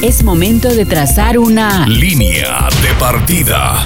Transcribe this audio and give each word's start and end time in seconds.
Es 0.00 0.22
momento 0.22 0.68
de 0.68 0.86
trazar 0.86 1.40
una 1.40 1.84
línea 1.88 2.68
de 2.82 2.94
partida 3.00 3.84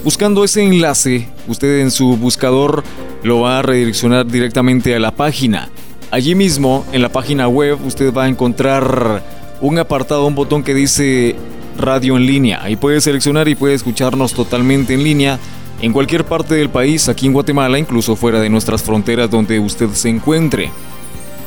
Buscando 0.04 0.44
ese 0.44 0.62
enlace, 0.62 1.26
usted 1.46 1.80
en 1.80 1.90
su 1.90 2.18
buscador 2.18 2.84
lo 3.22 3.40
va 3.40 3.58
a 3.58 3.62
redireccionar 3.62 4.26
directamente 4.26 4.94
a 4.94 4.98
la 4.98 5.10
página. 5.10 5.70
Allí 6.10 6.34
mismo, 6.34 6.84
en 6.92 7.02
la 7.02 7.08
página 7.08 7.46
web, 7.48 7.78
usted 7.84 8.12
va 8.12 8.24
a 8.24 8.28
encontrar 8.28 9.22
un 9.60 9.78
apartado, 9.78 10.26
un 10.26 10.34
botón 10.34 10.62
que 10.62 10.74
dice 10.74 11.36
radio 11.78 12.16
en 12.16 12.26
línea. 12.26 12.60
Ahí 12.62 12.76
puede 12.76 13.00
seleccionar 13.00 13.48
y 13.48 13.54
puede 13.54 13.74
escucharnos 13.74 14.32
totalmente 14.34 14.94
en 14.94 15.04
línea 15.04 15.38
en 15.80 15.92
cualquier 15.92 16.24
parte 16.24 16.54
del 16.56 16.68
país, 16.68 17.08
aquí 17.08 17.26
en 17.26 17.32
Guatemala, 17.32 17.78
incluso 17.78 18.16
fuera 18.16 18.40
de 18.40 18.50
nuestras 18.50 18.82
fronteras 18.82 19.30
donde 19.30 19.58
usted 19.60 19.88
se 19.90 20.08
encuentre. 20.08 20.70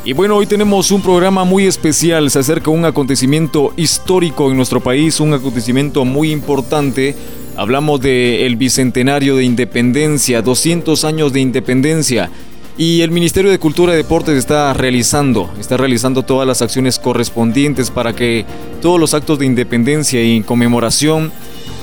Y 0.06 0.14
bueno, 0.14 0.36
hoy 0.36 0.48
tenemos 0.48 0.92
un 0.92 1.02
programa 1.02 1.44
muy 1.44 1.66
especial, 1.66 2.32
se 2.32 2.40
acerca 2.40 2.72
un 2.72 2.86
acontecimiento 2.86 3.74
histórico 3.78 4.50
en 4.50 4.58
nuestro 4.58 4.82
país, 4.82 5.20
un 5.20 5.34
acontecimiento 5.34 6.04
muy 6.04 6.32
importante 6.32 7.16
Hablamos 7.56 8.02
del 8.02 8.56
bicentenario 8.56 9.36
de 9.36 9.44
independencia, 9.44 10.42
200 10.42 11.06
años 11.06 11.34
de 11.34 11.40
independencia. 11.40 12.32
Y 12.78 13.02
el 13.02 13.12
Ministerio 13.12 13.52
de 13.52 13.60
Cultura 13.60 13.94
y 13.94 13.98
Deportes 13.98 14.36
está 14.36 14.74
realizando, 14.74 15.54
está 15.60 15.78
realizando 15.78 16.24
todas 16.24 16.48
las 16.48 16.64
acciones 16.64 16.98
correspondientes 16.98 17.92
para 17.92 18.16
que 18.16 18.46
todos 18.82 19.00
los 19.00 19.14
actos 19.14 19.38
de 19.38 19.46
independencia 19.46 20.24
y 20.24 20.42
conmemoración, 20.42 21.32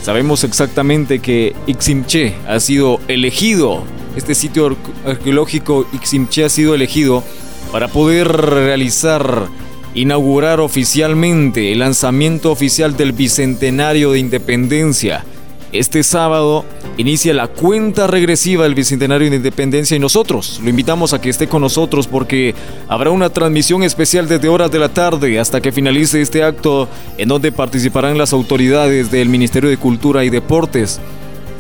sabemos 0.03 0.43
exactamente 0.43 1.21
que 1.21 1.55
Iximche 1.69 2.35
ha 2.49 2.59
sido 2.59 2.99
elegido, 3.07 3.85
este 4.17 4.35
sitio 4.35 4.77
arqueológico 5.07 5.87
Iximche 5.93 6.45
ha 6.45 6.49
sido 6.49 6.75
elegido 6.75 7.23
para 7.71 7.87
poder 7.87 8.27
realizar, 8.27 9.47
inaugurar 9.95 10.59
oficialmente 10.59 11.71
el 11.71 11.79
lanzamiento 11.79 12.51
oficial 12.51 12.97
del 12.97 13.13
Bicentenario 13.13 14.11
de 14.11 14.19
Independencia. 14.19 15.25
Este 15.73 16.03
sábado 16.03 16.65
inicia 16.97 17.33
la 17.33 17.47
cuenta 17.47 18.09
regresiva 18.09 18.65
del 18.65 18.75
Bicentenario 18.75 19.31
de 19.31 19.37
Independencia 19.37 19.97
y 19.97 20.01
nosotros 20.01 20.61
lo 20.65 20.69
invitamos 20.69 21.15
a 21.15 21.21
que 21.21 21.31
esté 21.31 21.47
con 21.47 21.63
nosotros 21.63 22.09
porque 22.09 22.57
habrá 22.89 23.11
una 23.11 23.31
transmisión 23.31 23.85
especial 23.85 24.27
desde 24.27 24.49
horas 24.49 24.73
de 24.73 24.81
la 24.81 24.89
tarde 24.89 25.39
hasta 25.39 25.61
que 25.61 25.71
finalice 25.71 26.21
este 26.21 26.43
acto 26.43 26.89
en 27.19 27.29
donde 27.29 27.53
participarán 27.53 28.19
las 28.19 28.33
autoridades 28.33 29.13
del 29.13 29.29
Ministerio 29.29 29.71
de 29.71 29.77
Cultura 29.77 30.25
y 30.25 30.31
Deportes. 30.31 31.01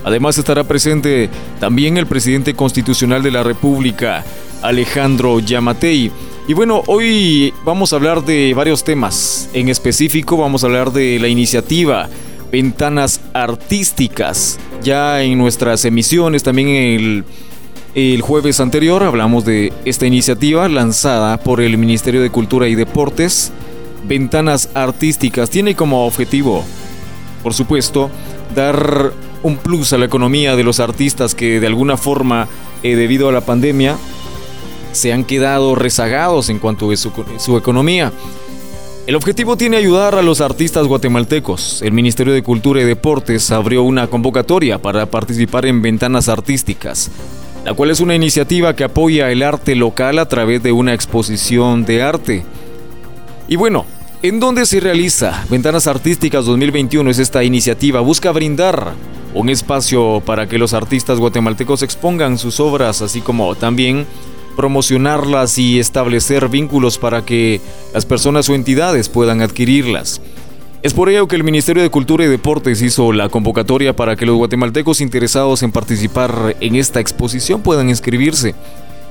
Además 0.03 0.37
estará 0.39 0.65
presente 0.65 1.31
también 1.61 1.97
el 1.97 2.07
presidente 2.07 2.55
constitucional 2.55 3.23
de 3.23 3.31
la 3.31 3.45
República, 3.45 4.25
Alejandro 4.61 5.39
Yamatei. 5.39 6.11
Y 6.49 6.55
bueno, 6.55 6.83
hoy 6.89 7.55
vamos 7.65 7.93
a 7.93 7.97
hablar 7.97 8.25
de 8.25 8.55
varios 8.55 8.83
temas. 8.83 9.49
En 9.53 9.69
específico 9.69 10.37
vamos 10.37 10.65
a 10.65 10.67
hablar 10.67 10.91
de 10.91 11.21
la 11.21 11.29
iniciativa 11.29 12.09
ventanas 12.51 13.21
artísticas. 13.33 14.59
Ya 14.83 15.23
en 15.23 15.39
nuestras 15.39 15.85
emisiones, 15.85 16.43
también 16.43 16.69
el, 16.69 17.25
el 17.95 18.21
jueves 18.23 18.61
anterior, 18.61 19.03
hablamos 19.03 19.45
de 19.45 19.73
esta 19.85 20.07
iniciativa 20.07 20.69
lanzada 20.69 21.39
por 21.39 21.61
el 21.61 21.77
Ministerio 21.79 22.23
de 22.23 22.31
Cultura 22.31 22.69
y 22.69 22.75
Deportes. 22.75 23.53
Ventanas 24.05 24.71
artísticas 24.75 25.51
tiene 25.51 25.75
como 25.75 26.07
objetivo, 26.07 26.65
por 27.43 27.53
supuesto, 27.53 28.11
dar 28.55 29.13
un 29.43 29.57
plus 29.57 29.93
a 29.93 29.99
la 29.99 30.07
economía 30.07 30.57
de 30.57 30.65
los 30.65 30.81
artistas 30.81 31.35
que 31.35 31.61
de 31.61 31.67
alguna 31.67 31.97
forma, 31.97 32.49
eh, 32.83 32.97
debido 32.97 33.29
a 33.29 33.33
la 33.33 33.43
pandemia, 33.43 33.97
se 34.93 35.13
han 35.13 35.25
quedado 35.25 35.75
rezagados 35.75 36.49
en 36.49 36.59
cuanto 36.59 36.91
a 36.91 36.97
su, 36.97 37.13
su 37.39 37.57
economía. 37.57 38.13
El 39.07 39.17
objetivo 39.17 39.57
tiene 39.57 39.79
ayudar 39.79 40.15
a 40.15 40.23
los 40.23 40.41
artistas 40.41 40.87
guatemaltecos. 40.87 41.83
El 41.83 41.93
Ministerio 41.93 42.33
de 42.35 42.43
Cultura 42.43 42.83
y 42.83 42.85
Deportes 42.85 43.51
abrió 43.51 43.83
una 43.83 44.07
convocatoria 44.07 44.81
para 44.81 45.07
participar 45.07 45.67
en 45.67 45.83
Ventanas 45.83 46.29
Artísticas, 46.29 47.11
la 47.65 47.73
cual 47.73 47.91
es 47.91 48.01
una 48.01 48.15
iniciativa 48.15 48.77
que 48.77 48.85
apoya 48.85 49.31
el 49.31 49.43
arte 49.43 49.75
local 49.75 50.19
a 50.19 50.29
través 50.29 50.63
de 50.63 50.73
una 50.73 50.93
exposición 50.93 51.85
de 51.85 52.03
arte. 52.03 52.45
Y 53.49 53.57
bueno, 53.57 53.87
¿en 54.23 54.39
dónde 54.39 54.67
se 54.67 54.81
realiza 54.81 55.45
Ventanas 55.49 55.87
Artísticas 55.87 56.45
2021? 56.45 57.11
Es 57.11 57.19
esta 57.19 57.43
iniciativa, 57.43 58.01
busca 58.01 58.31
brindar 58.33 58.93
un 59.35 59.49
espacio 59.49 60.23
para 60.25 60.47
que 60.47 60.59
los 60.59 60.75
artistas 60.75 61.19
guatemaltecos 61.19 61.83
expongan 61.83 62.39
sus 62.39 62.61
obras, 62.61 63.01
así 63.01 63.23
como 63.23 63.55
también 63.55 64.07
promocionarlas 64.57 65.59
y 65.59 65.79
establecer 65.79 66.49
vínculos 66.49 66.99
para 66.99 67.25
que 67.25 67.61
las 67.95 68.07
personas 68.07 68.49
o 68.49 68.55
entidades 68.55 69.09
puedan 69.09 69.41
adquirirlas. 69.43 70.21
Es 70.83 70.95
por 70.95 71.11
ello 71.11 71.29
que 71.29 71.37
el 71.37 71.45
Ministerio 71.45 71.83
de 71.83 71.91
Cultura 71.91 72.25
y 72.25 72.29
Deportes 72.29 72.81
hizo 72.81 73.13
la 73.13 73.29
convocatoria 73.29 73.95
para 73.95 74.17
que 74.17 74.25
los 74.25 74.37
guatemaltecos 74.37 75.03
interesados 75.03 75.63
en 75.63 75.73
participar 75.73 76.57
en 76.61 76.75
esta 76.75 77.01
exposición 77.01 77.61
puedan 77.61 77.91
inscribirse. 77.91 78.55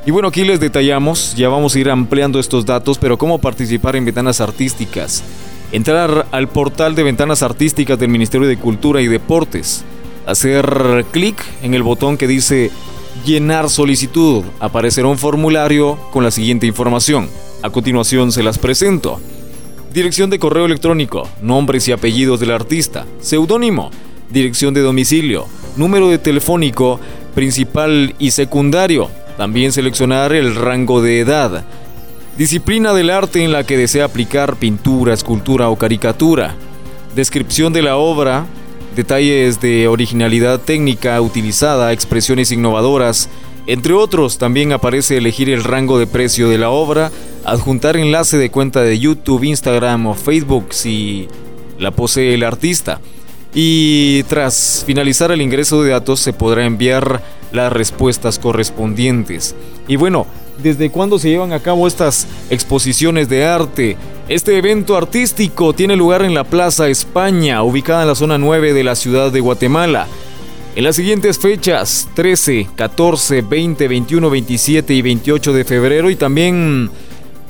Y 0.04 0.10
bueno, 0.10 0.30
aquí 0.30 0.44
les 0.44 0.60
detallamos, 0.60 1.36
ya 1.36 1.48
vamos 1.50 1.76
a 1.76 1.80
ir 1.80 1.92
ampliando 1.92 2.40
estos 2.40 2.66
datos, 2.66 2.98
pero 2.98 3.20
cómo 3.20 3.38
participar 3.38 3.96
en 3.96 4.06
ventanas 4.06 4.42
artísticas. 4.42 5.24
Entrar 5.72 6.26
al 6.32 6.48
portal 6.48 6.96
de 6.96 7.04
ventanas 7.04 7.44
artísticas 7.44 8.00
del 8.00 8.10
Ministerio 8.10 8.48
de 8.48 8.58
Cultura 8.58 9.02
y 9.02 9.08
Deportes. 9.08 9.84
Hacer 10.26 11.06
clic 11.12 11.40
en 11.62 11.76
el 11.76 11.84
botón 11.84 12.18
que 12.18 12.26
dice 12.26 12.72
llenar 13.30 13.70
solicitud. 13.70 14.44
Aparecerá 14.60 15.08
un 15.08 15.18
formulario 15.18 15.98
con 16.12 16.24
la 16.24 16.32
siguiente 16.32 16.66
información. 16.66 17.30
A 17.62 17.70
continuación 17.70 18.32
se 18.32 18.42
las 18.42 18.58
presento. 18.58 19.22
Dirección 19.94 20.32
de 20.32 20.40
correo 20.40 20.66
electrónico, 20.66 21.28
nombres 21.42 21.88
y 21.88 21.92
apellidos 21.92 22.40
del 22.40 22.52
artista, 22.52 23.06
seudónimo, 23.22 23.92
dirección 24.32 24.74
de 24.74 24.82
domicilio, 24.82 25.46
número 25.78 26.10
de 26.10 26.18
telefónico 26.18 27.00
principal 27.36 28.16
y 28.18 28.32
secundario. 28.32 29.10
También 29.38 29.72
seleccionar 29.72 30.34
el 30.34 30.56
rango 30.56 31.02
de 31.02 31.20
edad. 31.20 31.64
Disciplina 32.38 32.94
del 32.94 33.10
arte 33.10 33.44
en 33.44 33.52
la 33.52 33.64
que 33.64 33.78
desea 33.78 34.06
aplicar 34.06 34.56
pintura, 34.56 35.14
escultura 35.14 35.70
o 35.70 35.76
caricatura. 35.76 36.56
Descripción 37.16 37.74
de 37.74 37.82
la 37.84 37.98
obra, 37.98 38.48
detalles 39.00 39.62
de 39.62 39.88
originalidad 39.88 40.60
técnica 40.60 41.22
utilizada, 41.22 41.94
expresiones 41.94 42.52
innovadoras, 42.52 43.30
entre 43.66 43.94
otros, 43.94 44.38
también 44.38 44.74
aparece 44.74 45.16
elegir 45.16 45.50
el 45.50 45.64
rango 45.64 46.00
de 46.00 46.06
precio 46.06 46.50
de 46.50 46.58
la 46.58 46.70
obra, 46.70 47.12
adjuntar 47.46 47.96
enlace 47.96 48.38
de 48.38 48.52
cuenta 48.52 48.82
de 48.82 49.00
YouTube, 49.00 49.46
Instagram 49.46 50.08
o 50.08 50.16
Facebook 50.16 50.74
si 50.74 51.30
la 51.78 51.92
posee 51.92 52.34
el 52.34 52.44
artista. 52.44 53.00
Y 53.54 54.24
tras 54.24 54.84
finalizar 54.86 55.32
el 55.32 55.42
ingreso 55.42 55.82
de 55.82 55.92
datos 55.92 56.20
se 56.20 56.34
podrá 56.34 56.66
enviar 56.66 57.24
las 57.54 57.72
respuestas 57.72 58.38
correspondientes. 58.38 59.56
Y 59.88 59.96
bueno, 59.96 60.28
¿desde 60.62 60.90
cuándo 60.90 61.20
se 61.20 61.30
llevan 61.30 61.54
a 61.54 61.60
cabo 61.60 61.88
estas 61.88 62.28
exposiciones 62.50 63.30
de 63.30 63.46
arte? 63.46 63.98
Este 64.28 64.58
evento 64.58 64.96
artístico 64.96 65.74
tiene 65.74 65.96
lugar 65.96 66.22
en 66.22 66.34
la 66.34 66.44
Plaza 66.44 66.88
España, 66.88 67.64
ubicada 67.64 68.04
en 68.04 68.08
la 68.08 68.16
zona 68.16 68.38
9 68.38 68.74
de 68.74 68.84
la 68.84 68.96
ciudad 68.96 69.32
de 69.32 69.40
Guatemala. 69.40 70.08
En 70.76 70.84
las 70.84 70.96
siguientes 70.96 71.40
fechas, 71.40 72.08
13, 72.14 72.70
14, 72.76 73.42
20, 73.42 73.88
21, 73.88 74.30
27 74.30 74.94
y 74.94 75.02
28 75.02 75.54
de 75.54 75.66
febrero 75.66 76.10
y 76.10 76.16
también 76.16 76.92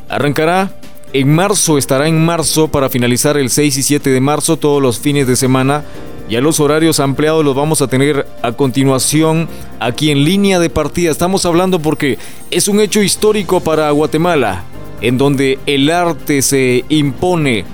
arrancará 0.07 0.71
en 1.11 1.33
marzo, 1.33 1.77
estará 1.77 2.07
en 2.07 2.23
marzo 2.23 2.69
para 2.69 2.89
finalizar 2.89 3.37
el 3.37 3.49
6 3.49 3.77
y 3.77 3.83
7 3.83 4.09
de 4.09 4.21
marzo 4.21 4.57
todos 4.57 4.81
los 4.81 4.99
fines 4.99 5.27
de 5.27 5.35
semana. 5.35 5.83
Ya 6.29 6.41
los 6.41 6.59
horarios 6.59 6.99
ampliados 6.99 7.43
los 7.43 7.55
vamos 7.55 7.81
a 7.81 7.87
tener 7.87 8.27
a 8.43 8.51
continuación 8.51 9.49
aquí 9.79 10.11
en 10.11 10.23
línea 10.23 10.59
de 10.59 10.69
partida. 10.69 11.09
Estamos 11.09 11.43
hablando 11.47 11.79
porque 11.79 12.19
es 12.51 12.67
un 12.67 12.79
hecho 12.79 13.01
histórico 13.01 13.61
para 13.61 13.89
Guatemala 13.89 14.63
en 15.01 15.17
donde 15.17 15.57
el 15.65 15.89
arte 15.89 16.43
se 16.43 16.85
impone 16.89 17.65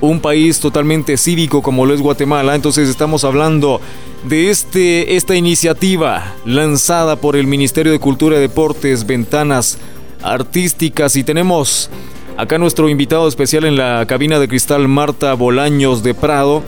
un 0.00 0.20
país 0.20 0.60
totalmente 0.60 1.16
cívico 1.16 1.62
como 1.62 1.84
lo 1.84 1.94
es 1.94 2.00
Guatemala. 2.00 2.54
Entonces 2.54 2.88
estamos 2.88 3.24
hablando 3.24 3.80
de 4.22 4.50
este, 4.50 5.16
esta 5.16 5.34
iniciativa 5.34 6.34
lanzada 6.44 7.16
por 7.16 7.34
el 7.34 7.48
Ministerio 7.48 7.90
de 7.90 7.98
Cultura 7.98 8.36
y 8.36 8.40
Deportes, 8.40 9.04
Ventanas 9.04 9.78
Artísticas. 10.22 11.16
Y 11.16 11.24
tenemos 11.24 11.90
acá 12.36 12.56
nuestro 12.58 12.88
invitado 12.88 13.26
especial 13.26 13.64
en 13.64 13.76
la 13.76 14.04
cabina 14.06 14.38
de 14.38 14.46
cristal, 14.46 14.86
Marta 14.86 15.34
Bolaños 15.34 16.04
de 16.04 16.14
Prado. 16.14 16.62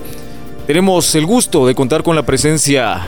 Tenemos 0.68 1.14
el 1.14 1.24
gusto 1.24 1.66
de 1.66 1.74
contar 1.74 2.02
con 2.02 2.14
la 2.14 2.26
presencia 2.26 3.06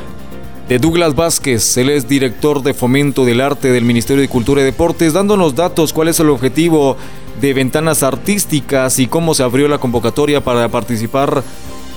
de 0.67 0.79
Douglas 0.79 1.15
Vázquez, 1.15 1.77
él 1.77 1.91
es 1.91 2.09
director 2.09 2.63
de 2.63 2.73
fomento 2.73 3.27
del 3.27 3.43
arte 3.43 3.71
del 3.71 3.85
Ministerio 3.85 4.23
de 4.23 4.31
Cultura 4.31 4.63
y 4.63 4.65
Deportes, 4.65 5.13
dándonos 5.13 5.55
datos 5.55 5.93
cuál 5.93 6.09
es 6.09 6.19
el 6.21 6.31
objetivo 6.31 6.97
de 7.39 7.53
ventanas 7.53 8.03
artísticas 8.03 8.99
y 8.99 9.09
cómo 9.09 9.35
se 9.35 9.43
abrió 9.43 9.69
la 9.69 9.77
convocatoria 9.77 10.41
para 10.43 10.71
participar 10.71 11.43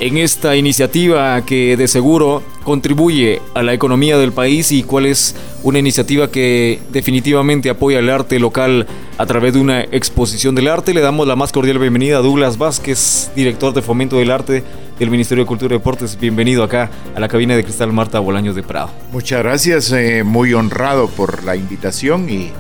en 0.02 0.18
esta 0.18 0.58
iniciativa 0.58 1.42
que 1.46 1.78
de 1.78 1.88
seguro 1.88 2.44
contribuye 2.66 3.42
a 3.54 3.64
la 3.64 3.74
economía 3.74 4.18
del 4.18 4.34
país 4.34 4.70
y 4.74 4.84
cuál 4.84 5.06
es 5.06 5.34
una 5.64 5.80
iniciativa 5.80 6.30
que 6.30 6.82
definitivamente 6.92 7.70
apoya 7.70 8.00
el 8.00 8.10
arte 8.10 8.38
local 8.38 8.86
a 9.18 9.26
través 9.26 9.54
de 9.54 9.62
una 9.62 9.82
exposición 9.82 10.56
del 10.56 10.68
arte. 10.68 10.94
Le 10.94 11.00
damos 11.00 11.26
la 11.26 11.38
más 11.38 11.54
cordial 11.54 11.80
bienvenida 11.80 12.18
a 12.18 12.22
Douglas 12.22 12.58
Vázquez, 12.58 13.32
director 13.34 13.74
de 13.74 13.82
Fomento 13.82 14.18
del 14.18 14.30
Arte 14.30 14.62
del 15.00 15.10
Ministerio 15.10 15.44
de 15.44 15.48
Cultura 15.48 15.76
y 15.76 15.78
Deportes. 15.78 16.20
Bienvenido 16.20 16.64
acá 16.64 16.90
a 17.16 17.20
la 17.20 17.28
cabina 17.28 17.56
de 17.56 17.64
Cristal 17.64 17.92
Marta 17.92 18.20
Bolaños 18.20 18.56
de 18.56 18.64
Prado. 18.64 18.90
Muchas 19.12 19.40
gracias, 19.44 19.92
eh, 19.92 20.24
muy 20.24 20.54
honrado 20.54 21.08
por 21.08 21.44
la 21.44 21.56
invitación 21.56 22.30
y 22.30 22.52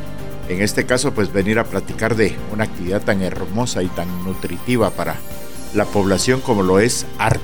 en 0.49 0.61
este 0.61 0.85
caso 0.85 1.13
pues 1.13 1.31
venir 1.31 1.59
a 1.59 1.63
platicar 1.63 2.15
de 2.15 2.35
una 2.51 2.65
actividad 2.65 3.01
tan 3.01 3.21
hermosa 3.21 3.83
y 3.83 3.87
tan 3.87 4.07
nutritiva 4.23 4.89
para 4.89 5.15
la 5.73 5.85
población 5.85 6.41
como 6.41 6.63
lo 6.63 6.79
es 6.79 7.05
arte. 7.17 7.43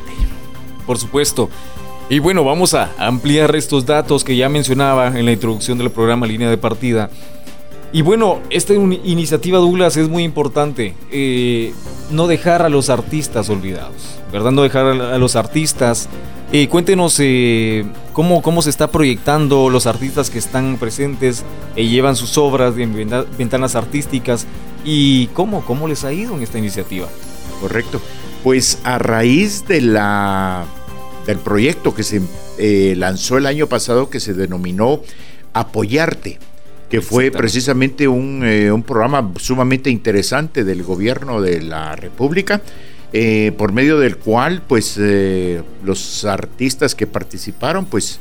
Por 0.86 0.97
supuesto. 0.97 1.50
Y 2.09 2.18
bueno, 2.18 2.44
vamos 2.44 2.74
a 2.74 2.89
ampliar 2.97 3.56
estos 3.56 3.86
datos 3.86 4.24
que 4.24 4.36
ya 4.36 4.50
mencionaba 4.50 5.19
en 5.19 5.25
la 5.25 5.31
introducción 5.31 5.77
del 5.77 5.91
programa 5.91 6.25
Línea 6.25 6.50
de 6.50 6.57
Partida. 6.57 7.12
Y 7.91 8.01
bueno, 8.01 8.39
esta 8.50 8.74
iniciativa 8.74 9.57
Douglas 9.57 9.97
es 9.97 10.09
muy 10.09 10.24
importante. 10.24 10.95
Eh, 11.12 11.74
no 12.12 12.27
dejar 12.27 12.62
a 12.62 12.69
los 12.69 12.89
artistas 12.89 13.50
olvidados, 13.50 14.19
¿verdad? 14.31 14.51
No 14.51 14.63
dejar 14.63 14.86
a 14.86 15.18
los 15.18 15.36
artistas. 15.36 16.07
Eh, 16.51 16.68
cuéntenos 16.68 17.15
eh, 17.19 17.86
cómo, 18.13 18.41
cómo 18.41 18.62
se 18.62 18.71
está 18.71 18.91
proyectando 18.91 19.69
los 19.69 19.86
artistas 19.86 20.30
que 20.30 20.39
están 20.39 20.77
presentes 20.77 21.44
y 21.75 21.89
llevan 21.89 22.15
sus 22.15 22.38
obras 22.38 22.75
en 22.77 22.94
ventanas 23.38 23.75
artísticas 23.75 24.47
y 24.83 25.27
cómo, 25.27 25.63
cómo 25.65 25.88
les 25.88 26.03
ha 26.03 26.13
ido 26.13 26.36
en 26.36 26.44
esta 26.44 26.57
iniciativa. 26.57 27.07
Correcto. 27.62 28.01
Pues 28.44 28.80
a 28.83 28.97
raíz 28.97 29.68
del 29.68 29.97
proyecto 31.44 31.94
que 31.94 32.03
se 32.03 32.21
eh, 32.57 32.95
lanzó 32.97 33.38
el 33.38 33.45
año 33.45 33.68
pasado 33.68 34.09
que 34.09 34.19
se 34.19 34.33
denominó 34.33 35.01
Apoyarte, 35.53 36.39
que 36.89 37.01
fue 37.01 37.31
precisamente 37.31 38.07
un, 38.07 38.44
eh, 38.44 38.71
un, 38.71 38.83
programa 38.83 39.31
sumamente 39.38 39.89
interesante 39.89 40.63
del 40.63 40.83
gobierno 40.83 41.41
de 41.41 41.62
la 41.62 41.95
República, 41.95 42.62
eh, 43.13 43.51
por 43.57 43.71
medio 43.71 44.00
del 44.00 44.18
cual 44.18 44.62
pues 44.68 45.00
los 45.83 46.25
artistas 46.25 46.95
que 46.95 47.07
participaron 47.07 47.86
pues 47.86 48.19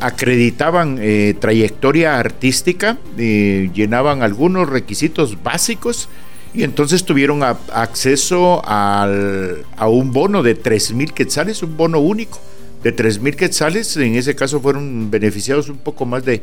acreditaban 0.00 1.00
trayectoria 1.40 2.18
artística, 2.18 2.98
llenaban 3.16 4.22
algunos 4.22 4.68
requisitos 4.68 5.42
básicos, 5.42 6.10
y 6.54 6.64
entonces 6.64 7.04
tuvieron 7.04 7.42
acceso 7.42 8.62
al, 8.66 9.64
a 9.76 9.88
un 9.88 10.12
bono 10.12 10.42
de 10.42 10.54
3 10.54 10.92
mil 10.92 11.14
quetzales, 11.14 11.62
un 11.62 11.76
bono 11.78 11.98
único 12.00 12.38
de 12.82 12.92
3 12.92 13.20
mil 13.20 13.36
quetzales. 13.36 13.96
En 13.96 14.14
ese 14.14 14.34
caso 14.34 14.60
fueron 14.60 15.10
beneficiados 15.10 15.68
un 15.68 15.78
poco 15.78 16.06
más 16.06 16.24
de 16.24 16.42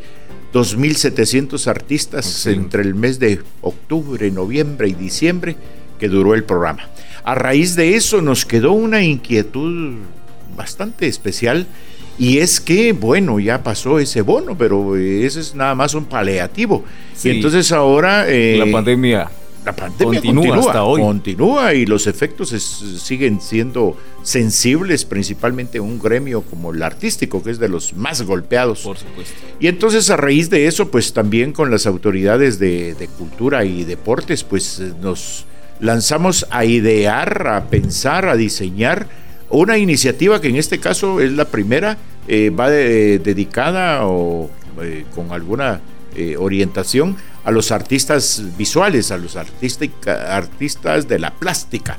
2.700 0.53 1.67
artistas 1.67 2.45
entre 2.47 2.81
el 2.81 2.95
mes 2.95 3.19
de 3.19 3.39
octubre, 3.61 4.29
noviembre 4.31 4.87
y 4.87 4.93
diciembre 4.93 5.55
que 5.99 6.07
duró 6.07 6.33
el 6.33 6.43
programa. 6.43 6.89
A 7.23 7.35
raíz 7.35 7.75
de 7.75 7.95
eso 7.95 8.21
nos 8.21 8.45
quedó 8.45 8.71
una 8.71 9.03
inquietud 9.03 9.97
bastante 10.55 11.07
especial 11.07 11.67
y 12.17 12.39
es 12.39 12.59
que, 12.59 12.91
bueno, 12.91 13.39
ya 13.39 13.63
pasó 13.63 13.99
ese 13.99 14.21
bono, 14.21 14.57
pero 14.57 14.97
ese 14.97 15.39
es 15.39 15.55
nada 15.55 15.75
más 15.75 15.93
un 15.93 16.05
paliativo. 16.05 16.83
Y 17.23 17.29
entonces 17.29 17.71
ahora... 17.71 18.29
Eh, 18.29 18.57
la 18.57 18.69
pandemia 18.71 19.29
la 19.65 19.75
pandemia 19.75 20.21
continúa, 20.21 20.57
hasta 20.57 20.83
hoy. 20.83 21.01
Continúa 21.01 21.73
y 21.73 21.85
los 21.85 22.07
efectos 22.07 22.49
siguen 22.49 23.41
siendo 23.41 23.97
sensibles, 24.23 25.05
principalmente 25.05 25.79
un 25.79 25.99
gremio 25.99 26.41
como 26.41 26.73
el 26.73 26.81
artístico, 26.81 27.43
que 27.43 27.51
es 27.51 27.59
de 27.59 27.69
los 27.69 27.93
más 27.93 28.21
golpeados. 28.21 28.81
Por 28.81 28.97
supuesto. 28.97 29.33
Y 29.59 29.67
entonces 29.67 30.09
a 30.09 30.17
raíz 30.17 30.49
de 30.49 30.67
eso, 30.67 30.89
pues 30.89 31.13
también 31.13 31.51
con 31.51 31.71
las 31.71 31.85
autoridades 31.85 32.59
de, 32.59 33.09
cultura 33.17 33.65
y 33.65 33.83
deportes, 33.83 34.43
pues 34.43 34.81
nos 35.01 35.45
lanzamos 35.79 36.45
a 36.49 36.65
idear, 36.65 37.47
a 37.47 37.65
pensar, 37.65 38.27
a 38.27 38.35
diseñar 38.35 39.07
una 39.49 39.77
iniciativa 39.77 40.39
que 40.39 40.49
en 40.49 40.57
este 40.57 40.79
caso 40.79 41.21
es 41.21 41.31
la 41.31 41.45
primera, 41.45 41.97
eh, 42.27 42.51
va 42.51 42.69
dedicada 42.69 44.05
o 44.05 44.49
eh, 44.81 45.05
con 45.15 45.31
alguna 45.31 45.81
eh, 46.15 46.35
orientación 46.37 47.15
a 47.43 47.51
los 47.51 47.71
artistas 47.71 48.43
visuales, 48.57 49.11
a 49.11 49.17
los 49.17 49.35
artistas 49.35 51.07
de 51.07 51.19
la 51.19 51.31
plástica. 51.31 51.97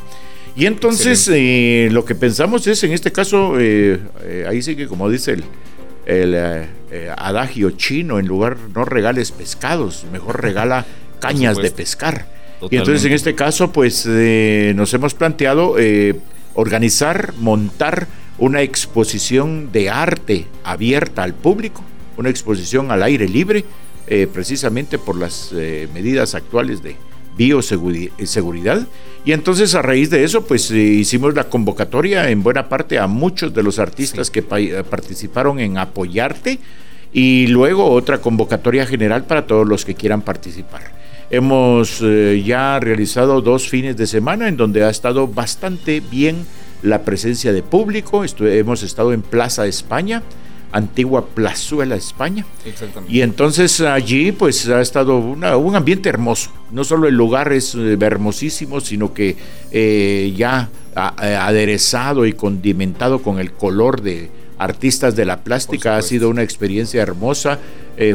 Y 0.57 0.67
entonces 0.67 1.29
eh, 1.33 1.89
lo 1.91 2.05
que 2.05 2.15
pensamos 2.15 2.67
es, 2.67 2.83
en 2.85 2.93
este 2.93 3.13
caso, 3.13 3.59
eh, 3.59 4.01
eh, 4.23 4.47
ahí 4.49 4.63
sí 4.63 4.77
que 4.77 4.87
como 4.87 5.09
dice 5.09 5.37
el, 6.07 6.69
adagio 7.17 7.71
chino, 7.73 8.19
en 8.19 8.27
lugar 8.27 8.57
no 8.75 8.85
regales 8.85 9.31
pescados, 9.31 10.05
mejor 10.13 10.43
regala 10.43 10.87
cañas 11.21 11.57
de 11.57 11.71
pescar. 11.71 12.27
Y 12.71 12.77
entonces 12.77 13.05
en 13.05 13.13
este 13.13 13.35
caso, 13.35 13.73
pues 13.73 14.07
nos 14.07 14.93
hemos 14.93 15.15
planteado 15.15 15.77
organizar, 16.55 17.33
montar 17.39 18.07
una 18.39 18.63
exposición 18.63 19.71
de 19.73 19.89
arte 19.89 20.47
abierta 20.65 21.23
al 21.23 21.35
público, 21.35 21.83
una 22.17 22.29
exposición 22.29 22.91
al 22.91 23.03
aire 23.03 23.29
libre, 23.29 23.65
eh, 24.13 24.27
precisamente 24.27 24.99
por 24.99 25.17
las 25.17 25.53
eh, 25.55 25.89
medidas 25.95 26.35
actuales 26.35 26.83
de 26.83 26.97
bioseguridad. 27.37 28.89
Y 29.25 29.31
entonces 29.31 29.77
a 29.77 29.83
raíz 29.83 30.11
de 30.11 30.25
eso, 30.25 30.45
pues 30.45 30.69
eh, 30.73 30.79
hicimos 30.79 31.33
la 31.35 31.45
convocatoria 31.45 32.29
en 32.29 32.43
buena 32.43 32.69
parte 32.69 32.99
a 32.99 33.07
muchos 33.07 33.55
de 33.55 33.63
los 33.63 33.79
artistas 33.79 34.29
que 34.29 34.43
participaron 34.43 35.61
en 35.61 35.79
apoyarte 35.79 36.59
y 37.13 37.47
luego 37.47 37.89
otra 37.89 38.21
convocatoria 38.21 38.85
general 38.85 39.27
para 39.27 39.47
todos 39.47 39.65
los 39.65 39.85
que 39.85 39.95
quieran 39.95 40.23
participar. 40.23 40.91
Hemos 41.31 42.03
ya 42.45 42.81
realizado 42.81 43.41
dos 43.41 43.69
fines 43.69 43.97
de 43.97 44.09
semana 44.09 44.49
en 44.49 44.57
donde 44.57 44.83
ha 44.83 44.91
estado 44.91 45.29
bastante 45.29 46.01
bien 46.01 46.45
la 46.83 47.03
presencia 47.03 47.53
de 47.53 47.63
público. 47.63 48.25
hemos 48.41 48.83
estado 48.83 49.13
en 49.13 49.23
Plaza 49.23 49.69
España, 49.69 50.25
antigua 50.73 51.27
Plazuela, 51.27 51.97
España. 51.97 52.47
Exactamente. 52.65 53.13
Y 53.13 53.23
entonces 53.23 53.81
allí 53.81 54.33
pues 54.33 54.69
ha 54.69 54.81
estado 54.81 55.19
un 55.19 55.77
ambiente 55.77 56.09
hermoso. 56.09 56.51
No 56.71 56.85
solo 56.85 57.09
el 57.09 57.15
lugar 57.15 57.53
es 57.53 57.75
eh, 57.75 57.97
hermosísimo, 58.01 58.81
sino 58.81 59.13
que 59.13 59.37
eh, 59.71 60.33
ya 60.37 60.69
eh, 61.23 61.35
aderezado 61.35 62.27
y 62.27 62.33
condimentado 62.33 63.23
con 63.23 63.39
el 63.39 63.53
color 63.53 64.03
de 64.03 64.31
artistas 64.59 65.17
de 65.17 65.25
la 65.25 65.43
plástica 65.43 65.97
ha 65.97 66.03
sido 66.03 66.29
una 66.29 66.43
experiencia 66.43 67.03
hermosa. 67.03 67.59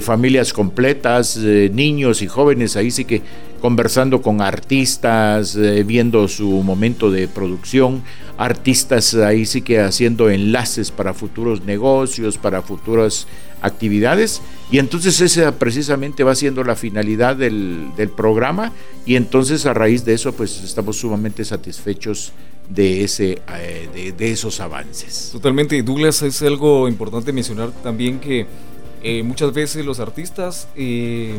familias 0.02 0.52
completas, 0.52 1.38
niños 1.38 2.24
y 2.24 2.28
jóvenes 2.28 2.76
ahí 2.76 2.90
sí 2.90 3.06
que 3.06 3.22
conversando 3.66 4.22
con 4.22 4.42
artistas, 4.42 5.58
viendo 5.88 6.28
su 6.28 6.62
momento 6.62 7.10
de 7.10 7.28
producción 7.28 8.04
artistas 8.38 9.16
ahí 9.16 9.44
sí 9.48 9.64
que 9.64 9.80
haciendo 9.80 10.30
enlaces 10.30 10.92
para 10.92 11.16
futuros 11.16 11.64
negocios, 11.64 12.38
para 12.38 12.62
futuras 12.62 13.26
actividades. 13.62 14.40
Y 14.72 14.78
entonces 14.78 15.20
esa 15.20 15.58
precisamente 15.58 16.24
va 16.24 16.36
siendo 16.36 16.64
la 16.64 16.76
finalidad 16.76 17.36
del, 17.36 17.92
programa 18.16 18.72
y 19.04 19.16
entonces 19.16 19.66
a 19.66 19.74
raíz 19.74 20.06
de 20.06 20.14
eso 20.14 20.32
pues 20.34 20.62
estamos 20.64 20.98
sumamente 20.98 21.44
satisfechos 21.44 22.34
de, 22.70 23.04
ese, 23.04 23.42
eh, 23.58 24.14
de, 24.16 24.32
esos 24.32 24.60
avances. 24.60 25.30
Totalmente, 25.32 25.82
Douglas, 25.82 26.22
es 26.22 26.44
algo 26.44 26.88
importante 26.88 27.34
mencionar 27.34 27.72
también 27.82 28.20
que 28.20 28.46
eh, 29.02 29.24
muchas 29.24 29.52
veces 29.54 29.84
los 29.84 30.00
artistas 30.00 30.68
eh, 30.76 31.36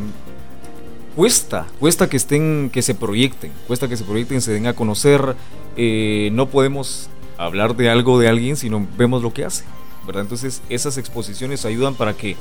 cuesta, 1.16 1.66
cuesta 1.80 2.08
que 2.08 2.18
estén, 2.18 2.70
que 2.70 2.82
se 2.82 2.94
proyecten, 2.94 3.50
cuesta 3.66 3.88
que 3.88 3.96
se 3.96 4.04
proyecten, 4.04 4.40
se 4.42 4.52
den 4.52 4.66
a 4.66 4.74
conocer. 4.74 5.34
Eh, 5.76 6.28
no 6.32 6.46
podemos 6.48 7.08
hablar 7.38 7.74
de 7.74 7.90
algo 7.90 8.20
de 8.20 8.28
alguien 8.28 8.56
si 8.56 8.70
no 8.70 8.86
vemos 8.96 9.22
lo 9.22 9.32
que 9.32 9.44
hace, 9.44 9.64
¿verdad? 10.06 10.22
Entonces 10.22 10.62
esas 10.68 10.98
exposiciones 10.98 11.64
ayudan 11.64 11.94
para 11.94 12.14
que 12.14 12.36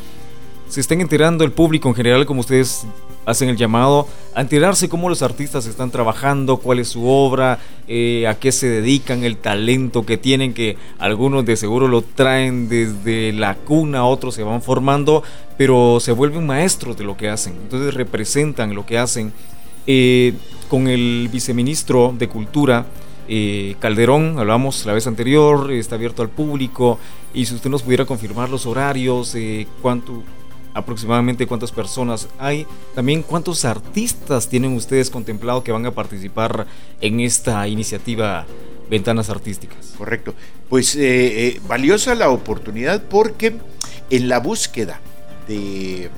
se 0.67 0.81
estén 0.81 1.01
enterando 1.01 1.43
el 1.43 1.51
público 1.51 1.87
en 1.87 1.95
general, 1.95 2.25
como 2.25 2.41
ustedes 2.41 2.85
hacen 3.25 3.49
el 3.49 3.57
llamado, 3.57 4.07
a 4.33 4.41
enterarse 4.41 4.89
cómo 4.89 5.09
los 5.09 5.21
artistas 5.21 5.65
están 5.65 5.91
trabajando, 5.91 6.57
cuál 6.57 6.79
es 6.79 6.89
su 6.89 7.07
obra, 7.07 7.59
eh, 7.87 8.27
a 8.27 8.35
qué 8.35 8.51
se 8.51 8.67
dedican, 8.67 9.23
el 9.23 9.37
talento 9.37 10.05
que 10.05 10.17
tienen, 10.17 10.53
que 10.53 10.77
algunos 10.99 11.45
de 11.45 11.57
seguro 11.57 11.87
lo 11.87 12.01
traen 12.01 12.69
desde 12.69 13.33
la 13.33 13.55
cuna, 13.55 14.05
otros 14.05 14.35
se 14.35 14.43
van 14.43 14.61
formando, 14.61 15.23
pero 15.57 15.99
se 15.99 16.11
vuelven 16.11 16.45
maestros 16.45 16.97
de 16.97 17.03
lo 17.03 17.17
que 17.17 17.29
hacen, 17.29 17.53
entonces 17.63 17.93
representan 17.93 18.75
lo 18.75 18.85
que 18.85 18.97
hacen. 18.97 19.33
Eh, 19.87 20.33
con 20.69 20.87
el 20.87 21.29
viceministro 21.31 22.13
de 22.17 22.27
Cultura, 22.27 22.85
eh, 23.27 23.75
Calderón, 23.79 24.37
hablamos 24.39 24.85
la 24.85 24.93
vez 24.93 25.05
anterior, 25.05 25.71
está 25.71 25.95
abierto 25.95 26.21
al 26.21 26.29
público, 26.29 26.99
y 27.33 27.45
si 27.45 27.55
usted 27.55 27.69
nos 27.69 27.83
pudiera 27.83 28.05
confirmar 28.05 28.49
los 28.49 28.65
horarios, 28.65 29.35
cuánto 29.81 30.23
aproximadamente 30.75 31.47
cuántas 31.47 31.71
personas 31.71 32.27
hay, 32.37 32.67
también 32.93 33.23
cuántos 33.23 33.63
artistas 33.65 34.49
tienen 34.49 34.73
ustedes 34.73 35.09
contemplado 35.09 35.63
que 35.63 35.71
van 35.71 35.85
a 35.85 35.91
participar 35.91 36.67
en 37.01 37.21
esta 37.21 37.67
iniciativa 37.67 38.45
Ventanas 38.89 39.29
Artísticas. 39.29 39.93
Correcto. 39.97 40.35
Pues 40.69 40.95
eh, 40.95 41.47
eh, 41.47 41.61
valiosa 41.67 42.13
la 42.13 42.29
oportunidad 42.29 43.01
porque 43.03 43.57
en 44.09 44.29
la 44.29 44.39
búsqueda 44.39 44.99
de 45.47 46.09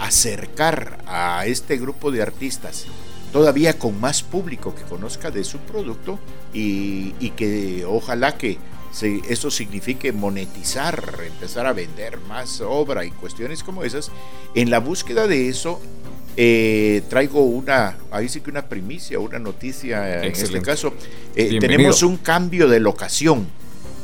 acercar 0.00 0.98
a 1.06 1.46
este 1.46 1.76
grupo 1.76 2.10
de 2.10 2.22
artistas 2.22 2.86
todavía 3.32 3.78
con 3.78 4.00
más 4.00 4.22
público 4.22 4.74
que 4.74 4.82
conozca 4.82 5.30
de 5.30 5.44
su 5.44 5.58
producto 5.58 6.18
y, 6.54 7.14
y 7.20 7.30
que 7.30 7.84
ojalá 7.84 8.38
que 8.38 8.58
eso 9.02 9.50
signifique 9.50 10.12
monetizar, 10.12 11.20
empezar 11.26 11.66
a 11.66 11.72
vender 11.72 12.18
más 12.28 12.60
obra 12.60 13.04
y 13.04 13.10
cuestiones 13.10 13.62
como 13.62 13.84
esas, 13.84 14.10
en 14.54 14.70
la 14.70 14.78
búsqueda 14.78 15.26
de 15.26 15.48
eso 15.48 15.80
eh, 16.38 17.02
traigo 17.08 17.42
una, 17.44 17.96
ahí 18.10 18.28
sí 18.28 18.42
que 18.42 18.50
una 18.50 18.68
primicia, 18.68 19.18
una 19.18 19.38
noticia 19.38 20.22
en 20.22 20.32
este 20.32 20.60
caso. 20.60 20.92
Eh, 21.34 21.58
tenemos 21.58 22.02
un 22.02 22.18
cambio 22.18 22.68
de 22.68 22.78
locación. 22.78 23.46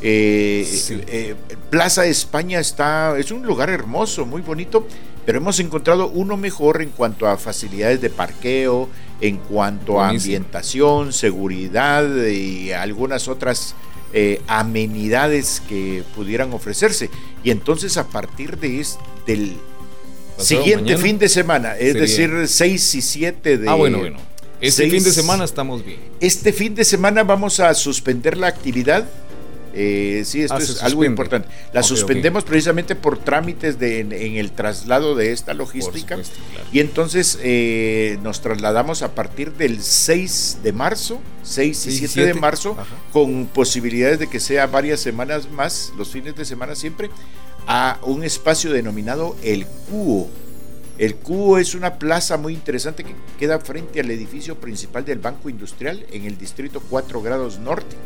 Eh, 0.00 1.34
Plaza 1.70 2.06
España 2.06 2.58
está, 2.58 3.18
es 3.18 3.30
un 3.30 3.46
lugar 3.46 3.68
hermoso, 3.68 4.24
muy 4.24 4.40
bonito, 4.40 4.86
pero 5.26 5.38
hemos 5.38 5.60
encontrado 5.60 6.08
uno 6.08 6.38
mejor 6.38 6.80
en 6.80 6.88
cuanto 6.88 7.28
a 7.28 7.36
facilidades 7.36 8.00
de 8.00 8.08
parqueo, 8.08 8.88
en 9.20 9.36
cuanto 9.36 10.00
a 10.00 10.08
ambientación, 10.08 11.12
seguridad 11.12 12.26
y 12.26 12.72
algunas 12.72 13.28
otras 13.28 13.74
eh, 14.12 14.40
amenidades 14.46 15.62
que 15.68 16.02
pudieran 16.14 16.52
ofrecerse. 16.52 17.10
Y 17.42 17.50
entonces 17.50 17.96
a 17.96 18.08
partir 18.08 18.58
de 18.58 18.80
este, 18.80 19.02
del 19.26 19.56
siguiente 20.38 20.96
fin 20.96 21.18
de 21.18 21.28
semana, 21.28 21.76
es 21.76 21.94
decir, 21.94 22.30
6 22.46 22.94
y 22.94 23.02
7 23.02 23.58
de... 23.58 23.68
Ah, 23.68 23.74
bueno, 23.74 23.98
bueno. 23.98 24.18
Este 24.60 24.88
fin 24.88 25.02
de 25.02 25.10
semana 25.10 25.44
estamos 25.44 25.84
bien. 25.84 25.98
Este 26.20 26.52
fin 26.52 26.74
de 26.74 26.84
semana 26.84 27.24
vamos 27.24 27.58
a 27.58 27.74
suspender 27.74 28.36
la 28.36 28.46
actividad 28.46 29.08
eh, 29.74 30.22
sí, 30.26 30.42
esto 30.42 30.54
ah, 30.54 30.62
es 30.62 30.82
algo 30.82 31.04
importante. 31.04 31.48
La 31.72 31.82
suspendemos 31.82 32.44
precisamente 32.44 32.94
por 32.94 33.18
trámites 33.18 33.78
de, 33.78 34.00
en, 34.00 34.12
el 34.12 34.52
traslado 34.52 35.14
de 35.14 35.32
esta 35.32 35.54
logística. 35.54 36.18
Y 36.72 36.80
entonces 36.80 37.38
eh, 37.42 38.18
nos 38.22 38.40
trasladamos 38.40 39.02
a 39.02 39.14
partir 39.14 39.52
del 39.52 39.82
6 39.82 40.58
de 40.62 40.72
marzo, 40.72 41.20
6 41.42 41.86
y 41.86 42.08
7, 42.08 42.26
de 42.26 42.34
marzo, 42.34 42.76
con 43.12 43.46
posibilidades 43.46 44.18
de 44.18 44.28
que 44.28 44.40
sea 44.40 44.66
varias 44.66 45.00
semanas 45.00 45.50
más, 45.50 45.92
los 45.96 46.10
fines 46.10 46.36
de 46.36 46.44
semana 46.44 46.74
siempre, 46.74 47.10
a 47.66 47.98
un 48.02 48.24
espacio 48.24 48.72
denominado 48.72 49.36
El 49.42 49.66
Cuo. 49.66 50.28
El 50.98 51.16
Cuo 51.16 51.58
es 51.58 51.74
una 51.74 51.98
plaza 51.98 52.36
muy 52.36 52.52
interesante 52.52 53.02
que 53.02 53.14
queda 53.38 53.58
frente 53.58 54.00
al 54.00 54.10
edificio 54.10 54.56
principal 54.56 55.04
del 55.04 55.18
Banco 55.18 55.48
Industrial 55.48 56.04
en 56.12 56.26
el 56.26 56.36
distrito 56.36 56.82
4 56.88 57.22
grados 57.22 57.58
norte. 57.58 57.96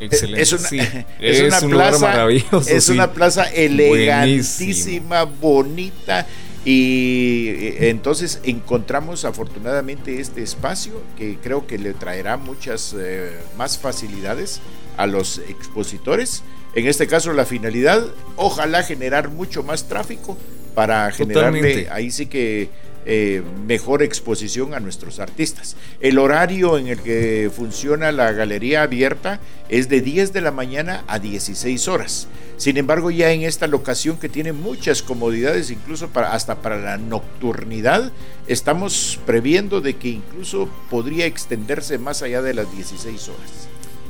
Excelente. 0.00 0.42
Es 0.42 0.52
una, 0.52 0.68
es 1.20 1.40
una 1.40 1.60
plaza, 1.60 2.28
Es 2.68 2.88
una 2.88 3.12
plaza 3.12 3.44
elegantísima, 3.44 5.24
bonita. 5.24 6.26
Y 6.64 7.48
eh, 7.48 7.90
entonces 7.90 8.40
encontramos 8.42 9.24
afortunadamente 9.24 10.20
este 10.20 10.42
espacio 10.42 11.00
que 11.16 11.38
creo 11.40 11.66
que 11.66 11.78
le 11.78 11.94
traerá 11.94 12.36
muchas 12.36 12.94
eh, 12.98 13.38
más 13.56 13.78
facilidades 13.78 14.60
a 14.96 15.06
los 15.06 15.38
expositores. 15.48 16.42
En 16.74 16.88
este 16.88 17.06
caso 17.06 17.32
la 17.32 17.46
finalidad, 17.46 18.04
ojalá 18.34 18.82
generar 18.82 19.28
mucho 19.28 19.62
más 19.62 19.86
tráfico 19.86 20.36
para 20.74 21.10
generarle, 21.12 21.88
ahí 21.90 22.10
sí 22.10 22.26
que 22.26 22.68
eh, 23.08 23.40
mejor 23.68 24.02
exposición 24.02 24.74
a 24.74 24.80
nuestros 24.80 25.20
artistas. 25.20 25.76
El 26.00 26.18
horario 26.18 26.76
en 26.76 26.88
el 26.88 27.00
que 27.00 27.50
funciona 27.54 28.10
la 28.10 28.32
galería 28.32 28.82
abierta 28.82 29.38
es 29.68 29.88
de 29.88 30.00
10 30.00 30.32
de 30.32 30.40
la 30.40 30.50
mañana 30.50 31.04
a 31.06 31.20
16 31.20 31.86
horas. 31.86 32.26
Sin 32.56 32.76
embargo, 32.78 33.12
ya 33.12 33.30
en 33.30 33.42
esta 33.42 33.68
locación 33.68 34.18
que 34.18 34.28
tiene 34.28 34.52
muchas 34.52 35.02
comodidades, 35.02 35.70
incluso 35.70 36.08
para, 36.08 36.32
hasta 36.32 36.56
para 36.62 36.78
la 36.78 36.98
nocturnidad, 36.98 38.10
estamos 38.48 39.20
previendo 39.24 39.80
de 39.80 39.94
que 39.94 40.08
incluso 40.08 40.68
podría 40.90 41.26
extenderse 41.26 41.98
más 41.98 42.22
allá 42.22 42.42
de 42.42 42.54
las 42.54 42.74
16 42.74 43.28
horas. 43.28 43.68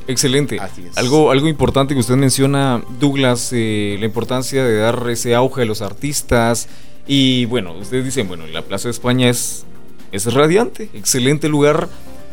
Excelente. 0.08 0.58
Algo, 0.94 1.30
algo 1.30 1.48
importante 1.48 1.94
que 1.94 2.00
usted 2.00 2.14
menciona, 2.14 2.82
Douglas, 3.00 3.50
eh, 3.52 3.96
la 3.98 4.06
importancia 4.06 4.64
de 4.64 4.76
dar 4.76 5.10
ese 5.10 5.34
auge 5.34 5.62
a 5.62 5.64
los 5.64 5.82
artistas, 5.82 6.68
y 7.06 7.44
bueno, 7.46 7.72
ustedes 7.72 8.04
dicen, 8.04 8.28
bueno, 8.28 8.46
la 8.46 8.62
Plaza 8.62 8.88
de 8.88 8.92
España 8.92 9.28
es, 9.28 9.64
es 10.12 10.32
radiante, 10.32 10.90
excelente 10.94 11.48
lugar, 11.48 11.88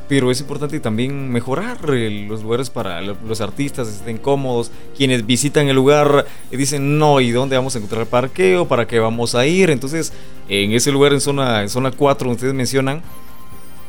pero 0.10 0.32
es 0.32 0.42
importante 0.42 0.80
también 0.80 1.32
mejorar 1.32 1.90
los 1.90 2.44
lugares 2.44 2.70
para 2.70 3.02
los 3.02 3.42
artistas, 3.42 3.88
estén 3.88 4.18
cómodos. 4.18 4.72
Quienes 4.98 5.26
visitan 5.26 5.70
el 5.70 5.76
lugar 5.76 6.26
y 6.52 6.58
dicen, 6.58 6.98
no, 7.00 7.22
¿y 7.22 7.32
dónde 7.32 7.56
vamos 7.56 7.76
a 7.76 7.78
encontrar 7.80 8.06
parqueo? 8.08 8.68
¿Para 8.68 8.86
qué 8.86 9.00
vamos 9.00 9.34
a 9.34 9.46
ir? 9.46 9.70
Entonces, 9.70 10.12
en 10.50 10.74
ese 10.74 10.92
lugar, 10.92 11.14
en 11.14 11.22
zona, 11.22 11.68
zona 11.70 11.92
4, 11.92 12.30
ustedes 12.30 12.54
mencionan, 12.54 13.02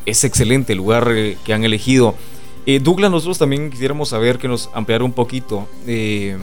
es 0.05 0.23
excelente 0.23 0.73
el 0.73 0.77
lugar 0.77 1.11
eh, 1.11 1.37
que 1.43 1.53
han 1.53 1.63
elegido. 1.63 2.15
Eh, 2.65 2.79
Douglas, 2.79 3.11
nosotros 3.11 3.37
también 3.37 3.69
quisiéramos 3.69 4.09
saber 4.09 4.37
que 4.37 4.47
nos 4.47 4.69
ampliara 4.73 5.03
un 5.03 5.13
poquito. 5.13 5.67
Eh, 5.85 6.37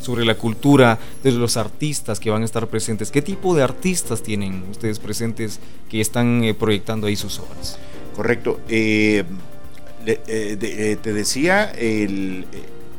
sobre 0.00 0.24
la 0.24 0.36
cultura 0.36 0.98
de 1.22 1.32
los 1.32 1.56
artistas 1.56 2.20
que 2.20 2.30
van 2.30 2.42
a 2.42 2.44
estar 2.44 2.66
presentes. 2.68 3.10
¿Qué 3.10 3.22
tipo 3.22 3.54
de 3.54 3.62
artistas 3.62 4.22
tienen 4.22 4.64
ustedes 4.70 4.98
presentes 4.98 5.58
que 5.88 6.00
están 6.00 6.44
eh, 6.44 6.54
proyectando 6.54 7.06
ahí 7.06 7.16
sus 7.16 7.38
obras? 7.38 7.78
Correcto. 8.14 8.60
Eh, 8.68 9.24
eh, 10.06 10.96
te 11.02 11.12
decía, 11.12 11.72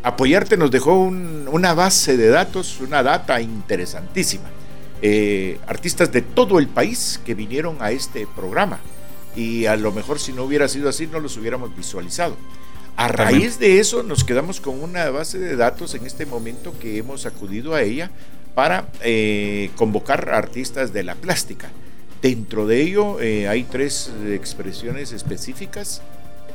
apoyarte 0.04 0.58
nos 0.58 0.72
dejó 0.72 0.96
una 0.96 1.74
base 1.74 2.18
de 2.18 2.27
datos, 2.27 2.80
una 2.82 3.01
data 3.01 3.39
interesantísima. 3.39 4.50
artistas 5.68 6.12
de 6.12 6.22
todo 6.22 6.60
el 6.60 6.68
país 6.68 7.22
que 7.25 7.34
vinieron 7.34 7.77
a 7.80 7.92
este 7.92 8.27
programa. 8.36 8.80
Y 9.36 9.68
a 9.68 9.75
lo 9.77 9.92
mejor 9.92 10.20
si 10.20 10.34
no 10.34 10.44
hubiera 10.44 10.68
sido 10.68 10.89
así 10.89 11.08
no 11.08 11.20
los 11.20 11.38
hubiéramos 11.38 11.75
visualizado. 11.75 12.36
A 12.98 13.10
raíz 13.10 13.60
de 13.60 13.80
eso 13.80 14.01
nos 14.01 14.24
quedamos 14.24 14.60
con 14.60 14.82
una 14.82 15.12
base 15.12 15.38
de 15.38 15.56
datos 15.56 15.94
en 15.94 16.08
este 16.08 16.25
momento 16.25 16.74
que 16.80 16.98
hemos 16.98 17.27
acudido 17.27 17.75
a 17.75 17.84
ella 17.84 18.10
para 18.56 18.88
eh, 19.04 19.70
convocar 19.75 20.30
artistas 20.32 20.94
de 20.94 21.04
la 21.04 21.13
plástica. 21.13 21.70
Dentro 22.24 22.66
de 22.66 22.82
ello 22.82 23.22
eh, 23.22 23.48
hay 23.48 23.66
tres 23.66 24.12
expresiones 24.25 25.12
específicas, 25.12 26.01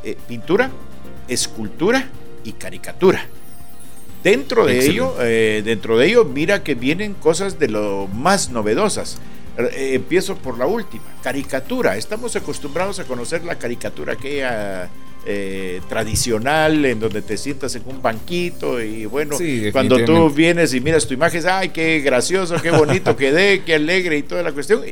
eh, 0.02 0.16
pintura, 0.26 0.72
escultura 1.28 2.08
y 2.42 2.54
caricatura. 2.54 3.24
Dentro 4.24 4.66
de 4.66 4.84
ello, 4.84 5.14
dentro 5.18 5.96
de 5.96 6.06
ello, 6.06 6.24
mira 6.24 6.62
que 6.62 6.74
vienen 6.74 7.14
cosas 7.14 7.60
de 7.60 7.68
lo 7.68 8.08
más 8.08 8.50
novedosas. 8.50 9.18
empiezo 9.56 10.36
por 10.36 10.58
la 10.58 10.66
última, 10.66 11.04
caricatura. 11.22 11.96
Estamos 11.96 12.34
acostumbrados 12.36 13.00
a 13.00 13.04
conocer 13.04 13.44
la 13.44 13.56
caricatura 13.58 14.12
aquella 14.12 14.88
eh, 15.24 15.80
tradicional 15.88 16.84
en 16.84 16.98
donde 16.98 17.22
te 17.22 17.36
sientas 17.36 17.74
en 17.76 17.82
un 17.86 18.02
banquito 18.02 18.82
y 18.82 19.06
bueno, 19.06 19.36
cuando 19.70 20.04
tú 20.04 20.30
vienes 20.30 20.74
y 20.74 20.80
miras 20.80 21.06
tu 21.06 21.14
imagen, 21.14 21.42
ay, 21.48 21.68
qué 21.68 22.00
gracioso, 22.00 22.56
qué 22.60 22.72
bonito 22.72 23.16
quedé, 23.16 23.62
qué 23.62 23.76
alegre 23.76 24.18
y 24.18 24.24
toda 24.24 24.42
la 24.42 24.50
cuestión. 24.50 24.82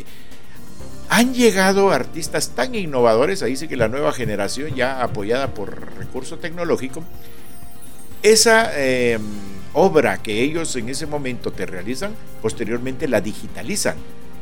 Han 1.08 1.34
llegado 1.34 1.90
artistas 1.90 2.50
tan 2.50 2.76
innovadores, 2.76 3.42
ahí 3.42 3.56
sí 3.56 3.66
que 3.66 3.76
la 3.76 3.88
nueva 3.88 4.12
generación 4.12 4.76
ya 4.76 5.02
apoyada 5.02 5.48
por 5.52 5.98
recurso 5.98 6.38
tecnológico, 6.38 7.02
esa 8.22 8.70
em, 8.80 9.20
obra 9.72 10.22
que 10.22 10.42
ellos 10.42 10.76
en 10.76 10.90
ese 10.90 11.06
momento 11.06 11.50
te 11.50 11.66
realizan, 11.66 12.14
posteriormente 12.40 13.08
la 13.08 13.20
digitalizan 13.20 13.96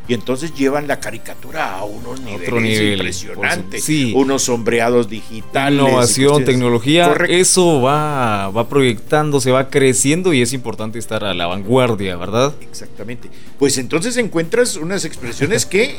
y 0.08 0.14
entonces 0.14 0.54
llevan 0.54 0.88
la 0.88 1.00
caricatura 1.00 1.76
a 1.76 1.84
unos 1.84 2.20
niveles 2.20 2.82
impresionantes. 2.82 3.84
Sí. 3.84 4.12
Unos 4.16 4.42
sombreados 4.42 5.10
digitales. 5.10 5.78
Innovación, 5.78 6.46
tecnología, 6.46 7.14
eso 7.28 7.82
va, 7.82 8.48
va 8.48 8.68
proyectando, 8.68 9.38
se 9.40 9.50
va 9.50 9.68
creciendo 9.68 10.32
y 10.32 10.40
es 10.40 10.54
importante 10.54 10.98
estar 10.98 11.24
a 11.24 11.34
la 11.34 11.46
vanguardia, 11.46 12.16
¿verdad? 12.16 12.54
Exactamente. 12.62 13.28
Pues 13.58 13.76
entonces 13.76 14.16
encuentras 14.16 14.76
unas 14.76 15.04
expresiones 15.04 15.66
que 15.66 15.96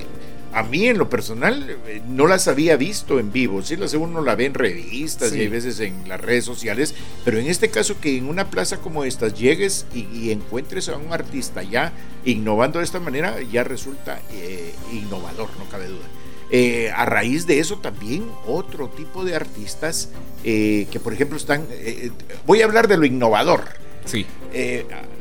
a 0.53 0.63
mí 0.63 0.87
en 0.87 0.97
lo 0.97 1.09
personal 1.09 1.77
eh, 1.87 2.01
no 2.07 2.27
las 2.27 2.47
había 2.47 2.75
visto 2.75 3.19
en 3.19 3.31
vivo, 3.31 3.61
sí 3.61 3.75
las 3.75 3.93
uno 3.93 4.21
la 4.21 4.35
ve 4.35 4.45
en 4.45 4.53
revistas 4.53 5.33
y 5.33 5.41
hay 5.41 5.47
veces 5.47 5.79
en 5.79 6.07
las 6.07 6.19
redes 6.19 6.45
sociales, 6.45 6.95
pero 7.23 7.37
en 7.37 7.47
este 7.47 7.69
caso 7.69 7.99
que 7.99 8.17
en 8.17 8.27
una 8.27 8.49
plaza 8.49 8.77
como 8.77 9.03
esta 9.03 9.27
llegues 9.27 9.85
y, 9.93 10.31
encuentres 10.31 10.89
a 10.89 10.97
un 10.97 11.11
artista 11.11 11.63
ya 11.63 11.91
innovando 12.25 12.79
de 12.79 12.85
esta 12.85 12.99
manera, 12.99 13.41
ya 13.41 13.63
resulta 13.63 14.19
eh, 14.31 14.73
innovador, 14.91 15.49
no 15.57 15.65
cabe 15.69 15.87
duda. 15.87 16.05
Eh, 16.51 16.91
a 16.95 17.05
raíz 17.05 17.45
de 17.45 17.59
eso 17.59 17.77
también 17.77 18.25
otro 18.47 18.89
tipo 18.89 19.23
de 19.23 19.35
artistas 19.35 20.09
que 20.43 20.99
por 21.03 21.13
ejemplo 21.13 21.37
están, 21.37 21.67
voy 22.47 22.61
a 22.61 22.65
hablar 22.65 22.87
de 22.87 22.97
lo 22.97 23.05
innovador. 23.05 23.61
Sí. 24.09 24.25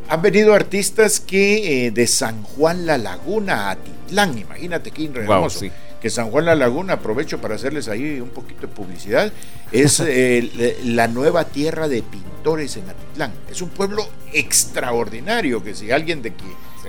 Han 0.09 0.23
venido 0.23 0.55
artistas 0.55 1.21
que 1.21 1.87
eh, 1.87 1.91
de 1.91 2.07
San 2.07 2.43
Juan 2.43 2.87
La 2.87 2.97
Laguna 2.97 3.71
a 3.71 3.77
Titlán, 3.77 4.39
imagínate 4.39 4.91
qué 4.91 5.05
hermoso. 5.05 5.67
Que 6.01 6.09
San 6.09 6.31
Juan 6.31 6.47
La 6.47 6.55
Laguna, 6.55 6.95
aprovecho 6.95 7.41
para 7.41 7.57
hacerles 7.57 7.89
ahí 7.89 8.19
un 8.21 8.31
poquito 8.31 8.63
de 8.63 8.69
publicidad, 8.69 9.31
es 9.71 10.01
eh, 10.07 10.79
la 10.85 11.09
nueva 11.09 11.45
tierra 11.45 11.89
de 11.89 12.03
pintores 12.03 12.79
en 12.79 12.89
Atitlán. 12.89 13.33
Es 13.51 13.61
un 13.61 13.69
pueblo 13.69 14.09
extraordinario 14.33 15.63
que 15.63 15.75
si 15.75 15.91
alguien 15.91 16.23
de, 16.23 16.33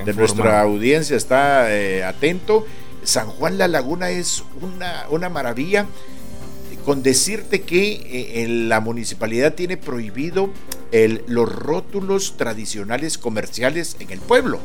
de 0.06 0.14
nuestra 0.14 0.62
audiencia 0.62 1.18
está 1.18 1.76
eh, 1.76 2.06
atento, 2.06 2.66
San 3.04 3.28
Juan 3.28 3.58
La 3.58 3.68
Laguna 3.68 4.12
es 4.12 4.46
una, 4.62 5.08
una 5.10 5.28
maravilla 5.28 5.88
con 6.90 7.04
decirte 7.04 7.62
que 7.62 8.48
la 8.68 8.80
municipalidad 8.80 9.54
tiene 9.54 9.78
prohibido 9.78 10.50
los 11.28 11.48
rótulos 11.48 12.36
tradicionales 12.36 13.20
comerciales 13.20 13.96
en 14.00 14.10
el 14.10 14.18
pueblo 14.20 14.60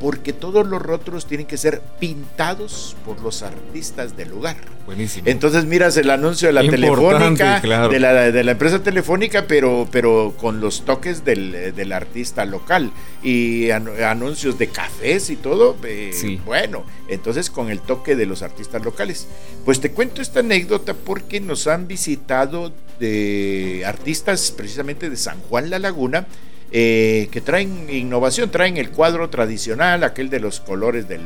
porque 0.00 0.32
todos 0.32 0.66
los 0.66 0.80
rótulos 0.80 1.26
tienen 1.26 1.46
que 1.46 1.58
ser 1.58 1.82
pintados 2.00 2.96
por 3.04 3.20
los 3.20 3.42
artistas 3.42 4.16
del 4.16 4.30
lugar. 4.30 4.56
Buenísimo. 4.86 5.28
Entonces 5.28 5.66
miras 5.66 5.96
el 5.98 6.10
anuncio 6.10 6.48
de 6.48 6.54
la 6.54 6.62
telefónica, 6.62 7.60
de, 7.60 8.00
la, 8.00 8.32
de, 8.32 8.42
la, 8.44 8.52
empresa 8.52 8.82
telefónica, 8.82 9.44
pero, 9.46 9.86
pero 9.92 10.34
con 10.38 10.60
los 10.60 10.86
toques 10.86 11.24
del, 11.24 11.74
del 11.74 11.92
artista 11.92 12.46
local 12.46 12.90
y 13.22 13.70
anuncios 13.70 14.58
de 14.58 14.68
cafés 14.68 15.28
y 15.28 15.36
todo. 15.36 15.76
Eh, 15.84 16.40
bueno, 16.46 16.84
entonces 17.08 17.50
con 17.50 17.70
el 17.70 17.80
toque 17.80 18.16
de 18.16 18.24
los 18.24 18.42
artistas 18.42 18.82
locales. 18.82 19.28
Pues 19.66 19.80
te 19.80 19.92
cuento 19.92 20.22
esta 20.22 20.40
anécdota 20.40 20.94
porque 20.94 21.40
nos 21.40 21.66
han 21.66 21.86
visitado 21.86 22.72
de 22.98 23.82
artistas 23.86 24.50
precisamente 24.50 25.10
de 25.10 25.16
San 25.16 25.38
Juan 25.40 25.68
La 25.68 25.78
Laguna 25.78 26.26
eh, 26.72 27.28
que 27.32 27.40
traen 27.40 27.88
innovación, 27.90 28.50
traen 28.50 28.76
el 28.76 28.90
cuadro 28.90 29.28
tradicional, 29.28 30.04
aquel 30.04 30.30
de 30.30 30.38
los 30.38 30.60
colores 30.60 31.08
del 31.08 31.22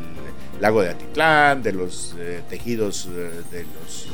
lago 0.61 0.83
de 0.83 0.91
Atitlán, 0.91 1.63
de 1.63 1.73
los 1.73 2.15
eh, 2.19 2.41
tejidos 2.49 3.09
eh, 3.11 3.31
de 3.51 3.65
los 3.65 4.07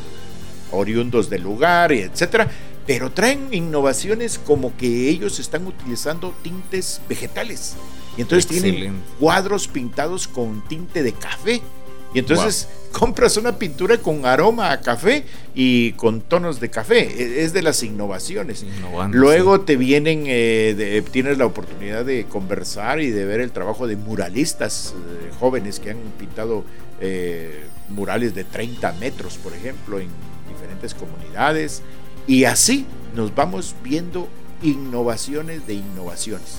oriundos 0.73 1.31
del 1.31 1.43
lugar, 1.43 1.93
etcétera, 1.93 2.49
pero 2.87 3.13
traen 3.13 3.49
innovaciones 3.53 4.39
como 4.39 4.77
que 4.77 5.09
ellos 5.09 5.39
están 5.39 5.67
utilizando 5.67 6.35
tintes 6.43 7.01
vegetales. 7.09 7.77
Y 8.17 8.23
entonces 8.23 8.47
tienen 8.49 9.01
cuadros 9.21 9.69
pintados 9.69 10.27
con 10.27 10.67
tinte 10.67 11.03
de 11.03 11.13
café 11.13 11.63
y 12.13 12.19
entonces 12.19 12.69
compras 12.93 13.37
una 13.37 13.57
pintura 13.59 13.99
con 13.99 14.27
aroma 14.27 14.73
a 14.73 14.81
café 14.81 15.25
y 15.55 15.93
con 15.93 16.21
tonos 16.21 16.61
de 16.61 16.71
café. 16.71 17.01
E, 17.01 17.45
es 17.45 17.53
de 17.53 17.63
las 17.63 17.83
innovaciones. 17.83 18.65
Luego 19.11 19.61
te 19.61 19.77
vienen, 19.77 20.25
eh, 20.27 21.03
tienes 21.11 21.39
la 21.39 21.47
oportunidad 21.47 22.05
de 22.05 22.25
conversar 22.25 23.01
y 23.01 23.11
de 23.11 23.25
ver 23.25 23.41
el 23.41 23.53
trabajo 23.53 23.87
de 23.87 23.97
muralistas 23.97 24.95
eh, 24.95 25.31
jóvenes 25.39 25.81
que 25.81 25.91
han 25.91 25.99
pintado 26.19 26.65
eh, 27.01 27.65
murales 27.89 28.35
de 28.35 28.45
30 28.45 28.93
metros, 28.95 29.39
por 29.39 29.53
ejemplo, 29.55 30.01
en 30.01 30.09
diferentes 30.49 30.95
comunidades. 30.95 31.83
Y 32.27 32.45
así 32.45 32.87
nos 33.15 33.35
vamos 33.35 33.75
viendo 33.83 34.29
innovaciones 34.63 35.67
de 35.67 35.75
innovaciones. 35.75 36.59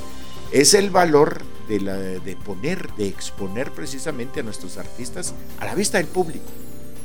Es 0.51 0.73
el 0.73 0.89
valor 0.89 1.41
de, 1.79 2.37
poner, 2.43 2.87
de 2.97 3.07
exponer 3.07 3.71
precisamente 3.71 4.39
a 4.39 4.43
nuestros 4.43 4.77
artistas 4.77 5.33
a 5.59 5.65
la 5.65 5.75
vista 5.75 5.97
del 5.97 6.07
público. 6.07 6.45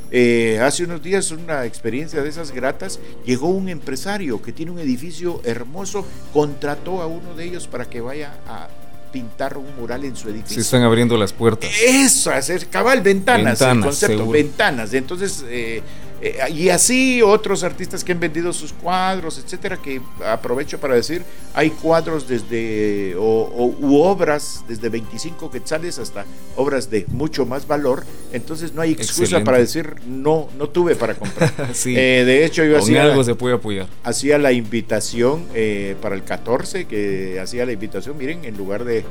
Eh, 0.09 0.59
hace 0.61 0.85
unos 0.85 1.03
días 1.03 1.31
una 1.31 1.65
experiencia 1.65 2.21
de 2.21 2.29
esas 2.29 2.51
gratas, 2.51 2.99
llegó 3.25 3.49
un 3.49 3.67
empresario 3.67 4.41
que 4.41 4.53
tiene 4.53 4.71
un 4.71 4.79
edificio 4.79 5.41
hermoso, 5.43 6.05
contrató 6.31 7.01
a 7.01 7.07
uno 7.07 7.33
de 7.35 7.43
ellos 7.43 7.67
para 7.67 7.89
que 7.89 7.99
vaya 7.99 8.39
a 8.47 8.69
pintar 9.11 9.57
un 9.57 9.75
mural 9.75 10.05
en 10.05 10.15
su 10.15 10.29
edificio. 10.29 10.55
Se 10.55 10.61
están 10.61 10.83
abriendo 10.83 11.17
las 11.17 11.33
puertas. 11.33 11.69
Eso, 11.81 12.31
hacer 12.31 12.67
cabal 12.67 13.01
ventanas, 13.01 13.61
el 13.61 13.81
concepto, 13.81 14.29
ventanas. 14.29 14.93
Entonces, 14.93 15.43
eh, 15.47 15.81
eh, 16.21 16.39
y 16.51 16.69
así 16.69 17.21
otros 17.21 17.63
artistas 17.63 18.03
que 18.03 18.11
han 18.11 18.19
vendido 18.19 18.51
sus 18.53 18.73
cuadros, 18.73 19.37
etcétera, 19.37 19.77
que 19.77 20.01
aprovecho 20.25 20.79
para 20.79 20.95
decir, 20.95 21.23
hay 21.53 21.69
cuadros 21.69 22.27
desde, 22.27 23.15
o, 23.17 23.75
u 23.79 24.01
obras 24.01 24.63
desde 24.67 24.89
25 24.89 25.51
quetzales 25.51 25.99
hasta 25.99 26.25
obras 26.55 26.89
de 26.89 27.05
mucho 27.09 27.45
más 27.45 27.67
valor, 27.67 28.03
entonces 28.31 28.73
no 28.73 28.81
hay 28.81 28.93
excusa 28.93 29.43
para 29.43 29.59
decir, 29.59 29.95
no, 30.07 30.49
no 30.57 30.69
tuve 30.69 30.95
para 30.95 31.15
comprar. 31.15 31.53
Eh, 31.89 32.23
de 32.25 32.45
hecho, 32.45 32.63
yo 32.63 32.77
hacía, 32.77 33.03
algo 33.03 33.23
se 33.23 33.35
puede 33.35 33.55
apoyar. 33.55 33.87
hacía 34.03 34.37
la 34.37 34.51
invitación 34.51 35.45
eh, 35.53 35.95
para 36.01 36.15
el 36.15 36.23
14, 36.23 36.85
que 36.85 37.39
hacía 37.39 37.65
la 37.65 37.71
invitación, 37.71 38.17
miren, 38.17 38.45
en 38.45 38.57
lugar 38.57 38.83
de 38.83 39.03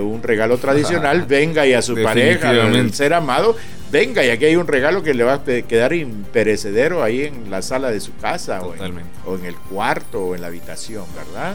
un 0.00 0.22
regalo 0.22 0.56
tradicional, 0.58 1.26
venga 1.28 1.66
y 1.66 1.74
a 1.74 1.82
su 1.82 1.94
pareja, 1.94 2.52
el 2.52 2.94
ser 2.94 3.12
amado, 3.12 3.56
venga, 3.92 4.24
y 4.24 4.30
aquí 4.30 4.46
hay 4.46 4.56
un 4.56 4.66
regalo 4.66 5.02
que 5.02 5.14
le 5.14 5.24
va 5.24 5.34
a 5.34 5.44
quedar 5.44 5.92
imperecedero 5.92 7.02
ahí 7.02 7.22
en 7.22 7.50
la 7.50 7.62
sala 7.62 7.90
de 7.90 8.00
su 8.00 8.16
casa 8.16 8.62
o 8.62 8.74
en, 8.74 9.44
el 9.44 9.54
cuarto 9.56 10.20
o 10.20 10.34
en 10.34 10.40
la 10.40 10.46
habitación, 10.46 11.04
¿verdad? 11.14 11.54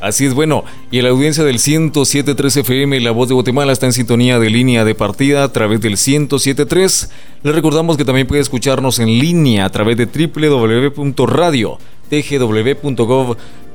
Así 0.00 0.26
es, 0.26 0.34
bueno, 0.34 0.64
y 0.92 1.02
la 1.02 1.08
audiencia 1.08 1.42
del 1.42 1.58
107.3 1.58 2.60
FM, 2.60 3.00
La 3.00 3.10
Voz 3.10 3.28
de 3.28 3.34
Guatemala, 3.34 3.72
está 3.72 3.86
en 3.86 3.92
sintonía 3.92 4.38
de 4.38 4.48
línea 4.48 4.84
de 4.84 4.94
partida 4.94 5.42
a 5.42 5.52
través 5.52 5.80
del 5.80 5.96
107.3. 5.96 7.10
Le 7.42 7.52
recordamos 7.52 7.96
que 7.96 8.04
también 8.04 8.28
puede 8.28 8.40
escucharnos 8.40 9.00
en 9.00 9.08
línea 9.08 9.64
a 9.64 9.70
través 9.70 9.96
de 9.96 10.06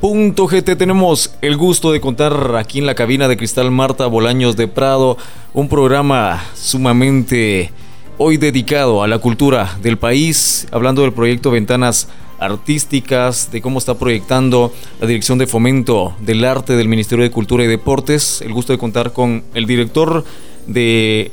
www.radio.tgw.gov.gt. 0.04 0.78
Tenemos 0.78 1.34
el 1.42 1.56
gusto 1.56 1.94
de 1.94 2.02
contar 2.02 2.58
aquí 2.58 2.80
en 2.80 2.86
la 2.86 2.94
cabina 2.94 3.30
de 3.30 3.38
Cristal 3.38 3.72
Marta 3.72 4.06
Bolaños 4.08 4.58
de 4.58 4.68
Prado, 4.68 5.18
un 5.54 5.70
programa 5.70 6.44
sumamente 6.56 7.72
hoy 8.18 8.36
dedicado 8.36 9.02
a 9.02 9.08
la 9.08 9.20
cultura 9.20 9.78
del 9.82 9.98
país, 9.98 10.68
hablando 10.72 11.04
del 11.04 11.13
proyecto 11.13 11.52
Ventanas 11.52 12.10
Artísticas, 12.38 13.50
de 13.50 13.62
cómo 13.62 13.80
está 13.80 13.98
proyectando 13.98 14.74
la 15.00 15.08
Dirección 15.08 15.38
de 15.38 15.48
Fomento 15.48 16.13
del 16.20 16.44
Arte 16.44 16.76
del 16.76 16.89
Ministerio 16.89 17.24
de 17.24 17.32
Cultura 17.32 17.63
y 17.63 17.68
Deportes. 17.68 18.42
El 18.42 18.52
gusto 18.52 18.74
de 18.74 18.80
contar 18.80 19.13
con 19.13 19.46
el 19.54 19.66
director 19.66 20.26
de 20.68 21.32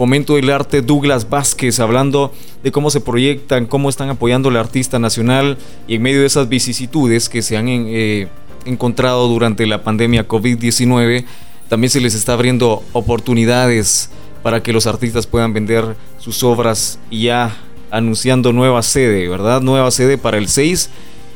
Fomento 0.00 0.36
del 0.36 0.48
Arte, 0.48 0.80
Douglas 0.80 1.28
Vázquez, 1.28 1.78
hablando 1.78 2.32
de 2.62 2.72
cómo 2.72 2.88
se 2.88 3.02
proyectan, 3.02 3.66
cómo 3.66 3.90
están 3.90 4.08
apoyando 4.08 4.48
al 4.48 4.56
artista 4.56 4.98
nacional 4.98 5.58
y 5.86 5.96
en 5.96 6.00
medio 6.00 6.20
de 6.20 6.26
esas 6.26 6.48
vicisitudes 6.48 7.28
que 7.28 7.42
se 7.42 7.58
han 7.58 7.66
eh, 7.68 8.28
encontrado 8.64 9.28
durante 9.28 9.66
la 9.66 9.82
pandemia 9.82 10.26
COVID-19, 10.26 11.26
también 11.68 11.90
se 11.90 12.00
les 12.00 12.14
está 12.14 12.32
abriendo 12.32 12.82
oportunidades 12.94 14.08
para 14.42 14.62
que 14.62 14.72
los 14.72 14.86
artistas 14.86 15.26
puedan 15.26 15.52
vender 15.52 15.84
sus 16.16 16.42
obras 16.44 16.98
y 17.10 17.24
ya 17.24 17.54
anunciando 17.90 18.54
nueva 18.54 18.82
sede, 18.82 19.28
¿verdad? 19.28 19.60
Nueva 19.60 19.90
sede 19.90 20.16
para 20.16 20.38
el 20.38 20.48
6 20.48 20.88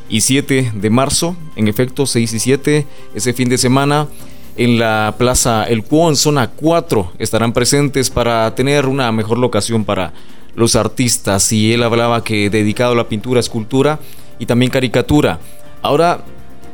y 0.09 0.23
7 0.23 0.73
de 0.75 0.89
marzo, 0.89 1.37
en 1.57 1.69
efecto 1.69 2.07
6 2.07 2.33
y 2.33 2.39
7, 2.39 2.87
ese 3.15 3.35
fin 3.35 3.51
de 3.51 3.59
semana 3.59 4.09
en 4.57 4.79
la 4.79 5.15
Plaza 5.19 5.65
El 5.65 5.85
Cuo, 5.85 6.15
zona 6.15 6.51
4, 6.51 7.13
estarán 7.19 7.53
presentes 7.53 8.11
para 8.11 8.55
tener 8.55 8.87
una 8.87 9.11
mejor 9.13 9.39
locación 9.39 9.85
para 9.85 10.13
los 10.55 10.77
artistas. 10.77 11.53
Y 11.53 11.73
él 11.73 11.83
hablaba 11.83 12.23
que 12.25 12.51
dedicado 12.51 12.93
a 12.93 12.97
la 12.97 13.09
pintura, 13.09 13.41
escultura 13.41 13.99
y 14.39 14.47
también 14.47 14.71
caricatura. 14.71 15.41
Ahora 15.83 16.25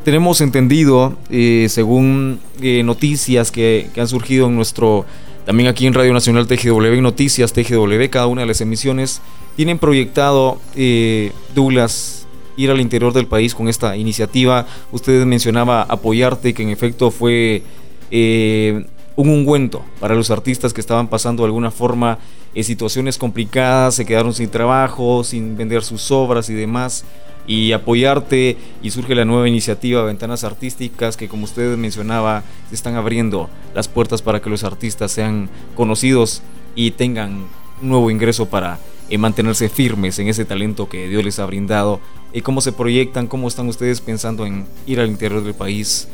tenemos 0.05 0.41
entendido, 0.41 1.17
eh, 1.31 1.67
según 1.69 2.41
eh, 2.61 2.83
noticias 2.83 3.51
que, 3.51 3.89
que 3.95 4.01
han 4.01 4.09
surgido 4.09 4.47
en 4.47 4.57
nuestro 4.57 5.05
también 5.45 5.69
aquí 5.69 5.87
en 5.87 5.95
Radio 5.95 6.13
Nacional 6.13 6.47
TGW 6.47 7.01
Noticias 7.01 7.53
TGW, 7.53 8.09
cada 8.11 8.27
una 8.27 8.43
de 8.43 8.47
las 8.47 8.61
emisiones, 8.61 9.21
tienen 9.57 9.79
proyectado, 9.79 10.61
eh, 10.77 11.33
Douglas, 11.55 12.20
ir 12.57 12.71
al 12.71 12.81
interior 12.81 13.13
del 13.13 13.27
país 13.27 13.55
con 13.55 13.69
esta 13.69 13.97
iniciativa. 13.97 14.67
Usted 14.93 15.25
mencionaba 15.27 15.83
apoyarte, 15.83 16.55
que 16.55 16.63
en 16.63 16.71
efecto 16.71 17.11
fue 17.11 17.63
eh, 18.11 18.85
un 19.17 19.29
ungüento 19.29 19.85
para 20.01 20.15
los 20.15 20.31
artistas 20.31 20.73
que 20.73 20.81
estaban 20.81 21.09
pasando 21.09 21.43
de 21.43 21.49
alguna 21.49 21.71
forma 21.71 22.19
en 22.55 22.65
situaciones 22.65 23.19
complicadas, 23.19 23.95
se 23.95 24.05
quedaron 24.05 24.35
sin 24.35 24.49
trabajo, 24.49 25.25
sin 25.25 25.57
vender 25.57 25.83
sus 25.83 26.11
obras 26.11 26.49
y 26.51 26.55
demás, 26.55 27.05
y 27.47 27.73
apoyarte 27.73 28.57
y 28.83 28.91
surge 28.91 29.15
la 29.15 29.25
nueva 29.25 29.49
iniciativa 29.49 30.05
Ventanas 30.05 30.45
Artísticas 30.45 31.17
que 31.17 31.29
como 31.29 31.45
usted 31.45 31.77
mencionaba, 31.77 32.43
se 32.69 32.75
están 32.75 32.95
abriendo 32.95 33.49
las 33.75 33.89
puertas 33.89 34.23
para 34.23 34.41
que 34.41 34.51
los 34.51 34.65
artistas 34.65 35.13
sean 35.13 35.49
conocidos 35.75 36.43
y 36.75 36.93
tengan 36.93 37.47
un 37.83 37.89
nuevo 37.89 38.11
ingreso 38.11 38.47
para 38.47 38.75
eh, 38.75 38.90
mantenerse 39.19 39.69
firmes 39.69 40.19
en 40.19 40.29
ese 40.29 40.45
talento 40.45 40.89
que 40.89 41.09
Dios 41.09 41.25
les 41.25 41.39
ha 41.39 41.47
brindado. 41.47 42.01
y 42.33 42.43
¿Cómo 42.43 42.61
se 42.61 42.73
proyectan? 42.73 43.27
¿Cómo 43.27 43.49
están 43.49 43.69
ustedes 43.69 44.01
pensando 44.01 44.47
en 44.47 44.67
ir 44.87 45.01
al 45.01 45.09
interior 45.09 45.43
del 45.43 45.55
país? 45.55 46.09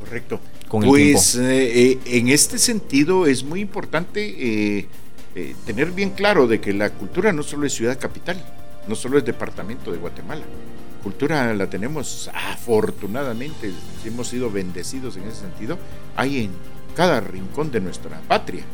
Correcto. 0.00 0.40
pues 0.68 1.36
eh, 1.36 1.92
eh, 1.92 1.98
en 2.06 2.28
este 2.28 2.58
sentido 2.58 3.26
es 3.26 3.44
muy 3.44 3.60
importante 3.60 4.88
tener 5.66 5.90
bien 5.90 6.10
claro 6.10 6.46
de 6.46 6.60
que 6.60 6.72
la 6.72 6.90
cultura 6.90 7.32
no 7.32 7.42
solo 7.42 7.66
es 7.66 7.72
ciudad 7.72 7.98
capital, 7.98 8.36
no 8.86 8.94
solo 8.94 9.18
es 9.18 9.24
departamento 9.24 9.90
de 9.90 9.98
Guatemala. 9.98 10.42
Cultura 11.02 11.52
la 11.52 11.68
tenemos 11.68 12.30
afortunadamente, 12.32 13.70
hemos 14.06 14.28
sido 14.28 14.50
bendecidos 14.50 15.16
en 15.16 15.24
ese 15.24 15.40
sentido, 15.40 15.78
hay 16.16 16.44
en 16.44 16.50
cada 16.96 17.20
rincón 17.20 17.70
de 17.70 17.80
nuestra 17.80 18.20
patria. 18.22 18.64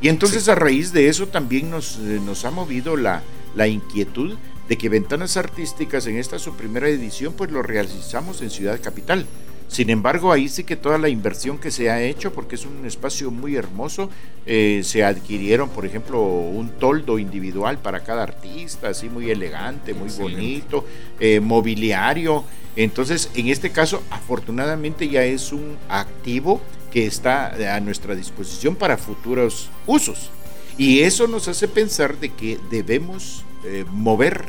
Y 0.00 0.08
entonces 0.08 0.48
a 0.48 0.54
raíz 0.54 0.92
de 0.92 1.08
eso 1.08 1.26
también 1.26 1.70
nos, 1.70 1.96
eh, 1.96 2.20
nos 2.24 2.44
ha 2.44 2.50
movido 2.50 2.96
la, 2.96 3.22
la 3.56 3.66
inquietud 3.66 4.36
de 4.68 4.78
que 4.78 4.88
Ventanas 4.88 5.36
Artísticas 5.36 6.06
en 6.06 6.16
esta 6.18 6.38
su 6.38 6.54
primera 6.54 6.88
edición 6.88 7.32
pues 7.32 7.50
lo 7.50 7.62
realizamos 7.62 8.42
en 8.42 8.50
Ciudad 8.50 8.80
Capital. 8.80 9.26
Sin 9.68 9.90
embargo, 9.90 10.32
ahí 10.32 10.48
sí 10.48 10.64
que 10.64 10.76
toda 10.76 10.96
la 10.96 11.10
inversión 11.10 11.58
que 11.58 11.70
se 11.70 11.90
ha 11.90 12.00
hecho, 12.00 12.32
porque 12.32 12.54
es 12.54 12.64
un 12.64 12.86
espacio 12.86 13.30
muy 13.30 13.54
hermoso, 13.54 14.10
eh, 14.46 14.80
se 14.82 15.04
adquirieron, 15.04 15.68
por 15.68 15.84
ejemplo, 15.84 16.22
un 16.22 16.70
toldo 16.70 17.18
individual 17.18 17.78
para 17.78 18.02
cada 18.02 18.22
artista, 18.22 18.88
así 18.88 19.10
muy 19.10 19.30
elegante, 19.30 19.92
muy 19.92 20.08
bonito, 20.18 20.86
eh, 21.20 21.38
mobiliario. 21.40 22.44
Entonces, 22.76 23.30
en 23.34 23.48
este 23.48 23.70
caso, 23.70 24.02
afortunadamente 24.10 25.06
ya 25.08 25.22
es 25.22 25.52
un 25.52 25.76
activo 25.90 26.62
que 26.90 27.06
está 27.06 27.74
a 27.74 27.80
nuestra 27.80 28.14
disposición 28.14 28.74
para 28.74 28.96
futuros 28.96 29.68
usos. 29.86 30.30
Y 30.78 31.00
eso 31.00 31.26
nos 31.26 31.46
hace 31.48 31.68
pensar 31.68 32.18
de 32.18 32.30
que 32.30 32.58
debemos 32.70 33.44
eh, 33.64 33.84
mover 33.90 34.44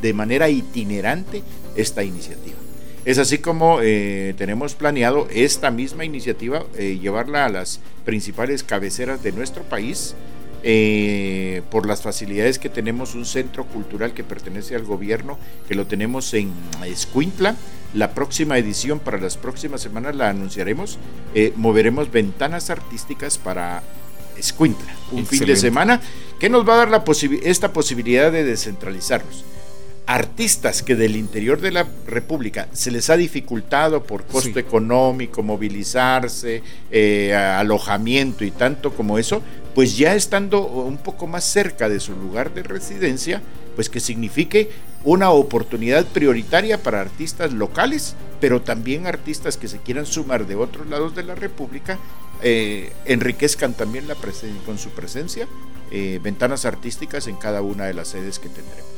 de 0.00 0.14
manera 0.14 0.48
itinerante 0.48 1.42
esta 1.76 2.04
iniciativa. 2.04 2.61
Es 3.04 3.18
así 3.18 3.38
como 3.38 3.80
eh, 3.82 4.32
tenemos 4.38 4.74
planeado 4.74 5.26
esta 5.32 5.72
misma 5.72 6.04
iniciativa, 6.04 6.64
eh, 6.76 6.98
llevarla 7.00 7.46
a 7.46 7.48
las 7.48 7.80
principales 8.04 8.62
cabeceras 8.62 9.24
de 9.24 9.32
nuestro 9.32 9.64
país, 9.64 10.14
eh, 10.62 11.62
por 11.72 11.86
las 11.86 12.02
facilidades 12.02 12.60
que 12.60 12.68
tenemos, 12.68 13.16
un 13.16 13.24
centro 13.24 13.64
cultural 13.66 14.14
que 14.14 14.22
pertenece 14.22 14.76
al 14.76 14.84
gobierno, 14.84 15.36
que 15.66 15.74
lo 15.74 15.86
tenemos 15.86 16.32
en 16.34 16.52
Escuintla. 16.86 17.56
La 17.92 18.14
próxima 18.14 18.56
edición 18.56 19.00
para 19.00 19.18
las 19.18 19.36
próximas 19.36 19.80
semanas 19.80 20.14
la 20.14 20.30
anunciaremos. 20.30 20.98
moveremos 21.56 22.12
ventanas 22.12 22.70
artísticas 22.70 23.36
para 23.36 23.82
Escuintla, 24.38 24.94
un 25.10 25.26
fin 25.26 25.44
de 25.44 25.56
semana 25.56 26.00
que 26.38 26.48
nos 26.48 26.66
va 26.66 26.74
a 26.74 26.76
dar 26.76 26.90
la 26.90 27.04
esta 27.42 27.72
posibilidad 27.72 28.30
de 28.30 28.44
descentralizarnos 28.44 29.44
artistas 30.14 30.82
que 30.82 30.94
del 30.94 31.16
interior 31.16 31.60
de 31.60 31.72
la 31.72 31.86
República 32.06 32.68
se 32.72 32.90
les 32.90 33.08
ha 33.08 33.16
dificultado 33.16 34.02
por 34.02 34.26
costo 34.26 34.58
económico, 34.58 35.42
movilizarse, 35.42 36.62
eh, 36.90 37.34
alojamiento 37.34 38.44
y 38.44 38.50
tanto 38.50 38.92
como 38.92 39.18
eso, 39.18 39.40
pues 39.74 39.96
ya 39.96 40.14
estando 40.14 40.66
un 40.66 40.98
poco 40.98 41.26
más 41.26 41.44
cerca 41.44 41.88
de 41.88 41.98
su 41.98 42.14
lugar 42.14 42.52
de 42.52 42.62
residencia, 42.62 43.40
pues 43.74 43.88
que 43.88 44.00
signifique 44.00 44.70
una 45.02 45.30
oportunidad 45.30 46.04
prioritaria 46.04 46.82
para 46.82 47.00
artistas 47.00 47.52
locales, 47.54 48.14
pero 48.38 48.60
también 48.60 49.06
artistas 49.06 49.56
que 49.56 49.66
se 49.66 49.78
quieran 49.78 50.04
sumar 50.04 50.46
de 50.46 50.56
otros 50.56 50.88
lados 50.88 51.16
de 51.16 51.22
la 51.22 51.34
República, 51.34 51.98
eh, 52.42 52.92
enriquezcan 53.06 53.72
también 53.72 54.08
la 54.08 54.16
con 54.66 54.76
su 54.76 54.90
presencia 54.90 55.48
eh, 55.90 56.20
ventanas 56.22 56.64
artísticas 56.64 57.28
en 57.28 57.36
cada 57.36 57.62
una 57.62 57.84
de 57.84 57.94
las 57.94 58.08
sedes 58.08 58.38
que 58.38 58.48
tendremos. 58.48 58.91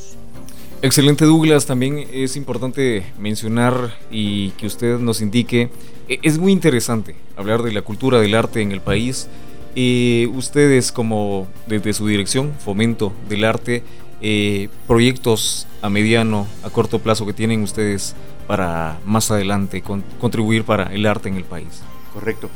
Excelente 0.82 1.24
Douglas, 1.24 1.66
también 1.66 2.06
es 2.12 2.36
importante 2.36 3.06
mencionar 3.18 3.96
y 4.10 4.50
que 4.50 4.66
usted 4.66 4.98
nos 4.98 5.22
indique, 5.22 5.70
e, 6.08 6.18
es 6.22 6.38
muy 6.38 6.52
interesante 6.52 7.16
hablar 7.36 7.62
de 7.62 7.72
la 7.72 7.82
cultura 7.82 8.20
del 8.20 8.34
arte 8.34 8.60
en 8.60 8.72
el 8.72 8.80
país. 8.80 9.28
y 9.76 10.26
ustedes 10.26 10.92
como 10.92 11.48
desde 11.66 11.92
su 11.94 12.06
dirección, 12.06 12.54
fomento 12.60 13.12
del 13.28 13.44
arte, 13.44 13.82
eh, 14.20 14.68
proyectos 14.86 15.66
a 15.82 15.90
mediano, 15.90 16.46
a 16.62 16.70
corto 16.70 17.00
plazo 17.00 17.26
que 17.26 17.32
tienen 17.32 17.62
ustedes 17.62 18.14
para 18.46 19.00
más 19.04 19.30
adelante 19.30 19.82
contribuir 19.82 20.64
para 20.64 20.84
el 20.94 21.06
arte 21.06 21.28
en 21.28 21.34
el 21.34 21.44
país. 21.44 21.82
Correcto. 22.12 22.48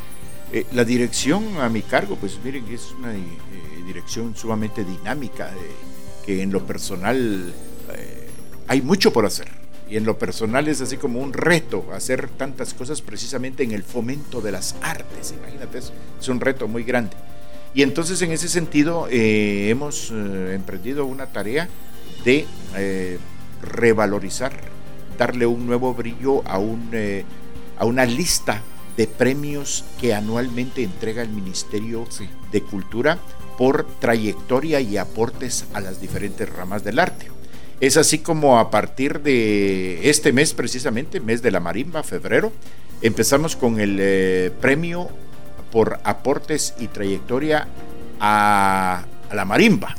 Eh, 0.53 0.65
la 0.73 0.85
dirección 0.85 1.59
a 1.61 1.69
mi 1.69 1.83
cargo, 1.83 2.17
pues 2.17 2.39
miren, 2.43 2.65
es 2.73 2.93
una 2.99 3.15
eh, 3.15 3.21
dirección 3.87 4.35
sumamente 4.35 4.85
dinámica, 4.85 5.51
que 6.25 6.43
en 6.43 6.53
lo 6.53 6.65
personal 6.65 7.53
hay 8.69 8.83
mucho 8.83 9.13
por 9.13 9.27
hacer. 9.27 9.49
Y 9.91 9.97
en 9.97 10.05
lo 10.05 10.19
personal 10.19 10.69
es 10.69 10.83
así 10.83 10.99
como 10.99 11.21
un 11.21 11.33
reto 11.33 11.87
hacer 11.95 12.29
tantas 12.29 12.75
cosas 12.75 13.01
precisamente 13.01 13.63
en 13.63 13.73
el 13.73 13.83
fomento 13.83 14.43
de 14.43 14.53
las 14.53 14.77
artes. 14.83 15.35
Imagínate, 15.37 15.79
es, 15.79 16.29
un 16.29 16.41
reto 16.41 16.69
muy 16.69 16.85
grande. 16.85 17.17
Y 17.75 17.83
entonces 17.83 18.21
en 18.23 18.31
ese 18.31 18.49
sentido 18.49 19.09
eh, 19.11 19.71
hemos 19.71 20.11
eh, 20.11 20.53
emprendido 20.55 21.07
una 21.07 21.27
tarea 21.27 21.69
de 22.25 22.47
eh, 22.77 23.19
revalorizar, 23.63 24.53
darle 25.17 25.47
un 25.47 25.67
nuevo 25.67 25.95
brillo 25.95 26.47
a, 26.47 26.59
un, 26.59 26.91
a 27.79 27.85
una 27.87 28.05
lista 28.05 28.63
de 28.97 29.07
premios 29.07 29.85
que 29.99 30.13
anualmente 30.13 30.83
entrega 30.83 31.23
el 31.23 31.31
Ministerio 31.31 32.07
de 32.53 32.63
Cultura 32.63 33.19
por 33.57 33.87
trayectoria 34.01 34.81
y 34.81 34.99
aportes 34.99 35.65
a 35.73 35.81
las 35.81 36.01
diferentes 36.01 36.49
ramas 36.49 36.85
del 36.85 36.99
arte. 36.99 37.38
Es 37.81 37.97
así 37.97 38.19
como 38.19 38.59
a 38.59 38.71
partir 38.71 39.21
de 39.21 40.11
este 40.11 40.33
mes 40.33 40.53
precisamente, 40.53 41.21
mes 41.21 41.43
de 41.43 41.51
la 41.51 41.61
marimba, 41.61 42.03
febrero, 42.03 42.53
empezamos 43.03 43.55
con 43.55 43.79
el 43.79 43.99
eh, 44.01 44.51
premio 44.61 45.09
por 45.71 46.01
aportes 46.03 46.75
y 46.81 46.89
trayectoria 46.89 47.69
a, 48.19 49.05
la 49.33 49.45
marimba. 49.45 49.95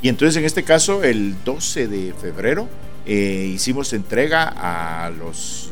Y 0.00 0.08
entonces 0.08 0.36
en 0.36 0.44
este 0.44 0.64
caso, 0.64 1.04
el 1.04 1.36
12 1.44 1.86
de 1.86 2.12
febrero, 2.12 2.68
eh, 3.06 3.50
hicimos 3.54 3.92
entrega 3.92 4.52
a 4.56 5.10
los 5.10 5.70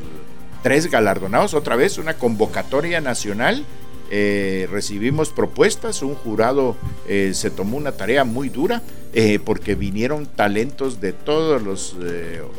tres 0.63 0.89
galardonados, 0.89 1.55
otra 1.55 1.75
vez 1.75 1.99
una 1.99 2.15
convocatoria 2.15 3.01
nacional 3.01 3.65
eh, 4.13 4.67
recibimos 4.71 5.31
propuestas, 5.31 6.03
un 6.03 6.17
jurado 6.17 6.77
eh, 7.07 7.31
se 7.33 7.49
tomó 7.49 7.77
una 7.77 7.93
tarea 7.93 8.25
muy 8.25 8.49
dura 8.49 8.83
eh, 9.13 9.39
porque 9.45 9.75
vinieron 9.75 10.27
talentos 10.27 11.01
de 11.01 11.13
todos 11.13 11.63
los 11.63 11.97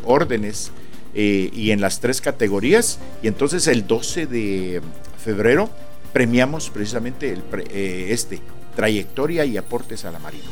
órdenes 0.04 0.72
y 1.14 1.72
en 1.72 1.82
las 1.82 2.00
tres 2.00 2.22
categorías 2.22 3.00
y 3.22 3.28
entonces 3.28 3.68
el 3.68 3.86
12 3.86 4.28
de 4.28 4.82
febrero 5.24 5.70
premiamos 6.14 6.70
precisamente 6.70 7.32
el, 7.32 7.44
este, 7.74 8.40
trayectoria 8.76 9.46
y 9.46 9.58
aportes 9.58 10.06
a 10.06 10.12
la 10.12 10.20
Marina. 10.20 10.46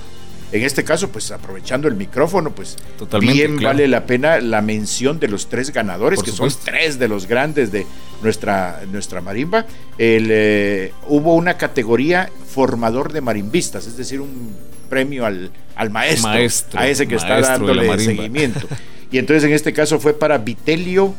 En 0.51 0.63
este 0.63 0.83
caso, 0.83 1.09
pues 1.09 1.29
aprovechando 1.29 1.87
el 1.87 1.95
micrófono, 1.95 2.51
pues 2.51 2.75
bien 3.19 3.59
vale 3.61 3.87
la 3.87 4.07
pena 4.07 4.39
la 4.39 4.63
mención 4.63 5.19
de 5.19 5.27
los 5.27 5.47
tres 5.47 5.71
ganadores, 5.71 6.23
que 6.23 6.31
son 6.31 6.49
tres 6.63 6.97
de 6.97 7.07
los 7.07 7.27
grandes 7.27 7.71
de 7.71 7.85
nuestra, 8.23 8.81
nuestra 8.91 9.21
marimba. 9.21 9.67
Eh, 9.99 10.91
hubo 11.07 11.35
una 11.35 11.55
categoría 11.57 12.31
formador 12.47 13.13
de 13.13 13.21
marimbistas, 13.21 13.85
es 13.85 13.95
decir, 13.95 14.21
un 14.21 14.55
premio 14.89 15.25
al, 15.25 15.51
al 15.75 15.89
maestro, 15.89 16.31
a 16.79 16.87
ese 16.87 17.07
que 17.07 17.15
está 17.15 17.39
dándole 17.41 17.97
seguimiento. 17.99 18.67
Y 19.11 19.17
entonces 19.17 19.43
en 19.43 19.53
este 19.53 19.73
caso 19.73 19.99
fue 19.99 20.13
para 20.13 20.37
Vitelio 20.37 21.15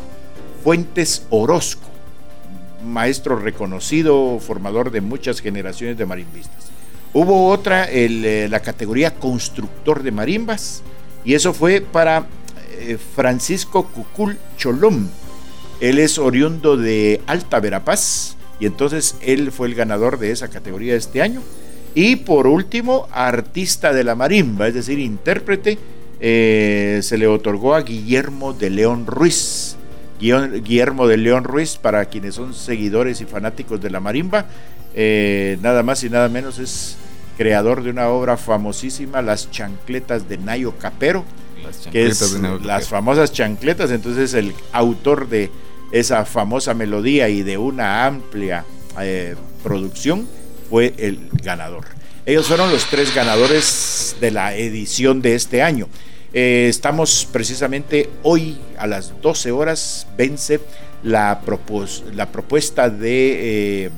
Fuentes 0.63 1.27
Orozco, 1.31 1.89
maestro 2.85 3.37
reconocido, 3.37 4.39
formador 4.39 4.91
de 4.91 5.01
muchas 5.01 5.41
generaciones 5.41 5.99
de 5.99 6.07
marimbistas. 6.07 6.71
Hubo 7.13 7.49
otra, 7.49 7.87
eh, 7.91 8.47
la 8.49 8.61
categoría 8.61 9.15
constructor 9.15 10.03
de 10.03 10.13
marimbas, 10.13 10.83
y 11.25 11.35
eso 11.35 11.53
fue 11.53 11.81
para 11.81 12.27
eh, 12.79 12.97
Francisco 13.17 13.89
Cucul 13.89 14.39
Cholom. 14.57 15.09
Él 15.81 15.99
es 15.99 16.19
oriundo 16.19 16.77
de 16.77 17.21
Alta 17.27 17.59
Verapaz, 17.59 18.37
y 18.61 18.67
entonces 18.67 19.17
él 19.23 19.51
fue 19.51 19.67
el 19.67 19.75
ganador 19.75 20.19
de 20.19 20.31
esa 20.31 20.49
categoría 20.49 20.95
este 20.95 21.23
año. 21.23 21.43
Y 21.95 22.17
por 22.17 22.47
último, 22.47 23.09
artista 23.13 23.93
de 23.93 24.05
la 24.05 24.15
marimba, 24.15 24.69
es 24.69 24.75
decir, 24.75 24.99
intérprete, 24.99 25.79
eh, 26.21 27.01
se 27.03 27.19
le 27.19 27.27
otorgó 27.27 27.75
a 27.75 27.83
Guillermo 27.83 28.53
de 28.53 28.71
León 28.71 29.07
Ruiz, 29.07 29.77
Guillermo 30.21 31.09
de 31.09 31.17
León 31.17 31.45
Ruiz, 31.45 31.77
para 31.77 32.05
quienes 32.05 32.35
son 32.35 32.55
seguidores 32.55 33.21
y 33.21 33.25
fanáticos 33.25 33.81
de 33.81 33.91
la 33.91 34.01
marimba, 34.01 34.47
eh, 34.95 35.59
nada 35.63 35.83
más 35.83 36.05
y 36.05 36.11
nada 36.11 36.29
menos 36.29 36.59
es 36.59 36.97
creador 37.39 37.83
de 37.83 37.91
una 37.91 38.09
obra 38.09 38.37
famosísima, 38.37 39.23
Las 39.23 39.51
chancletas 39.51 40.29
de 40.29 40.37
Nayo 40.37 40.75
Capero, 40.79 41.25
que 41.91 42.07
es 42.07 42.39
las 42.63 42.89
famosas 42.89 43.33
chancletas, 43.33 43.91
entonces 43.91 44.35
el 44.35 44.53
autor 44.73 45.29
de 45.29 45.51
esa 45.91 46.25
famosa 46.25 46.75
melodía 46.75 47.29
y 47.29 47.43
de 47.43 47.59
una 47.59 48.07
amplia 48.07 48.65
eh, 49.01 49.37
producción 49.63 50.29
fue 50.71 50.95
el 50.99 51.19
ganador. 51.43 51.85
Ellos 52.25 52.47
fueron 52.47 52.71
los 52.71 52.87
tres 52.87 53.13
ganadores 53.13 54.17
de 54.21 54.31
la 54.31 54.55
edición 54.55 55.21
de 55.21 55.35
este 55.35 55.63
año. 55.63 55.89
Eh, 56.33 56.69
estamos 56.71 57.29
precisamente 57.33 58.09
hoy 58.23 58.57
a 58.79 58.87
las 58.87 59.21
12 59.21 59.51
horas, 59.51 60.07
vence 60.17 60.61
la, 61.03 61.41
la 62.15 62.31
propuesta 62.31 62.89
de 62.89 63.87
eh, 63.87 63.91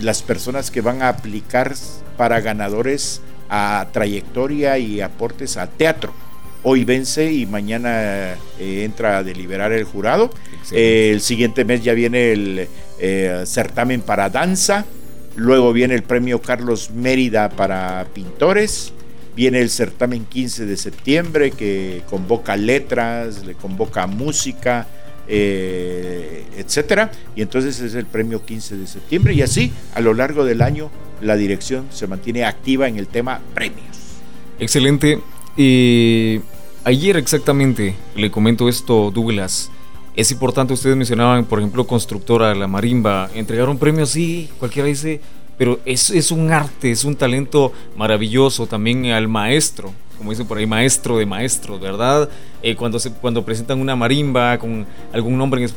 las 0.00 0.22
personas 0.22 0.70
que 0.70 0.80
van 0.80 1.02
a 1.02 1.10
aplicar 1.10 1.74
para 2.16 2.40
ganadores 2.40 3.20
a 3.50 3.88
trayectoria 3.92 4.78
y 4.78 5.02
aportes 5.02 5.58
a 5.58 5.66
teatro. 5.66 6.14
Hoy 6.62 6.84
vence 6.86 7.30
y 7.30 7.44
mañana 7.44 8.36
eh, 8.58 8.84
entra 8.84 9.18
a 9.18 9.22
deliberar 9.22 9.72
el 9.72 9.84
jurado. 9.84 10.30
el 10.72 11.20
siguiente 11.20 11.66
mes 11.66 11.84
ya 11.84 11.92
viene 11.92 12.32
el 12.32 12.68
certamen 13.44 14.00
para 14.00 14.30
danza. 14.30 14.86
Luego 15.36 15.72
viene 15.72 15.94
el 15.94 16.02
premio 16.02 16.40
Carlos 16.40 16.90
Mérida 16.90 17.48
para 17.50 18.06
pintores 18.14 18.92
Viene 19.36 19.60
el 19.60 19.70
certamen 19.70 20.26
15 20.26 20.64
de 20.64 20.76
septiembre 20.76 21.50
que 21.50 22.02
convoca 22.08 22.56
letras, 22.56 23.44
le 23.44 23.54
convoca 23.54 24.06
música, 24.06 24.86
eh, 25.26 26.44
etcétera. 26.56 27.10
Y 27.34 27.42
entonces 27.42 27.80
es 27.80 27.96
el 27.96 28.06
premio 28.06 28.44
15 28.44 28.76
de 28.76 28.86
septiembre. 28.86 29.34
Y 29.34 29.42
así, 29.42 29.72
a 29.94 30.00
lo 30.00 30.14
largo 30.14 30.44
del 30.44 30.62
año, 30.62 30.88
la 31.20 31.34
dirección 31.34 31.86
se 31.90 32.06
mantiene 32.06 32.44
activa 32.44 32.86
en 32.86 32.96
el 32.96 33.08
tema 33.08 33.40
premios. 33.54 33.96
Excelente. 34.60 35.18
ayer 36.84 37.16
exactamente 37.16 37.96
le 38.14 38.30
comento 38.30 38.68
esto, 38.68 39.10
Douglas. 39.10 39.68
Es 40.16 40.30
importante, 40.30 40.72
ustedes 40.72 40.96
mencionaban, 40.96 41.44
por 41.44 41.58
ejemplo, 41.58 41.86
constructora 41.86 42.54
La 42.54 42.68
Marimba, 42.68 43.28
entregaron 43.34 43.78
premios, 43.78 44.10
sí, 44.10 44.48
cualquiera 44.60 44.86
dice, 44.86 45.20
pero 45.58 45.80
es, 45.84 46.10
es 46.10 46.30
un 46.30 46.52
arte, 46.52 46.92
es 46.92 47.04
un 47.04 47.16
talento 47.16 47.72
maravilloso 47.96 48.68
también 48.68 49.06
al 49.06 49.26
maestro, 49.26 49.92
como 50.16 50.30
dicen 50.30 50.46
por 50.46 50.58
ahí, 50.58 50.66
maestro 50.66 51.18
de 51.18 51.26
maestros, 51.26 51.80
¿verdad? 51.80 52.28
Eh, 52.62 52.76
cuando, 52.76 53.00
se, 53.00 53.10
cuando 53.10 53.44
presentan 53.44 53.80
una 53.80 53.96
marimba 53.96 54.56
con 54.58 54.86
algún 55.12 55.36
nombre 55.36 55.60
en 55.60 55.68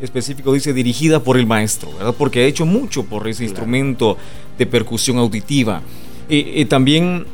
específico, 0.00 0.52
dice 0.52 0.74
dirigida 0.74 1.22
por 1.24 1.38
el 1.38 1.46
maestro, 1.46 1.90
¿verdad? 1.92 2.14
Porque 2.16 2.40
ha 2.40 2.44
hecho 2.44 2.66
mucho 2.66 3.04
por 3.04 3.26
ese 3.26 3.44
instrumento 3.44 4.18
de 4.58 4.66
percusión 4.66 5.16
auditiva. 5.16 5.80
Y 6.28 6.62
también 6.66 7.24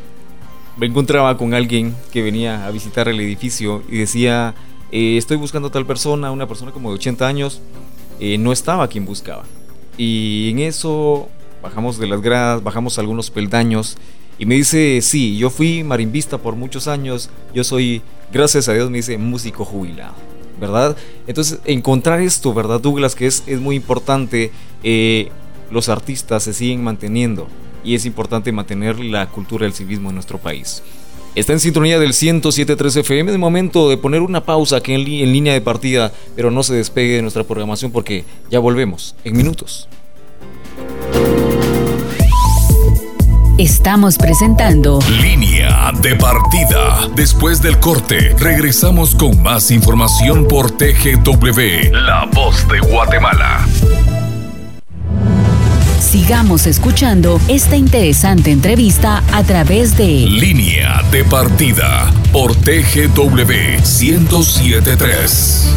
me 0.76 0.86
encontraba 0.86 1.36
con 1.36 1.52
alguien 1.52 1.96
que 2.12 2.22
venía 2.22 2.64
a 2.64 2.70
visitar 2.70 3.08
el 3.08 3.18
edificio 3.18 3.82
y 3.88 3.98
decía, 3.98 4.54
eh, 4.94 5.16
estoy 5.16 5.36
buscando 5.36 5.66
a 5.66 5.72
tal 5.72 5.84
persona, 5.84 6.30
una 6.30 6.46
persona 6.46 6.70
como 6.70 6.90
de 6.90 6.94
80 6.94 7.26
años, 7.26 7.60
eh, 8.20 8.38
no 8.38 8.52
estaba 8.52 8.86
quien 8.86 9.04
buscaba. 9.04 9.42
Y 9.98 10.50
en 10.52 10.60
eso 10.60 11.28
bajamos 11.60 11.98
de 11.98 12.06
las 12.06 12.22
gradas, 12.22 12.62
bajamos 12.62 12.96
algunos 13.00 13.28
peldaños 13.28 13.96
y 14.38 14.46
me 14.46 14.54
dice, 14.54 15.00
sí, 15.02 15.36
yo 15.36 15.50
fui 15.50 15.82
marimbista 15.82 16.38
por 16.38 16.54
muchos 16.54 16.86
años, 16.86 17.28
yo 17.52 17.64
soy, 17.64 18.02
gracias 18.32 18.68
a 18.68 18.72
Dios, 18.74 18.88
me 18.88 18.98
dice, 18.98 19.18
músico 19.18 19.64
jubilado, 19.64 20.14
¿verdad? 20.60 20.96
Entonces, 21.26 21.58
encontrar 21.64 22.20
esto, 22.20 22.54
¿verdad, 22.54 22.80
Douglas? 22.80 23.16
Que 23.16 23.26
es, 23.26 23.42
es 23.48 23.58
muy 23.58 23.74
importante, 23.74 24.52
eh, 24.84 25.32
los 25.72 25.88
artistas 25.88 26.44
se 26.44 26.52
siguen 26.52 26.84
manteniendo 26.84 27.48
y 27.82 27.96
es 27.96 28.06
importante 28.06 28.52
mantener 28.52 29.00
la 29.00 29.28
cultura 29.28 29.64
del 29.64 29.74
civismo 29.74 30.10
en 30.10 30.14
nuestro 30.14 30.38
país. 30.38 30.84
Está 31.34 31.52
en 31.52 31.60
sintonía 31.60 31.98
del 31.98 32.12
107.3 32.12 33.00
FM. 33.00 33.32
De 33.32 33.38
momento 33.38 33.88
de 33.88 33.96
poner 33.96 34.20
una 34.20 34.44
pausa 34.44 34.76
aquí 34.76 34.92
en, 34.92 35.00
en 35.00 35.32
línea 35.32 35.52
de 35.52 35.60
partida, 35.60 36.12
pero 36.36 36.50
no 36.50 36.62
se 36.62 36.74
despegue 36.74 37.16
de 37.16 37.22
nuestra 37.22 37.44
programación 37.44 37.90
porque 37.90 38.24
ya 38.50 38.60
volvemos 38.60 39.16
en 39.24 39.36
minutos. 39.36 39.88
Estamos 43.58 44.18
presentando 44.18 44.98
Línea 45.22 45.92
de 46.02 46.16
partida. 46.16 47.08
Después 47.14 47.62
del 47.62 47.78
corte, 47.78 48.34
regresamos 48.38 49.14
con 49.14 49.40
más 49.42 49.70
información 49.70 50.48
por 50.48 50.72
TGW, 50.72 51.92
La 51.92 52.28
Voz 52.32 52.66
de 52.66 52.80
Guatemala. 52.80 53.64
Sigamos 56.04 56.66
escuchando 56.66 57.40
esta 57.48 57.76
interesante 57.76 58.52
entrevista 58.52 59.24
a 59.32 59.42
través 59.42 59.96
de 59.96 60.06
Línea 60.06 61.02
de 61.10 61.24
partida 61.24 62.12
por 62.30 62.54
TGW 62.54 63.80
1073. 63.80 65.74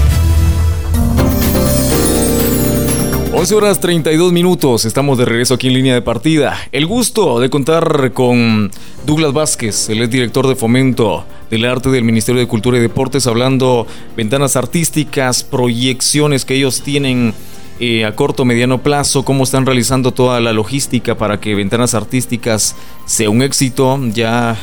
11 3.33 3.55
horas 3.55 3.79
32 3.79 4.33
minutos, 4.33 4.83
estamos 4.85 5.17
de 5.17 5.25
regreso 5.25 5.53
aquí 5.53 5.67
en 5.67 5.75
línea 5.75 5.93
de 5.93 6.01
partida. 6.01 6.57
El 6.71 6.85
gusto 6.85 7.39
de 7.39 7.49
contar 7.49 8.11
con 8.11 8.69
Douglas 9.05 9.31
Vázquez, 9.31 9.89
el 9.89 10.09
director 10.09 10.45
de 10.47 10.55
fomento 10.55 11.25
del 11.49 11.63
arte 11.65 11.89
del 11.89 12.03
Ministerio 12.03 12.41
de 12.41 12.47
Cultura 12.47 12.77
y 12.77 12.81
Deportes, 12.81 13.27
hablando 13.27 13.87
ventanas 14.15 14.55
artísticas, 14.57 15.43
proyecciones 15.43 16.43
que 16.43 16.55
ellos 16.55 16.81
tienen 16.81 17.33
eh, 17.79 18.05
a 18.05 18.15
corto, 18.15 18.43
mediano 18.43 18.81
plazo, 18.81 19.23
cómo 19.23 19.43
están 19.43 19.65
realizando 19.65 20.11
toda 20.11 20.39
la 20.39 20.51
logística 20.53 21.15
para 21.15 21.39
que 21.39 21.53
ventanas 21.53 21.93
artísticas 21.93 22.75
sea 23.05 23.29
un 23.29 23.41
éxito. 23.41 23.99
Ya 24.13 24.57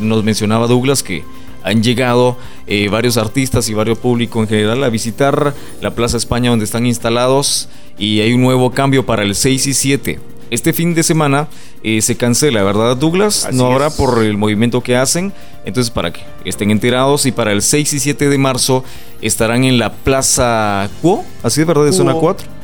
nos 0.00 0.22
mencionaba 0.22 0.66
Douglas 0.66 1.02
que 1.02 1.24
han 1.62 1.82
llegado 1.82 2.36
eh, 2.66 2.88
varios 2.88 3.16
artistas 3.16 3.68
y 3.68 3.74
varios 3.74 3.98
público 3.98 4.40
en 4.40 4.48
general 4.48 4.82
a 4.84 4.88
visitar 4.88 5.54
la 5.80 5.94
Plaza 5.94 6.16
España 6.16 6.50
donde 6.50 6.64
están 6.64 6.86
instalados 6.86 7.68
y 7.98 8.20
hay 8.20 8.32
un 8.32 8.40
nuevo 8.40 8.70
cambio 8.70 9.04
para 9.04 9.22
el 9.22 9.34
6 9.34 9.66
y 9.66 9.74
7. 9.74 10.20
Este 10.50 10.72
fin 10.72 10.94
de 10.94 11.02
semana 11.04 11.48
eh, 11.84 12.02
se 12.02 12.16
cancela, 12.16 12.62
¿verdad, 12.64 12.96
Douglas? 12.96 13.48
no 13.52 13.66
habrá 13.66 13.90
por 13.90 14.22
el 14.22 14.36
movimiento 14.36 14.80
que 14.80 14.96
hacen. 14.96 15.32
Entonces, 15.64 15.90
para 15.90 16.12
que 16.12 16.22
estén 16.44 16.72
enterados, 16.72 17.26
y 17.26 17.32
para 17.32 17.52
el 17.52 17.62
6 17.62 17.92
y 17.92 18.00
7 18.00 18.28
de 18.28 18.38
marzo 18.38 18.82
estarán 19.20 19.62
en 19.64 19.78
la 19.78 19.92
Plaza 19.92 20.88
Cuo, 21.02 21.24
así 21.44 21.60
es, 21.60 21.66
¿verdad? 21.66 21.84
De 21.84 21.92
zona 21.92 22.14
4. 22.14 22.59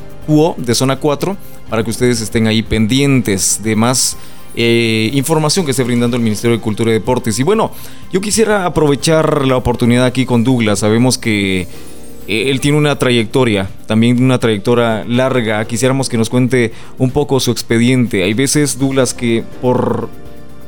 De 0.57 0.75
zona 0.75 0.97
4, 0.97 1.37
para 1.71 1.85
que 1.85 1.91
ustedes 1.91 2.21
estén 2.21 2.49
ahí 2.49 2.63
pendientes 2.63 3.61
de 3.63 3.77
más 3.77 4.17
eh, 4.57 5.11
información 5.13 5.65
que 5.65 5.71
esté 5.71 5.85
brindando 5.85 6.17
el 6.17 6.23
Ministerio 6.23 6.57
de 6.57 6.63
Cultura 6.63 6.91
y 6.91 6.95
Deportes. 6.95 7.39
Y 7.39 7.43
bueno, 7.43 7.71
yo 8.13 8.21
quisiera 8.21 8.65
aprovechar 8.65 9.47
la 9.47 9.57
oportunidad 9.57 10.05
aquí 10.05 10.27
con 10.27 10.43
Douglas. 10.43 10.81
Sabemos 10.81 11.17
que 11.17 11.69
eh, 12.27 12.51
él 12.51 12.61
tiene 12.61 12.79
una 12.79 12.99
trayectoria, 12.99 13.69
también 13.87 14.21
una 14.21 14.39
trayectoria 14.39 15.05
larga. 15.07 15.65
Quisiéramos 15.67 16.09
que 16.09 16.17
nos 16.17 16.29
cuente 16.29 16.73
un 16.99 17.11
poco 17.13 17.39
su 17.39 17.51
expediente. 17.53 18.25
Hay 18.25 18.35
veces, 18.35 18.79
Douglas, 18.79 19.15
que 19.15 19.45
por 19.61 20.09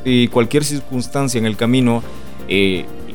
eh, 0.05 0.29
cualquier 0.31 0.63
circunstancia 0.63 1.37
en 1.37 1.45
el 1.45 1.57
camino, 1.57 2.01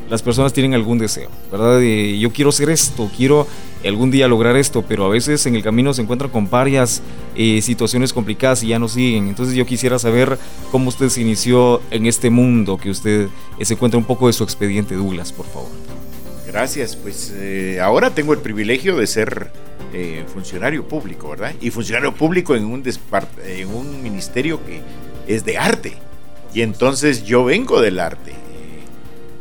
las 0.09 0.21
personas 0.21 0.53
tienen 0.53 0.73
algún 0.73 0.97
deseo, 0.97 1.29
¿verdad? 1.51 1.81
yo 1.81 2.31
quiero 2.31 2.49
hacer 2.49 2.69
esto, 2.69 3.09
quiero 3.15 3.47
algún 3.83 4.11
día 4.11 4.27
lograr 4.27 4.55
esto, 4.55 4.83
pero 4.83 5.05
a 5.05 5.09
veces 5.09 5.45
en 5.45 5.55
el 5.55 5.63
camino 5.63 5.93
se 5.93 6.01
encuentran 6.01 6.31
con 6.31 6.49
varias 6.49 7.01
eh, 7.35 7.61
situaciones 7.61 8.13
complicadas 8.13 8.63
y 8.63 8.67
ya 8.67 8.79
no 8.79 8.87
siguen. 8.87 9.27
Entonces 9.27 9.55
yo 9.55 9.65
quisiera 9.65 9.99
saber 9.99 10.37
cómo 10.71 10.89
usted 10.89 11.09
se 11.09 11.21
inició 11.21 11.81
en 11.91 12.05
este 12.05 12.29
mundo, 12.29 12.77
que 12.77 12.89
usted 12.89 13.27
eh, 13.59 13.65
se 13.65 13.75
cuenta 13.77 13.97
un 13.97 14.05
poco 14.05 14.27
de 14.27 14.33
su 14.33 14.43
expediente, 14.43 14.95
Douglas, 14.95 15.31
por 15.31 15.45
favor. 15.47 15.69
Gracias, 16.47 16.95
pues 16.95 17.33
eh, 17.35 17.79
ahora 17.81 18.11
tengo 18.11 18.33
el 18.33 18.39
privilegio 18.39 18.97
de 18.97 19.07
ser 19.07 19.51
funcionario 20.33 20.85
público, 20.85 21.29
¿verdad? 21.29 21.53
Y 21.61 21.69
funcionario 21.69 22.13
público 22.13 22.53
en 22.53 22.65
un 22.65 24.03
ministerio 24.03 24.59
que 24.65 24.81
es 25.25 25.45
de 25.45 25.57
arte. 25.57 25.93
Y 26.53 26.63
entonces 26.63 27.23
yo 27.23 27.45
vengo 27.45 27.79
del 27.79 27.99
arte 27.99 28.33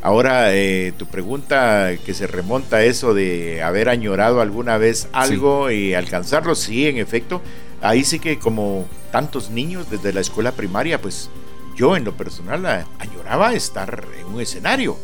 Ahora, 0.04 0.54
eh, 0.54 0.92
tu 0.98 1.06
pregunta 1.06 1.92
que 2.04 2.12
se 2.12 2.26
remonta 2.26 2.76
a 2.76 2.84
eso 2.84 3.14
de 3.14 3.62
haber 3.62 3.88
añorado 3.88 4.42
alguna 4.42 4.76
vez 4.76 5.08
algo 5.12 5.70
y 5.70 5.94
alcanzarlo, 5.94 6.54
sí, 6.54 6.86
en 6.86 6.98
efecto. 6.98 7.40
Ahí 7.80 8.04
sí 8.04 8.18
que 8.18 8.38
como 8.38 8.86
tantos 9.10 9.48
niños 9.48 9.88
desde 9.88 10.12
la 10.12 10.20
escuela 10.20 10.52
primaria, 10.52 11.00
pues 11.00 11.30
yo 11.74 11.96
en 11.96 12.04
lo 12.04 12.14
personal 12.14 12.84
añoraba 12.98 13.54
estar 13.54 14.04
en 14.20 14.26
un 14.26 14.42
escenario. 14.42 14.98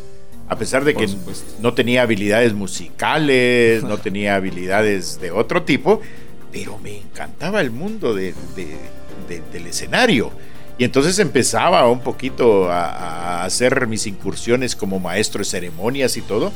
A 0.47 0.55
pesar 0.55 0.83
de 0.83 0.93
que 0.93 1.09
no 1.59 1.73
tenía 1.73 2.03
habilidades 2.03 2.53
musicales, 2.53 3.81
no 3.81 3.97
tenía 4.03 4.35
habilidades 4.35 5.19
de 5.19 5.31
otro 5.31 5.63
tipo, 5.63 5.99
pero 6.51 6.77
me 6.77 6.99
encantaba 6.99 7.61
el 7.61 7.71
mundo 7.71 8.13
del 8.13 8.35
escenario. 9.65 10.31
Y 10.77 10.83
entonces 10.83 11.19
empezaba 11.19 11.89
un 11.89 11.99
poquito 11.99 12.71
a, 12.71 13.43
hacer 13.43 13.87
mis 13.87 14.07
incursiones 14.07 14.75
como 14.75 14.99
maestro 14.99 15.39
de 15.39 15.45
ceremonias 15.45 16.17
y 16.17 16.21
todo. 16.21 16.51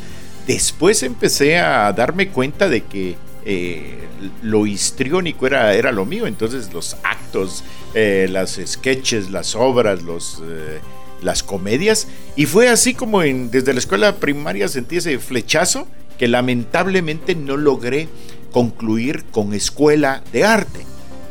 Después 0.48 1.04
empecé 1.04 1.58
a 1.58 1.92
darme 1.94 2.30
cuenta 2.30 2.70
de 2.70 2.84
que 2.84 3.16
eh, 3.46 4.08
lo 4.42 4.66
histriónico 4.66 5.46
era, 5.48 5.74
era 5.74 5.92
lo 5.92 6.06
mío, 6.06 6.28
entonces 6.28 6.74
los 6.74 6.96
actos, 7.04 7.64
eh, 7.94 8.28
las 8.30 8.60
sketches, 8.64 9.30
las 9.30 9.56
obras, 9.56 10.02
los, 10.02 10.42
eh, 10.44 10.80
las 11.22 11.44
comedias, 11.44 12.08
y 12.36 12.46
fue 12.46 12.70
así 12.70 12.94
como 12.94 13.22
en, 13.22 13.52
desde 13.52 13.74
la 13.74 13.80
escuela 13.80 14.16
primaria 14.16 14.68
sentí 14.68 14.98
ese 14.98 15.20
flechazo 15.20 15.88
que 16.18 16.28
lamentablemente 16.28 17.36
no 17.36 17.58
logré 17.58 18.08
concluir 18.52 19.26
con 19.26 19.54
escuela 19.54 20.24
de 20.32 20.44
arte. 20.44 20.86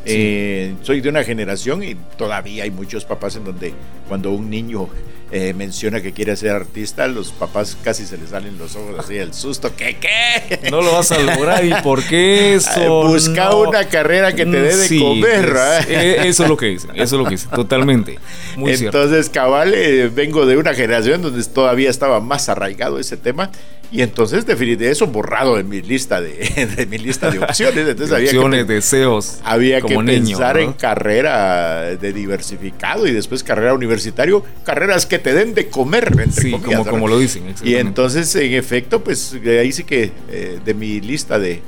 Soy 0.05 1.01
de 1.01 1.09
una 1.09 1.25
generación 1.25 1.83
y 1.83 1.95
todavía 2.17 2.65
hay 2.65 2.71
muchos 2.71 3.05
papás 3.05 3.37
en 3.37 3.45
donde 3.45 3.73
cuando 4.09 4.31
un 4.31 4.51
niño 4.51 4.89
eh, 5.37 5.53
menciona 5.53 6.01
que 6.01 6.13
quiere 6.13 6.37
ser 6.37 6.51
artista, 6.51 7.09
los 7.09 7.33
papás 7.33 7.77
casi 7.83 8.07
se 8.07 8.17
les 8.17 8.31
salen 8.31 8.57
los 8.57 8.77
ojos 8.77 9.01
así 9.01 9.17
el 9.17 9.35
susto. 9.35 9.75
¿Qué 9.75 9.97
qué? 9.97 10.71
No 10.71 10.81
lo 10.81 10.93
vas 10.93 11.11
a 11.11 11.19
lograr. 11.19 11.65
¿Y 11.65 11.75
por 11.83 12.05
qué 12.05 12.55
eso? 12.55 13.09
Busca 13.09 13.53
una 13.57 13.89
carrera 13.89 14.33
que 14.33 14.45
te 14.47 14.61
dé 14.61 14.77
de 14.77 14.99
comer. 15.01 15.57
Eh, 15.89 16.19
eso 16.27 16.45
es 16.45 16.49
lo 16.49 16.57
que 16.57 16.67
dice, 16.67 16.87
eso 16.95 17.17
es 17.17 17.21
lo 17.21 17.25
que 17.25 17.33
dice, 17.33 17.49
totalmente. 17.53 18.19
Muy 18.57 18.75
Entonces, 18.75 19.29
cabal, 19.29 19.75
eh, 19.75 20.09
vengo 20.09 20.47
de 20.47 20.57
una 20.57 20.73
generación 20.73 21.21
donde 21.21 21.43
todavía 21.45 21.91
estaba 21.91 22.21
más 22.21 22.49
arraigado 22.49 23.01
ese 23.01 23.17
tema 23.17 23.51
y 23.95 24.03
entonces 24.03 24.45
definitivamente 24.45 24.91
eso 24.91 25.07
borrado 25.07 25.57
de 25.57 25.63
mi 25.63 25.81
lista 25.81 26.21
de, 26.21 26.87
mi 26.91 26.99
lista 26.99 27.31
de 27.31 27.39
opciones. 27.39 27.87
Entonces 27.87 28.13
había 28.13 28.33
que, 28.33 28.65
deseos. 28.65 29.39
Había 29.45 29.81
que 29.81 29.97
pensar 29.97 30.59
en 30.59 30.73
carrera 30.73 31.97
de 31.97 32.13
diversificado 32.13 33.07
y 33.07 33.13
después 33.13 33.45
carrera 33.45 33.73
universitario, 33.73 34.45
carreras 34.65 35.07
que 35.07 35.21
te 35.21 35.33
den 35.33 35.55
de 35.55 35.69
comer, 35.69 36.13
entre 36.21 36.51
comillas, 36.51 36.89
como, 36.89 37.07
lo 37.07 37.21
dicen. 37.21 37.55
Y 37.63 37.77
entonces, 37.77 38.35
en 38.35 38.55
efecto, 38.55 39.05
pues 39.05 39.39
ahí 39.47 39.71
sí 39.71 39.85
que 39.85 40.11
eh, 40.29 40.59
de 40.65 40.75
mi 40.75 41.01
lista 41.01 41.39
de, 41.39 41.63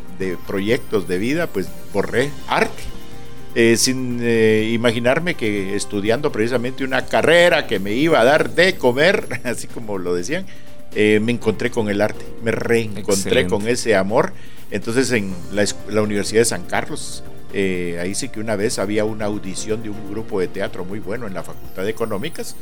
proyectos 0.49 1.07
de 1.07 1.19
vida, 1.19 1.47
pues 1.47 1.69
borré 1.93 2.31
arte. 2.49 2.83
Eh, 3.55 3.77
sin 3.77 4.19
eh, 4.21 4.69
imaginarme 4.73 5.35
que 5.35 5.77
estudiando 5.77 6.31
precisamente 6.33 6.85
una 6.85 7.07
carrera 7.07 7.67
que 7.67 7.79
me 7.79 7.93
iba 7.93 8.21
a 8.21 8.25
dar 8.25 8.51
de 8.51 8.75
comer, 8.75 9.41
así 9.45 9.69
como 9.69 9.97
lo 9.97 10.13
decían, 10.13 10.45
eh, 10.99 11.21
me 11.21 11.31
encontré 11.31 11.71
con 11.71 11.91
el 11.91 12.01
arte, 12.01 12.25
me 12.43 12.53
reencontré 12.53 13.47
con 13.47 13.69
ese 13.69 13.95
amor. 13.95 14.33
Entonces 14.71 15.13
en 15.13 15.35
la, 15.53 16.01
Universidad 16.01 16.41
de 16.41 16.47
San 16.47 16.65
Carlos, 16.65 17.23
eh, 17.53 17.99
ahí 18.01 18.15
sí 18.15 18.31
que 18.31 18.41
una 18.41 18.57
vez 18.57 18.79
había 18.79 19.05
una 19.05 19.27
audición 19.27 19.83
de 19.83 19.91
un 19.91 20.11
grupo 20.11 20.41
de 20.41 20.49
teatro 20.49 20.87
muy 20.87 20.99
bueno 20.99 21.27
en 21.27 21.35
la 21.35 21.43
Facultad 21.43 21.83
de 21.83 21.91
Económicas. 21.91 22.57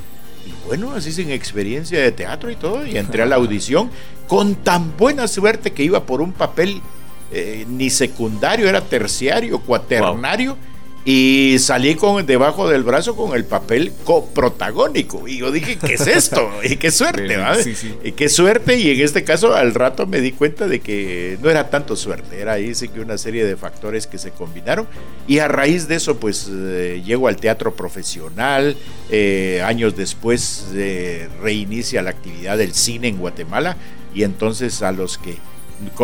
Y 0.45 0.67
bueno, 0.67 0.91
así 0.97 1.13
sin 1.13 1.31
experiencia 1.31 2.01
de 2.01 2.11
teatro 2.11 2.51
y 2.51 2.57
todo, 2.57 2.85
y 2.85 2.97
entré 2.97 3.23
a 3.23 3.27
la 3.27 3.37
audición 3.37 3.89
con 4.27 4.57
tan 4.57 4.97
buena 4.97 5.29
suerte 5.29 5.71
que 5.71 5.85
iba 5.85 6.05
por 6.05 6.21
un 6.21 6.33
papel 6.33 6.83
eh, 7.31 7.65
ni 7.69 7.89
secundario, 7.89 8.69
era 8.69 8.81
terciario, 8.81 9.61
cuaternario. 9.61 10.57
Y 11.07 11.57
salí 11.59 11.97
con 11.97 12.25
debajo 12.25 12.67
del 12.67 12.83
brazo 12.83 13.15
con 13.15 13.37
el 13.37 13.45
papel 13.45 13.93
coprotagónico. 14.05 15.29
Y 15.29 15.39
yo 15.39 15.53
dije, 15.53 15.77
¿qué 15.77 15.95
es 15.95 16.07
esto? 16.07 16.51
y 16.63 16.77
qué 16.77 16.91
suerte, 16.91 17.37
¿vale? 17.37 17.75
Y 18.03 18.13
qué 18.13 18.31
suerte. 18.31 18.79
Y 18.79 18.91
en 18.91 19.01
este 19.03 19.23
caso, 19.23 19.55
al 19.55 19.75
rato 19.75 20.07
me 20.07 20.23
di 20.23 20.33
cuenta 20.33 20.67
de 20.67 20.81
que 20.81 21.37
no 21.43 21.51
era 21.51 21.69
tanto 21.69 21.95
suerte. 21.95 22.41
Era 22.41 22.53
ahí 22.55 22.75
sí 22.75 22.89
que 22.89 23.01
una 23.01 23.19
serie 23.19 23.45
de 23.45 23.57
factores 23.57 24.07
que 24.07 24.17
se 24.17 24.31
combinaron. 24.31 24.87
Y 25.29 25.41
a 25.41 25.49
raíz 25.49 25.89
de 25.89 25.97
eso, 25.97 26.17
pues 26.17 26.49
eh, 26.51 27.03
llego 27.05 27.29
al 27.29 27.37
teatro 27.37 27.75
profesional. 27.75 28.75
Eh, 29.11 29.61
años 29.63 29.97
después 29.97 30.69
eh, 30.73 31.29
reinicia 31.43 32.01
la 32.01 32.11
actividad 32.11 32.57
del 32.57 32.73
cine 32.73 33.09
en 33.09 33.19
Guatemala. 33.19 33.77
Y 34.15 34.23
entonces 34.23 34.81
a 34.81 34.91
los 34.91 35.19
que 35.19 35.37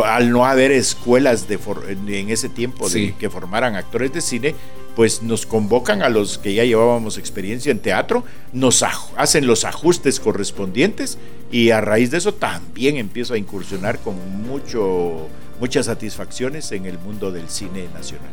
al 0.04 0.30
no 0.30 0.44
haber 0.44 0.72
escuelas 0.72 1.48
de 1.48 1.58
en 2.08 2.28
ese 2.28 2.48
tiempo 2.48 2.88
de, 2.88 3.14
que 3.14 3.30
formaran 3.30 3.76
actores 3.76 4.12
de 4.12 4.20
cine, 4.20 4.54
pues 4.96 5.22
nos 5.22 5.46
convocan 5.46 6.02
a 6.02 6.08
los 6.08 6.38
que 6.38 6.54
ya 6.54 6.64
llevábamos 6.64 7.18
experiencia 7.18 7.70
en 7.70 7.78
teatro, 7.78 8.24
nos 8.52 8.84
hacen 9.16 9.46
los 9.46 9.64
ajustes 9.64 10.20
correspondientes 10.20 11.18
y 11.50 11.70
a 11.70 11.80
raíz 11.80 12.10
de 12.10 12.18
eso 12.18 12.34
también 12.34 12.96
empiezo 12.96 13.34
a 13.34 13.38
incursionar 13.38 13.98
con 14.00 14.14
mucho, 14.42 15.28
muchas 15.58 15.86
satisfacciones 15.86 16.70
en 16.72 16.86
el 16.86 16.98
mundo 16.98 17.30
del 17.32 17.48
cine 17.48 17.86
nacional. 17.94 18.30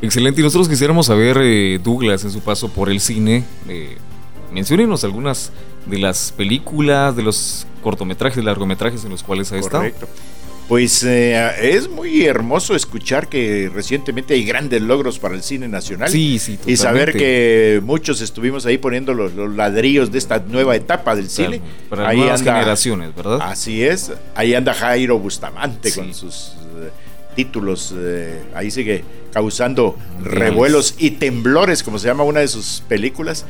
Excelente, 0.00 0.40
y 0.40 0.44
nosotros 0.44 0.68
quisiéramos 0.68 1.06
saber, 1.06 1.38
eh, 1.40 1.78
Douglas, 1.82 2.24
en 2.24 2.30
su 2.30 2.40
paso 2.40 2.68
por 2.68 2.90
el 2.90 3.00
cine, 3.00 3.44
eh, 3.68 3.96
menciónenos 4.52 5.04
algunas 5.04 5.52
de 5.86 5.98
las 5.98 6.32
películas, 6.36 7.14
de 7.14 7.22
los 7.22 7.66
cortometrajes, 7.82 8.42
largometrajes 8.44 9.04
en 9.04 9.10
los 9.10 9.22
cuales 9.22 9.52
ha 9.52 9.58
estado. 9.58 9.84
Correcto. 9.84 10.08
Pues 10.68 11.02
eh, 11.02 11.74
es 11.74 11.88
muy 11.90 12.24
hermoso 12.24 12.74
escuchar 12.74 13.28
que 13.28 13.70
recientemente 13.72 14.34
hay 14.34 14.44
grandes 14.44 14.80
logros 14.80 15.18
para 15.18 15.34
el 15.34 15.42
cine 15.42 15.68
nacional. 15.68 16.08
Sí, 16.08 16.38
sí, 16.38 16.58
Y 16.66 16.76
saber 16.76 17.12
que 17.12 17.80
muchos 17.84 18.20
estuvimos 18.20 18.64
ahí 18.64 18.78
poniendo 18.78 19.12
los, 19.12 19.34
ladrillos 19.54 20.12
de 20.12 20.18
esta 20.18 20.38
nueva 20.38 20.76
etapa 20.76 21.14
del 21.14 21.28
cine. 21.28 21.60
para 21.88 22.08
ahí 22.08 22.18
nuevas 22.18 22.42
generaciones, 22.42 23.14
¿verdad? 23.14 23.40
Así 23.42 23.82
es. 23.82 24.12
Ahí 24.34 24.54
anda 24.54 24.72
Jairo 24.72 25.18
Bustamante 25.18 25.92
con 25.92 26.14
sus 26.14 26.52
eh, 26.80 26.90
títulos. 27.34 27.92
Eh, 27.96 28.40
ahí 28.54 28.70
sigue 28.70 29.04
causando 29.32 29.98
revuelos 30.22 30.94
y 30.98 31.12
temblores, 31.12 31.82
como 31.82 31.98
se 31.98 32.06
llama 32.06 32.22
una 32.22 32.40
de 32.40 32.48
sus 32.48 32.82
películas, 32.86 33.46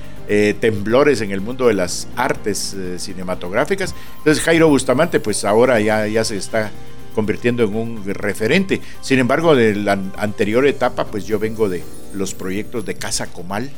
temblores 0.61 1.21
en 1.21 1.31
el 1.31 1.41
mundo 1.43 1.67
de 1.67 1.75
las 1.75 2.09
artes 2.17 2.75
cinematográficas. 2.97 3.95
Entonces 4.19 4.43
Jairo 4.43 4.69
Bustamante, 4.69 5.21
pues 5.21 5.45
ahora 5.45 5.79
ya, 5.81 6.07
ya 6.07 6.25
se 6.25 6.37
está 6.37 6.71
convirtiendo 7.13 7.65
en 7.65 7.75
un 7.75 8.05
referente. 8.05 8.81
Sin 9.01 9.19
embargo, 9.19 9.55
de 9.55 9.75
la 9.75 9.99
anterior 10.17 10.67
etapa, 10.67 11.07
pues 11.07 11.27
yo 11.27 11.39
vengo 11.39 11.69
de 11.69 11.83
los 12.15 12.35
proyectos 12.35 12.85
de 12.85 12.95
Casa 12.95 13.27
Comal. 13.27 13.71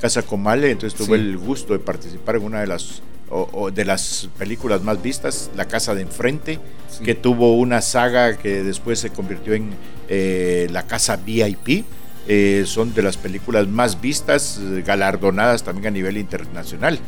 Casa 0.00 0.22
Comal, 0.22 0.64
entonces 0.64 0.98
tuve 0.98 1.16
el 1.16 1.36
gusto 1.36 1.72
de 1.72 1.78
participar 1.78 2.36
en 2.36 2.44
una 2.44 2.60
de 2.60 2.66
las 2.66 3.02
de 3.72 3.84
las 3.84 4.28
películas 4.38 4.82
más 4.82 5.02
vistas, 5.02 5.50
La 5.56 5.66
Casa 5.66 5.94
de 5.94 6.02
Enfrente, 6.02 6.60
que 7.04 7.14
tuvo 7.14 7.56
una 7.56 7.80
saga 7.80 8.36
que 8.36 8.62
después 8.62 9.00
se 9.00 9.10
convirtió 9.10 9.54
en 9.54 9.70
eh, 10.08 10.68
La 10.70 10.86
Casa 10.86 11.16
VIP. 11.16 11.84
Eh, 12.28 12.64
son 12.66 12.92
de 12.94 13.02
las 13.02 13.16
películas 13.16 13.68
más 13.68 14.00
vistas, 14.00 14.60
galardonadas 14.84 15.62
también 15.62 15.88
a 15.88 15.90
nivel 15.90 16.16
internacional. 16.18 16.98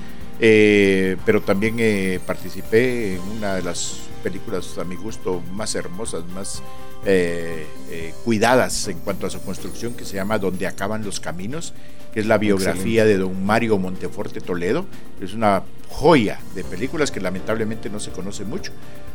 Eh, 0.41 1.17
pero 1.25 1.43
también 1.43 2.21
participé 2.27 3.15
en 3.15 3.21
una 3.23 3.55
de 3.55 3.63
las 3.63 4.08
películas 4.19 4.77
a 4.79 4.85
mi 4.85 4.97
gusto 4.97 5.43
más 5.53 5.75
hermosas, 5.75 6.25
más 6.35 6.63
eh, 7.05 7.67
eh, 7.91 8.15
cuidadas 8.25 8.89
en 8.89 8.99
cuanto 8.99 9.27
a 9.27 9.31
su 9.31 9.41
construcción, 9.41 9.95
que 9.95 10.05
se 10.05 10.17
llama 10.17 10.39
Donde 10.39 10.67
acaban 10.67 11.05
los 11.05 11.21
caminos, 11.21 11.73
que 12.13 12.21
es 12.21 12.27
la 12.27 12.39
biografía 12.39 13.05
de 13.05 13.17
don 13.17 13.45
Mario 13.45 13.79
Monteforte 13.79 14.41
Toledo. 14.41 14.87
Es 15.21 15.35
una 15.35 15.63
joya 15.89 16.41
de 16.55 16.65
películas 16.65 17.11
que 17.11 17.21
lamentablemente 17.21 17.91
no 17.91 18.01
se 18.01 18.11
conoce 18.11 18.45
mucho. 18.45 18.73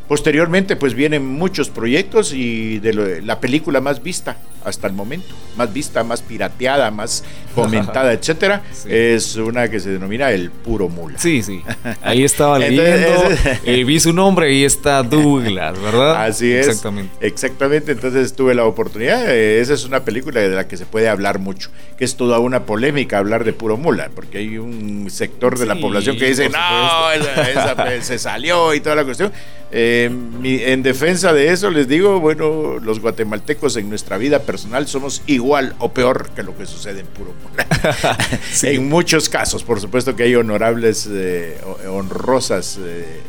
Posteriormente, 0.08 0.76
pues 0.76 0.94
vienen 0.94 1.26
muchos 1.26 1.70
proyectos 1.70 2.34
y 2.34 2.80
de 2.80 3.22
la 3.22 3.39
película 3.39 3.80
más 3.80 4.04
vista 4.04 4.38
hasta 4.65 4.88
el 4.88 4.93
momento, 4.93 5.36
más 5.58 5.71
vista, 5.71 6.04
más 6.04 6.21
pirateada, 6.21 6.91
más 6.91 7.23
comentada, 7.54 8.13
etcétera, 8.13 8.63
es 8.88 9.36
una 9.36 9.69
que 9.69 9.80
se 9.80 9.91
denomina 9.91 10.32
El 10.32 10.52
Puro 10.52 10.89
Mula. 10.89 11.17
Sí, 11.19 11.43
sí. 11.43 11.62
Ahí 12.02 12.23
estaba 12.23 12.60
leyendo, 12.60 13.30
eh, 13.65 13.84
vi 13.84 13.99
su 13.99 14.13
nombre 14.13 14.54
y 14.54 14.63
está 14.63 15.04
Douglas, 15.04 15.80
¿verdad? 15.82 16.26
Así 16.26 16.52
es. 16.52 16.67
Exactamente. 16.67 17.26
Exactamente. 17.26 17.91
Entonces 17.91 18.34
tuve 18.34 18.56
la 18.56 18.65
oportunidad. 18.65 19.30
Eh, 19.30 19.62
esa 19.62 19.73
es 19.73 19.86
una 19.86 20.04
película 20.04 20.41
de 20.41 20.49
la 20.49 20.67
que 20.67 20.78
se 20.78 20.86
puede 20.86 21.10
hablar 21.10 21.39
mucho, 21.39 21.69
que 21.97 22.06
es 22.06 22.15
toda 22.15 22.39
una 22.39 22.65
polémica 22.65 23.17
hablar 23.17 23.43
de 23.43 23.54
Puro 23.54 23.78
Mula, 23.78 24.10
porque 24.13 24.39
hay 24.39 24.58
un 24.58 25.10
sector 25.10 25.58
de 25.58 25.65
la 25.65 25.76
población 25.76 26.17
que 26.17 26.28
dice, 26.28 26.49
no, 26.49 27.12
esa, 27.12 28.02
se 28.02 28.19
salió 28.19 28.73
y 28.73 28.80
toda 28.80 28.95
la 28.95 29.06
cuestión. 29.06 29.32
Eh, 29.76 30.06
en 30.43 30.84
defensa 30.84 31.34
de 31.34 31.52
eso 31.52 31.71
les 31.71 31.88
digo, 31.88 32.19
bueno, 32.19 32.80
los 32.80 32.99
guatemaltecos 32.99 33.76
en 33.76 33.89
nuestra 33.89 34.17
vida 34.17 34.39
personal 34.39 34.53
somos 34.86 35.22
igual 35.28 35.76
o 35.80 35.94
peor 35.94 36.30
que 36.36 36.44
lo 36.44 36.58
que 36.58 36.66
sucede 36.66 37.02
en 37.02 37.08
Puro 37.08 37.34
Mula. 37.44 37.68
En 38.63 38.89
muchos 38.89 39.30
casos, 39.30 39.63
por 39.63 39.80
supuesto 39.80 40.16
que 40.16 40.24
hay 40.24 40.36
honorables, 40.36 41.08
eh, 41.12 41.58
honrosas 41.89 42.80
eh, 42.82 43.22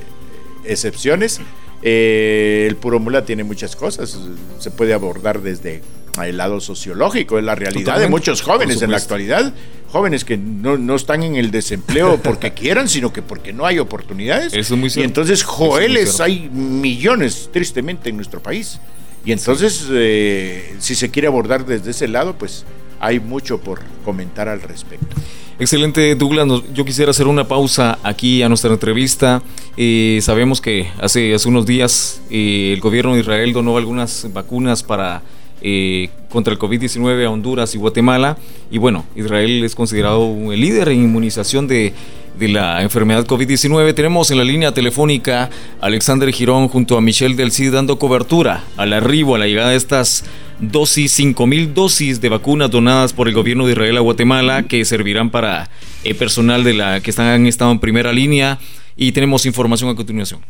excepciones. 0.65 1.41
el 1.83 2.77
Puro 2.77 3.01
Mula 3.01 3.25
tiene 3.25 3.45
muchas 3.45 3.77
cosas, 3.77 4.19
se 4.59 4.71
puede 4.71 4.95
abordar 4.95 5.41
desde 5.43 5.83
el 6.23 6.37
lado 6.37 6.61
sociológico, 6.61 7.39
es 7.39 7.45
la 7.45 7.55
realidad 7.55 7.99
de 7.99 8.09
muchos 8.09 8.43
jóvenes 8.43 8.83
en 8.83 8.91
la 8.91 8.99
actualidad, 8.99 9.53
jóvenes 9.91 10.25
que 10.25 10.37
no, 10.37 10.95
están 10.95 11.23
en 11.23 11.37
el 11.37 11.51
desempleo 11.51 12.19
porque 12.23 12.53
quieran, 12.53 12.89
sino 12.89 13.13
que 13.13 13.23
porque 13.23 13.53
no 13.53 13.67
hay 13.67 13.79
oportunidades. 13.79 14.53
Eso 14.55 14.77
muy 14.77 14.91
y 14.95 15.03
entonces 15.03 15.43
Joeles 15.43 16.21
hay 16.21 16.49
millones, 16.51 17.51
tristemente, 17.53 18.11
en 18.11 18.17
nuestro 18.17 18.41
país. 18.43 18.79
Y 19.25 19.33
entonces, 19.33 19.87
eh, 19.91 20.75
si 20.79 20.95
se 20.95 21.11
quiere 21.11 21.29
abordar 21.29 21.65
desde 21.65 21.91
ese 21.91 22.09
lado, 22.09 22.37
pues 22.37 22.65
hay 23.01 23.21
mucho 23.21 23.59
por 23.59 23.81
comentar 24.05 24.49
al 24.49 24.63
respecto. 24.63 25.15
Excelente, 25.59 26.17
Douglas. 26.17 26.49
Yo 26.73 26.85
quisiera 26.85 27.13
hacer 27.13 27.29
una 27.29 27.47
pausa 27.47 27.99
aquí 28.03 28.43
a 28.43 28.49
nuestra 28.49 28.73
entrevista. 28.73 29.41
Eh, 29.77 30.19
sabemos 30.21 30.61
que 30.61 30.89
hace, 31.01 31.33
hace 31.33 31.49
unos 31.49 31.65
días 31.65 32.21
eh, 32.29 32.73
el 32.75 32.81
gobierno 32.81 33.15
de 33.15 33.21
Israel 33.21 33.53
donó 33.53 33.77
algunas 33.77 34.27
vacunas 34.33 34.83
para 34.83 35.23
eh, 35.63 36.11
contra 36.29 36.53
el 36.53 36.59
COVID-19 36.59 37.25
a 37.25 37.31
Honduras 37.31 37.73
y 37.75 37.79
Guatemala. 37.79 38.37
Y 38.69 38.79
bueno, 38.79 39.05
Israel 39.15 39.63
es 39.63 39.77
considerado 39.77 40.53
el 40.53 40.61
líder 40.61 40.89
en 40.89 41.05
inmunización 41.05 41.69
de, 41.69 41.93
de 42.39 42.49
la 42.49 42.83
enfermedad 42.83 43.27
COVID-19. 43.27 43.95
Tenemos 43.95 44.31
en 44.31 44.39
la 44.39 44.45
línea 44.45 44.73
telefónica 44.73 45.51
a 45.81 45.87
Alexander 45.87 46.31
Girón 46.33 46.69
junto 46.69 46.97
a 46.97 47.01
Michelle 47.01 47.37
Del 47.37 47.53
Cid 47.53 47.73
dando 47.73 47.99
cobertura 47.99 48.65
al 48.77 48.93
arribo, 48.93 49.35
a 49.35 49.39
la 49.39 49.47
llegada 49.47 49.71
de 49.71 49.77
estas 49.77 50.25
dosis, 50.61 51.19
5.000 51.19 51.73
dosis 51.73 52.21
de 52.21 52.29
vacunas 52.29 52.71
donadas 52.71 53.13
por 53.13 53.29
el 53.29 53.35
gobierno 53.35 53.67
de 53.67 53.73
Israel 53.73 53.97
a 53.97 54.01
Guatemala 54.01 54.63
que 54.65 54.85
servirán 54.85 55.31
para 55.31 55.71
el 56.05 56.13
eh, 56.13 56.15
personal 56.15 56.65
de 56.65 56.75
la 56.75 57.01
que 57.01 57.11
están, 57.11 57.27
han 57.27 57.47
estado 57.47 57.73
en 57.73 57.79
primera 57.79 58.13
línea. 58.13 58.59
Y 58.97 59.13
tenemos 59.13 59.45
información 59.47 59.91
a 59.91 59.95
continuación. 59.95 60.41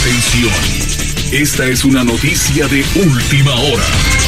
Atención. 0.00 0.52
Esta 1.32 1.66
es 1.66 1.84
una 1.84 2.04
noticia 2.04 2.66
de 2.68 2.84
última 2.94 3.54
hora. 3.54 4.19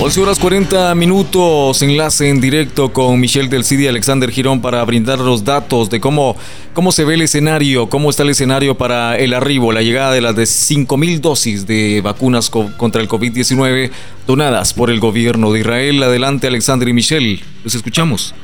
11 0.00 0.20
horas 0.20 0.38
40 0.38 0.94
minutos, 0.94 1.82
enlace 1.82 2.28
en 2.28 2.40
directo 2.40 2.92
con 2.92 3.18
Michelle 3.18 3.48
del 3.48 3.64
CIDI 3.64 3.84
y 3.84 3.86
Alexander 3.88 4.30
Girón 4.30 4.60
para 4.60 4.84
brindar 4.84 5.18
los 5.18 5.42
datos 5.42 5.90
de 5.90 5.98
cómo, 5.98 6.36
cómo 6.72 6.92
se 6.92 7.04
ve 7.04 7.14
el 7.14 7.22
escenario, 7.22 7.88
cómo 7.88 8.08
está 8.08 8.22
el 8.22 8.28
escenario 8.28 8.78
para 8.78 9.18
el 9.18 9.34
arribo, 9.34 9.72
la 9.72 9.82
llegada 9.82 10.12
de 10.12 10.20
las 10.20 10.36
de 10.36 10.44
5.000 10.44 11.18
dosis 11.18 11.66
de 11.66 12.00
vacunas 12.00 12.48
contra 12.48 13.02
el 13.02 13.08
COVID-19 13.08 13.90
donadas 14.24 14.72
por 14.72 14.90
el 14.90 15.00
gobierno 15.00 15.52
de 15.52 15.60
Israel. 15.60 16.00
Adelante 16.00 16.46
Alexander 16.46 16.88
y 16.88 16.92
Michelle, 16.92 17.40
los 17.64 17.74
escuchamos. 17.74 18.36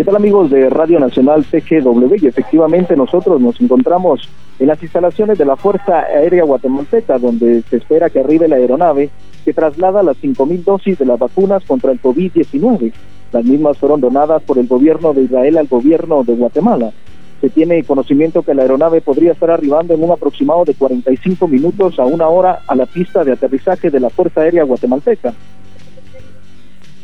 ¿Qué 0.00 0.04
tal 0.04 0.16
amigos 0.16 0.48
de 0.48 0.70
Radio 0.70 0.98
Nacional 0.98 1.44
TGW? 1.44 2.14
Y 2.22 2.26
efectivamente 2.26 2.96
nosotros 2.96 3.38
nos 3.38 3.60
encontramos 3.60 4.30
en 4.58 4.68
las 4.68 4.82
instalaciones 4.82 5.36
de 5.36 5.44
la 5.44 5.56
Fuerza 5.56 5.98
Aérea 5.98 6.44
Guatemalteca, 6.44 7.18
donde 7.18 7.60
se 7.68 7.76
espera 7.76 8.08
que 8.08 8.20
arribe 8.20 8.48
la 8.48 8.56
aeronave 8.56 9.10
que 9.44 9.52
traslada 9.52 10.02
las 10.02 10.16
5.000 10.16 10.64
dosis 10.64 10.98
de 10.98 11.04
las 11.04 11.18
vacunas 11.18 11.62
contra 11.66 11.92
el 11.92 12.00
COVID-19. 12.00 12.94
Las 13.30 13.44
mismas 13.44 13.76
fueron 13.76 14.00
donadas 14.00 14.42
por 14.42 14.56
el 14.56 14.68
gobierno 14.68 15.12
de 15.12 15.24
Israel 15.24 15.58
al 15.58 15.68
gobierno 15.68 16.24
de 16.24 16.34
Guatemala. 16.34 16.92
Se 17.42 17.50
tiene 17.50 17.84
conocimiento 17.84 18.40
que 18.40 18.54
la 18.54 18.62
aeronave 18.62 19.02
podría 19.02 19.32
estar 19.32 19.50
arribando 19.50 19.92
en 19.92 20.02
un 20.02 20.12
aproximado 20.12 20.64
de 20.64 20.72
45 20.72 21.46
minutos 21.46 21.98
a 21.98 22.06
una 22.06 22.26
hora 22.28 22.60
a 22.66 22.74
la 22.74 22.86
pista 22.86 23.22
de 23.22 23.32
aterrizaje 23.32 23.90
de 23.90 24.00
la 24.00 24.08
Fuerza 24.08 24.40
Aérea 24.40 24.64
Guatemalteca. 24.64 25.34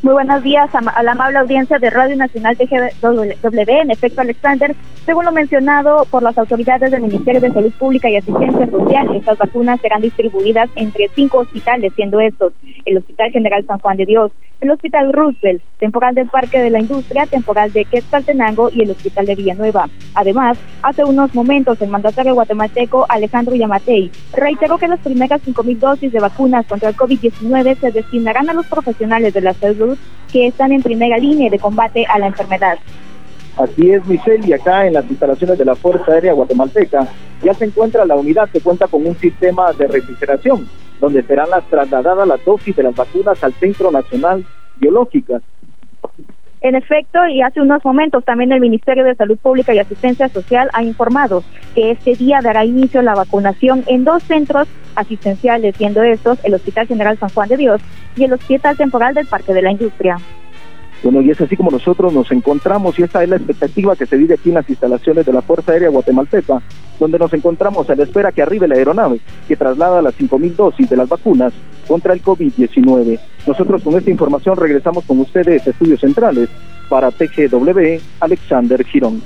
Muy 0.06 0.12
buenos 0.12 0.40
días 0.44 0.70
a, 0.72 1.02
la 1.02 1.10
amable 1.10 1.38
audiencia 1.38 1.80
de 1.80 1.90
Radio 1.90 2.14
Nacional 2.14 2.56
TGW. 2.56 3.80
En 3.82 3.90
efecto, 3.90 4.20
Alexander, 4.20 4.72
según 5.04 5.24
lo 5.24 5.32
mencionado 5.32 6.06
por 6.08 6.22
las 6.22 6.38
autoridades 6.38 6.92
del 6.92 7.02
Ministerio 7.02 7.40
de 7.40 7.50
Salud 7.50 7.72
Pública 7.72 8.08
y 8.08 8.14
Asistencia 8.14 8.70
Social, 8.70 9.16
estas 9.16 9.36
vacunas 9.36 9.80
serán 9.80 10.02
distribuidas 10.02 10.70
entre 10.76 11.08
cinco 11.16 11.38
hospitales, 11.38 11.92
siendo 11.96 12.20
estos 12.20 12.52
el 12.84 12.98
Hospital 12.98 13.32
General 13.32 13.66
San 13.66 13.80
Juan 13.80 13.96
de 13.96 14.06
Dios, 14.06 14.30
el 14.60 14.70
Hospital 14.70 15.12
Roosevelt, 15.12 15.62
temporal 15.78 16.14
del 16.14 16.28
Parque 16.28 16.60
de 16.60 16.70
la 16.70 16.80
Industria, 16.80 17.26
temporal 17.26 17.72
de 17.72 17.84
Quetzaltenango 17.84 18.70
y 18.72 18.82
el 18.82 18.90
Hospital 18.90 19.26
de 19.26 19.34
Villanueva. 19.34 19.88
Además, 20.14 20.56
hace 20.82 21.04
unos 21.04 21.34
momentos 21.34 21.80
el 21.82 21.90
mandatario 21.90 22.34
guatemalteco 22.34 23.06
Alejandro 23.08 23.54
Yamatei 23.54 24.10
reiteró 24.32 24.78
que 24.78 24.88
las 24.88 25.00
primeras 25.00 25.42
5.000 25.44 25.78
dosis 25.78 26.12
de 26.12 26.20
vacunas 26.20 26.66
contra 26.66 26.88
el 26.88 26.96
COVID-19 26.96 27.76
se 27.76 27.90
destinarán 27.90 28.48
a 28.48 28.54
los 28.54 28.66
profesionales 28.66 29.34
de 29.34 29.40
la 29.42 29.52
salud 29.52 29.95
que 30.32 30.48
están 30.48 30.72
en 30.72 30.82
primera 30.82 31.18
línea 31.18 31.50
de 31.50 31.58
combate 31.58 32.04
a 32.06 32.18
la 32.18 32.26
enfermedad. 32.26 32.78
Así 33.56 33.90
es, 33.90 34.04
Michelle, 34.06 34.46
y 34.46 34.52
acá 34.52 34.86
en 34.86 34.92
las 34.92 35.08
instalaciones 35.08 35.58
de 35.58 35.64
la 35.64 35.74
Fuerza 35.74 36.12
Aérea 36.12 36.34
Guatemalteca 36.34 37.08
ya 37.42 37.54
se 37.54 37.64
encuentra 37.64 38.04
la 38.04 38.16
unidad 38.16 38.50
que 38.50 38.60
cuenta 38.60 38.86
con 38.86 39.06
un 39.06 39.16
sistema 39.16 39.72
de 39.72 39.86
refrigeración 39.86 40.68
donde 41.00 41.22
serán 41.22 41.50
las 41.50 41.64
trasladadas 41.68 42.26
las 42.26 42.44
dosis 42.44 42.74
de 42.74 42.82
las 42.82 42.94
vacunas 42.94 43.42
al 43.42 43.52
Centro 43.54 43.90
Nacional 43.90 44.44
Biológica. 44.78 45.40
En 46.66 46.74
efecto, 46.74 47.24
y 47.28 47.42
hace 47.42 47.60
unos 47.60 47.84
momentos 47.84 48.24
también 48.24 48.50
el 48.50 48.58
Ministerio 48.58 49.04
de 49.04 49.14
Salud 49.14 49.38
Pública 49.38 49.72
y 49.72 49.78
Asistencia 49.78 50.28
Social 50.28 50.68
ha 50.72 50.82
informado 50.82 51.44
que 51.76 51.92
este 51.92 52.14
día 52.14 52.40
dará 52.42 52.64
inicio 52.64 52.98
a 52.98 53.02
la 53.04 53.14
vacunación 53.14 53.84
en 53.86 54.02
dos 54.02 54.24
centros 54.24 54.66
asistenciales, 54.96 55.76
siendo 55.76 56.02
estos 56.02 56.44
el 56.44 56.54
Hospital 56.54 56.88
General 56.88 57.16
San 57.18 57.28
Juan 57.28 57.48
de 57.48 57.56
Dios 57.56 57.80
y 58.16 58.24
el 58.24 58.32
Hospital 58.32 58.76
Temporal 58.76 59.14
del 59.14 59.28
Parque 59.28 59.54
de 59.54 59.62
la 59.62 59.70
Industria. 59.70 60.16
Bueno, 61.02 61.20
y 61.20 61.30
es 61.30 61.40
así 61.40 61.56
como 61.56 61.70
nosotros 61.70 62.12
nos 62.12 62.30
encontramos 62.32 62.98
y 62.98 63.02
esta 63.02 63.22
es 63.22 63.28
la 63.28 63.36
expectativa 63.36 63.94
que 63.96 64.06
se 64.06 64.16
vive 64.16 64.34
aquí 64.34 64.48
en 64.48 64.56
las 64.56 64.68
instalaciones 64.68 65.26
de 65.26 65.32
la 65.32 65.42
Fuerza 65.42 65.72
Aérea 65.72 65.90
Guatemalteca, 65.90 66.62
donde 66.98 67.18
nos 67.18 67.32
encontramos 67.32 67.88
a 67.90 67.94
la 67.94 68.04
espera 68.04 68.32
que 68.32 68.42
arribe 68.42 68.66
la 68.66 68.76
aeronave 68.76 69.20
que 69.46 69.56
traslada 69.56 70.02
las 70.02 70.16
5.000 70.18 70.56
dosis 70.56 70.88
de 70.88 70.96
las 70.96 71.08
vacunas 71.08 71.52
contra 71.86 72.12
el 72.12 72.22
COVID-19. 72.22 73.20
Nosotros 73.46 73.82
con 73.82 73.94
esta 73.94 74.10
información 74.10 74.56
regresamos 74.56 75.04
con 75.04 75.20
ustedes 75.20 75.66
a 75.66 75.70
Estudios 75.70 76.00
Centrales 76.00 76.48
para 76.88 77.10
TGW 77.10 78.00
Alexander 78.20 78.84
Girón. 78.84 79.22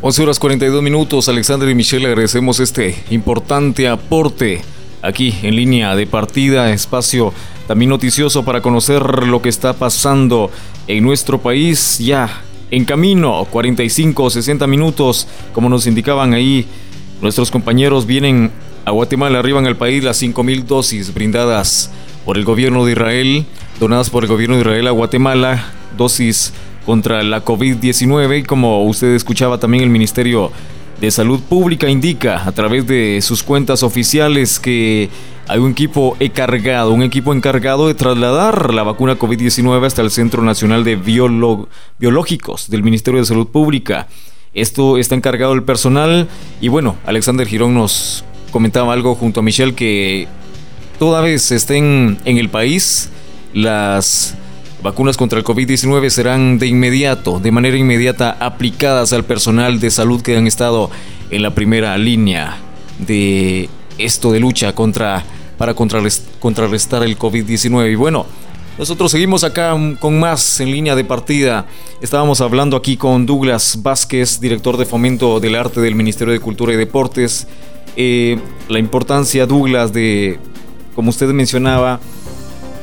11 0.00 0.22
horas 0.22 0.38
42 0.38 0.82
minutos, 0.82 1.28
Alexander 1.30 1.68
y 1.68 1.74
Michelle, 1.74 2.06
agradecemos 2.06 2.60
este 2.60 2.94
importante 3.10 3.88
aporte 3.88 4.60
aquí 5.00 5.34
en 5.42 5.56
línea 5.56 5.96
de 5.96 6.06
partida, 6.06 6.70
espacio 6.72 7.32
también 7.66 7.88
noticioso 7.88 8.44
para 8.44 8.60
conocer 8.60 9.24
lo 9.24 9.40
que 9.40 9.48
está 9.48 9.72
pasando 9.72 10.50
en 10.86 11.04
nuestro 11.04 11.40
país 11.40 11.98
ya 11.98 12.42
en 12.70 12.84
camino, 12.84 13.46
45 13.50 14.24
o 14.24 14.30
60 14.30 14.66
minutos, 14.66 15.28
como 15.52 15.68
nos 15.68 15.86
indicaban 15.86 16.34
ahí 16.34 16.66
nuestros 17.20 17.50
compañeros 17.50 18.06
vienen 18.06 18.50
a 18.84 18.90
Guatemala, 18.90 19.38
arriban 19.38 19.66
al 19.66 19.76
país 19.76 20.02
las 20.02 20.20
5.000 20.22 20.64
dosis 20.64 21.14
brindadas 21.14 21.90
por 22.24 22.36
el 22.36 22.44
gobierno 22.44 22.84
de 22.84 22.92
Israel, 22.92 23.46
donadas 23.80 24.10
por 24.10 24.24
el 24.24 24.28
gobierno 24.28 24.56
de 24.56 24.62
Israel 24.62 24.88
a 24.88 24.90
Guatemala, 24.90 25.64
dosis 25.96 26.52
contra 26.84 27.22
la 27.22 27.44
COVID-19 27.44 28.40
y 28.40 28.42
como 28.42 28.84
usted 28.84 29.14
escuchaba 29.14 29.58
también 29.58 29.84
el 29.84 29.90
Ministerio 29.90 30.50
de 31.00 31.10
Salud 31.10 31.40
Pública 31.40 31.88
indica 31.88 32.46
a 32.46 32.52
través 32.52 32.86
de 32.86 33.20
sus 33.22 33.42
cuentas 33.42 33.82
oficiales 33.82 34.58
que 34.60 35.08
hay 35.46 35.58
un 35.58 35.72
equipo 35.72 36.16
encargado, 36.20 36.92
un 36.92 37.02
equipo 37.02 37.32
encargado 37.32 37.86
de 37.86 37.94
trasladar 37.94 38.72
la 38.72 38.82
vacuna 38.82 39.18
COVID-19 39.18 39.84
hasta 39.84 40.00
el 40.00 40.10
Centro 40.10 40.42
Nacional 40.42 40.84
de 40.84 40.96
Biológicos 40.96 42.70
del 42.70 42.82
Ministerio 42.82 43.20
de 43.20 43.26
Salud 43.26 43.48
Pública. 43.48 44.08
Esto 44.54 44.96
está 44.96 45.14
encargado 45.14 45.52
el 45.52 45.62
personal 45.62 46.28
y 46.60 46.68
bueno, 46.68 46.96
Alexander 47.04 47.46
Girón 47.46 47.74
nos 47.74 48.24
comentaba 48.52 48.92
algo 48.94 49.14
junto 49.14 49.40
a 49.40 49.42
Michelle 49.42 49.74
que 49.74 50.28
toda 50.98 51.20
vez 51.20 51.50
estén 51.52 52.18
en 52.24 52.38
el 52.38 52.48
país 52.48 53.10
las 53.52 54.36
vacunas 54.82 55.16
contra 55.16 55.38
el 55.38 55.44
COVID-19 55.44 56.08
serán 56.08 56.58
de 56.58 56.68
inmediato, 56.68 57.38
de 57.38 57.50
manera 57.50 57.76
inmediata 57.76 58.36
aplicadas 58.40 59.12
al 59.12 59.24
personal 59.24 59.78
de 59.78 59.90
salud 59.90 60.22
que 60.22 60.36
han 60.36 60.46
estado 60.46 60.90
en 61.30 61.42
la 61.42 61.54
primera 61.54 61.98
línea 61.98 62.56
de 62.98 63.68
esto 63.98 64.32
de 64.32 64.40
lucha 64.40 64.74
contra 64.74 65.24
para 65.58 65.74
contrarrestar 65.74 67.02
el 67.02 67.18
COVID-19. 67.18 67.92
Y 67.92 67.94
bueno, 67.94 68.26
nosotros 68.78 69.12
seguimos 69.12 69.44
acá 69.44 69.76
con 70.00 70.18
más 70.18 70.60
en 70.60 70.72
línea 70.72 70.96
de 70.96 71.04
partida. 71.04 71.66
Estábamos 72.00 72.40
hablando 72.40 72.76
aquí 72.76 72.96
con 72.96 73.24
Douglas 73.24 73.78
Vázquez, 73.82 74.40
director 74.40 74.76
de 74.76 74.84
fomento 74.84 75.38
del 75.38 75.54
arte 75.54 75.80
del 75.80 75.94
Ministerio 75.94 76.32
de 76.32 76.40
Cultura 76.40 76.72
y 76.72 76.76
Deportes. 76.76 77.46
Eh, 77.96 78.38
la 78.68 78.80
importancia, 78.80 79.46
Douglas, 79.46 79.92
de, 79.92 80.40
como 80.96 81.10
usted 81.10 81.28
mencionaba, 81.28 82.00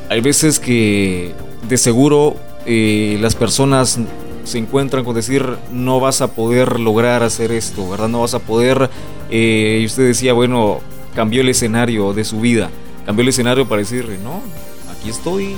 hay 0.08 0.20
veces 0.20 0.58
que 0.58 1.34
de 1.68 1.76
seguro 1.76 2.36
eh, 2.64 3.18
las 3.20 3.34
personas 3.34 3.98
se 4.44 4.58
encuentran 4.58 5.04
con 5.04 5.14
decir 5.14 5.44
no 5.72 6.00
vas 6.00 6.20
a 6.20 6.28
poder 6.28 6.80
lograr 6.80 7.22
hacer 7.22 7.52
esto, 7.52 7.88
¿verdad? 7.88 8.08
No 8.08 8.22
vas 8.22 8.34
a 8.34 8.38
poder, 8.38 8.88
eh, 9.30 9.80
y 9.82 9.84
usted 9.84 10.06
decía, 10.06 10.32
bueno, 10.32 10.80
cambió 11.14 11.42
el 11.42 11.48
escenario 11.48 12.12
de 12.12 12.24
su 12.24 12.40
vida, 12.40 12.70
cambió 13.06 13.22
el 13.22 13.28
escenario 13.28 13.68
para 13.68 13.80
decirle, 13.80 14.18
no, 14.22 14.42
aquí 14.90 15.10
estoy, 15.10 15.54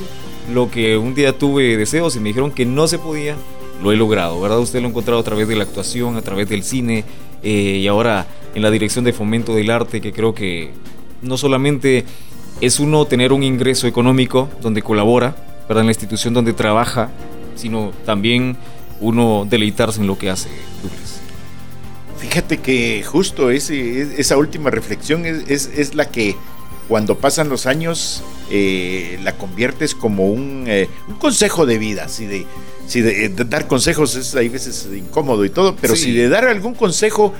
lo 0.52 0.70
que 0.70 0.96
un 0.96 1.14
día 1.14 1.38
tuve 1.38 1.76
deseos 1.76 2.16
y 2.16 2.20
me 2.20 2.28
dijeron 2.28 2.50
que 2.50 2.66
no 2.66 2.86
se 2.88 2.98
podía, 2.98 3.36
lo 3.82 3.92
he 3.92 3.96
logrado, 3.96 4.40
¿verdad? 4.40 4.58
Usted 4.60 4.80
lo 4.80 4.86
ha 4.86 4.90
encontrado 4.90 5.20
a 5.20 5.24
través 5.24 5.48
de 5.48 5.56
la 5.56 5.64
actuación, 5.64 6.16
a 6.16 6.22
través 6.22 6.48
del 6.48 6.62
cine 6.62 7.04
eh, 7.42 7.78
y 7.82 7.86
ahora 7.86 8.26
en 8.54 8.62
la 8.62 8.70
dirección 8.70 9.04
de 9.04 9.12
fomento 9.12 9.54
del 9.54 9.70
arte, 9.70 10.00
que 10.00 10.12
creo 10.12 10.34
que 10.34 10.70
no 11.22 11.36
solamente 11.36 12.04
es 12.60 12.78
uno 12.80 13.04
tener 13.04 13.32
un 13.32 13.42
ingreso 13.42 13.86
económico 13.86 14.48
donde 14.60 14.82
colabora, 14.82 15.36
¿verdad? 15.68 15.82
En 15.82 15.86
la 15.86 15.92
institución 15.92 16.34
donde 16.34 16.52
trabaja, 16.52 17.10
sino 17.56 17.92
también 18.04 18.56
uno 19.00 19.46
deleitarse 19.48 20.00
en 20.00 20.06
lo 20.06 20.16
que 20.16 20.30
hace 20.30 20.48
Douglas. 20.82 21.13
Fíjate 22.24 22.56
que 22.56 23.02
justo 23.02 23.50
ese, 23.50 24.18
esa 24.18 24.38
última 24.38 24.70
reflexión 24.70 25.26
es, 25.26 25.94
la 25.94 26.08
que 26.08 26.34
cuando 26.88 27.18
pasan 27.18 27.50
los 27.50 27.66
años 27.66 28.22
eh, 28.50 29.20
la 29.22 29.36
conviertes 29.36 29.94
como 29.94 30.28
un, 30.28 30.64
eh, 30.66 30.88
consejo 31.18 31.66
de 31.66 31.76
vida, 31.76 32.08
si 32.08 32.24
de, 32.24 32.46
si 32.86 33.02
de, 33.02 33.28
dar 33.28 33.68
consejos 33.68 34.16
es 34.16 34.34
hay 34.34 34.48
veces 34.48 34.88
incómodo 34.96 35.44
y 35.44 35.50
todo, 35.50 35.76
pero 35.76 35.94
si 35.94 36.12
de 36.12 36.30
dar 36.30 36.46
algún 36.46 36.74
consejo 36.74 37.34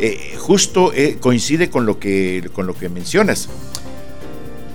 eh, 0.00 0.34
justo 0.36 0.92
eh, 0.92 1.16
coincide 1.20 1.70
con 1.70 1.86
lo, 1.86 2.00
que, 2.00 2.50
con 2.52 2.66
lo 2.66 2.74
que 2.74 2.88
mencionas. 2.88 3.48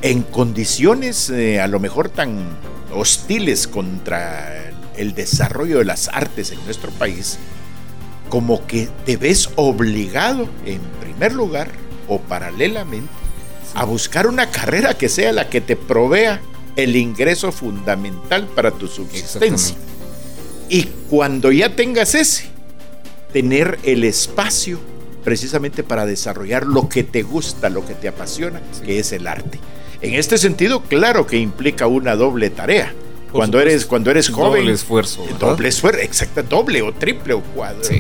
En 0.01 0.23
condiciones 0.23 1.29
a 1.61 1.67
lo 1.67 1.81
mejor 1.81 2.07
tan 2.07 2.57
hostiles 2.93 3.67
contra 3.67 4.71
el 4.95 5.13
desarrollo 5.13 5.79
de 5.79 5.85
las 5.85 6.07
artes 6.07 6.53
en 6.53 6.63
nuestro 6.63 6.91
país, 6.91 7.37
como 8.29 8.65
que 8.67 8.87
te 9.05 9.17
ves 9.17 9.49
obligado, 9.55 10.47
en 10.65 10.79
primer 11.01 11.33
lugar 11.33 11.69
o 12.07 12.19
paralelamente, 12.19 13.09
a 13.73 13.83
buscar 13.85 14.27
una 14.27 14.49
carrera 14.49 14.97
que 14.97 15.09
sea 15.09 15.31
la 15.33 15.49
que 15.49 15.61
te 15.61 15.75
provea 15.75 16.41
el 16.75 16.95
ingreso 16.95 17.51
fundamental 17.51 18.47
para 18.47 18.71
tu 18.71 18.87
subsistencia. 18.87 19.75
Y 20.69 20.83
cuando 21.09 21.51
ya 21.51 21.75
tengas 21.75 22.15
ese, 22.15 22.45
tener 23.33 23.79
el 23.83 24.03
espacio 24.03 24.79
precisamente 25.23 25.83
para 25.83 26.05
desarrollar 26.05 26.65
lo 26.65 26.87
que 26.87 27.03
te 27.03 27.23
gusta, 27.23 27.69
lo 27.69 27.85
que 27.85 27.95
te 27.95 28.07
apasiona, 28.07 28.61
que 28.85 28.99
es 28.99 29.11
el 29.11 29.27
arte. 29.27 29.59
En 30.01 30.13
este 30.13 30.37
sentido, 30.37 30.81
claro 30.83 31.27
que 31.27 31.37
implica 31.37 31.87
una 31.87 32.15
doble 32.15 32.49
tarea. 32.49 32.93
Cuando 33.31 33.59
eres, 33.59 33.85
cuando 33.85 34.11
eres 34.11 34.29
joven. 34.29 34.61
Doble 34.61 34.73
esfuerzo. 34.73 35.25
Doble 35.39 35.69
esfuerzo, 35.69 36.01
exacto, 36.01 36.43
doble 36.43 36.81
o 36.81 36.93
triple 36.93 37.33
o 37.33 37.41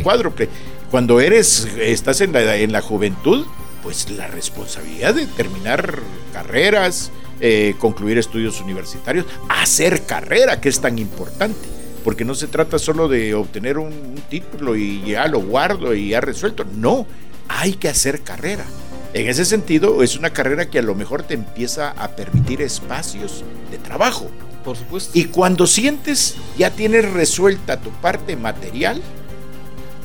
cuádruple. 0.03 0.49
Cuando 0.91 1.19
eres, 1.19 1.67
estás 1.79 2.21
en 2.21 2.33
la, 2.33 2.55
en 2.55 2.71
la 2.71 2.81
juventud, 2.81 3.45
pues 3.83 4.09
la 4.09 4.27
responsabilidad 4.27 5.13
de 5.13 5.27
terminar 5.27 5.99
carreras, 6.33 7.11
eh, 7.41 7.75
concluir 7.77 8.17
estudios 8.17 8.59
universitarios, 8.59 9.25
hacer 9.47 10.05
carrera, 10.05 10.59
que 10.59 10.69
es 10.69 10.81
tan 10.81 10.99
importante. 10.99 11.67
Porque 12.03 12.25
no 12.25 12.33
se 12.33 12.47
trata 12.47 12.79
solo 12.79 13.07
de 13.07 13.33
obtener 13.33 13.77
un, 13.77 14.15
título 14.29 14.75
y 14.75 15.03
ya 15.05 15.27
lo 15.27 15.41
guardo 15.41 15.93
y 15.93 16.09
ya 16.09 16.21
resuelto. 16.21 16.65
No, 16.75 17.07
hay 17.47 17.73
que 17.73 17.87
hacer 17.87 18.21
carrera. 18.21 18.65
En 19.13 19.27
ese 19.27 19.43
sentido, 19.43 20.03
es 20.03 20.15
una 20.15 20.29
carrera 20.29 20.69
que 20.69 20.79
a 20.79 20.83
lo 20.83 20.95
mejor 20.95 21.23
te 21.23 21.33
empieza 21.33 21.91
a 21.91 22.09
permitir 22.09 22.61
espacios 22.61 23.43
de 23.71 23.77
trabajo. 23.79 24.29
Por 24.63 24.77
supuesto. 24.77 25.17
Y 25.17 25.25
cuando 25.25 25.67
sientes, 25.67 26.35
ya 26.57 26.71
tienes 26.71 27.09
resuelta 27.11 27.79
tu 27.79 27.89
parte 27.89 28.35
material 28.35 29.01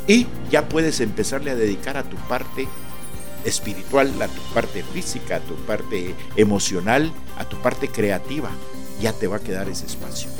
y 0.06 0.26
ya 0.50 0.68
puedes 0.68 1.00
empezarle 1.00 1.50
a 1.50 1.54
dedicar 1.54 1.96
a 1.96 2.04
tu 2.04 2.16
parte 2.28 2.68
espiritual, 3.44 4.10
a 4.22 4.28
tu 4.28 4.40
parte 4.54 4.82
física, 4.82 5.36
a 5.36 5.40
tu 5.40 5.54
parte 5.66 6.14
emocional, 6.36 7.12
a 7.38 7.48
tu 7.48 7.56
parte 7.58 7.88
creativa, 7.88 8.50
ya 9.00 9.12
te 9.12 9.26
va 9.26 9.36
a 9.36 9.40
quedar 9.40 9.68
ese 9.68 9.86
espacio. 9.86 10.30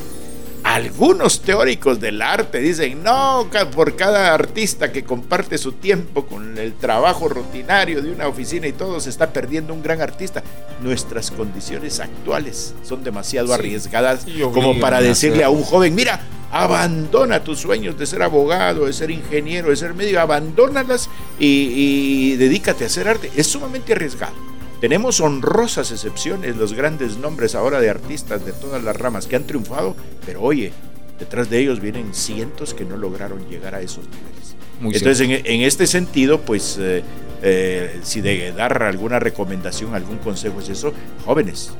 Algunos 0.74 1.42
teóricos 1.42 2.00
del 2.00 2.20
arte 2.20 2.58
dicen, 2.58 3.04
no, 3.04 3.48
por 3.72 3.94
cada 3.94 4.34
artista 4.34 4.90
que 4.90 5.04
comparte 5.04 5.56
su 5.56 5.70
tiempo 5.70 6.26
con 6.26 6.58
el 6.58 6.72
trabajo 6.72 7.28
rutinario 7.28 8.02
de 8.02 8.10
una 8.10 8.26
oficina 8.26 8.66
y 8.66 8.72
todo, 8.72 8.98
se 8.98 9.08
está 9.08 9.32
perdiendo 9.32 9.72
un 9.72 9.84
gran 9.84 10.00
artista. 10.00 10.42
Nuestras 10.82 11.30
condiciones 11.30 12.00
actuales 12.00 12.74
son 12.82 13.04
demasiado 13.04 13.54
arriesgadas 13.54 14.26
como 14.52 14.80
para 14.80 15.00
decirle 15.00 15.44
a 15.44 15.50
un 15.50 15.62
joven, 15.62 15.94
mira, 15.94 16.20
abandona 16.50 17.44
tus 17.44 17.60
sueños 17.60 17.96
de 17.96 18.06
ser 18.06 18.24
abogado, 18.24 18.86
de 18.86 18.92
ser 18.92 19.12
ingeniero, 19.12 19.70
de 19.70 19.76
ser 19.76 19.94
médico, 19.94 20.18
abandónalas 20.18 21.08
y, 21.38 22.34
dedícate 22.34 22.82
a 22.82 22.88
hacer 22.88 23.06
arte. 23.06 23.30
Es 23.36 23.46
sumamente 23.46 23.92
arriesgado. 23.92 24.53
Tenemos 24.84 25.22
honrosas 25.22 25.90
excepciones, 25.92 26.56
los 26.56 26.74
grandes 26.74 27.16
nombres 27.16 27.54
ahora 27.54 27.80
de 27.80 27.88
artistas 27.88 28.44
de 28.44 28.52
todas 28.52 28.84
las 28.84 28.94
ramas 28.94 29.26
que 29.26 29.34
han 29.34 29.44
triunfado, 29.44 29.96
pero 30.26 30.42
oye, 30.42 30.74
detrás 31.18 31.48
de 31.48 31.58
ellos 31.58 31.80
vienen 31.80 32.12
cientos 32.12 32.74
que 32.74 32.84
no 32.84 32.98
lograron 32.98 33.48
llegar 33.48 33.74
a 33.74 33.80
esos 33.80 34.04
niveles. 34.04 34.56
Entonces, 34.82 35.42
en, 35.42 35.62
este 35.62 35.86
sentido, 35.86 36.42
pues, 36.42 36.76
eh, 36.78 37.02
eh, 37.40 37.98
si 38.02 38.20
de 38.20 38.52
dar 38.52 38.82
alguna 38.82 39.18
recomendación, 39.18 39.94
algún 39.94 40.18
consejo 40.18 40.60
es 40.60 40.68
eso, 40.68 40.92
jóvenes, 41.24 41.70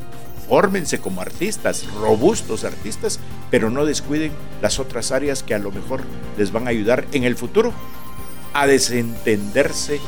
fórmense 0.49 0.99
como 0.99 1.21
artistas, 1.21 1.85
robustos 2.01 2.65
artistas, 2.65 3.21
pero 3.51 3.69
no 3.69 3.85
descuiden 3.85 4.33
las 4.63 4.79
otras 4.79 5.13
áreas 5.13 5.43
que 5.43 5.53
a 5.53 5.59
lo 5.59 5.71
mejor 5.73 6.01
les 6.39 6.53
van 6.53 6.69
a 6.69 6.71
ayudar 6.71 7.05
en 7.13 7.25
el 7.25 7.37
futuro 7.37 7.75
a 8.55 8.67
desentenderse 8.67 10.01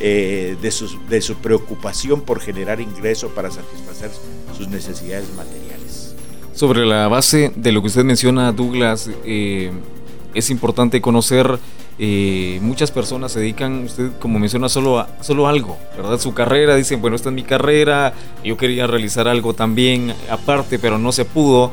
eh, 0.00 0.56
de, 0.60 0.72
de 1.08 1.20
su 1.20 1.34
preocupación 1.36 2.20
por 2.20 2.40
generar 2.40 2.80
ingreso 2.80 3.28
para 3.28 3.50
satisfacer 3.50 4.10
sus 4.56 4.68
necesidades 4.68 5.28
materiales. 5.34 6.14
Sobre 6.54 6.84
la 6.84 7.08
base 7.08 7.52
de 7.56 7.72
lo 7.72 7.80
que 7.80 7.88
usted 7.88 8.04
menciona, 8.04 8.52
Douglas, 8.52 9.10
eh, 9.24 9.70
es 10.34 10.50
importante 10.50 11.00
conocer 11.00 11.58
eh, 11.98 12.58
muchas 12.62 12.90
personas 12.90 13.32
se 13.32 13.40
dedican, 13.40 13.84
usted 13.84 14.10
como 14.18 14.38
menciona, 14.38 14.68
solo 14.68 14.98
a 14.98 15.08
solo 15.20 15.46
algo, 15.46 15.76
¿verdad? 15.96 16.18
Su 16.18 16.32
carrera, 16.32 16.74
dicen, 16.74 17.00
bueno, 17.00 17.16
esta 17.16 17.28
es 17.28 17.34
mi 17.34 17.42
carrera, 17.42 18.14
yo 18.42 18.56
quería 18.56 18.86
realizar 18.86 19.28
algo 19.28 19.54
también 19.54 20.14
aparte, 20.30 20.78
pero 20.78 20.98
no 20.98 21.12
se 21.12 21.24
pudo. 21.24 21.70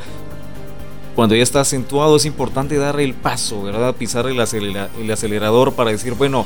Cuando 1.16 1.36
ya 1.36 1.44
está 1.44 1.62
acentuado 1.62 2.18
es 2.18 2.26
importante 2.26 2.78
dar 2.78 3.00
el 3.00 3.14
paso, 3.14 3.64
¿verdad? 3.64 3.96
Pisar 3.96 4.28
el, 4.28 4.40
el 4.40 5.12
acelerador 5.12 5.74
para 5.74 5.92
decir, 5.92 6.14
bueno, 6.14 6.46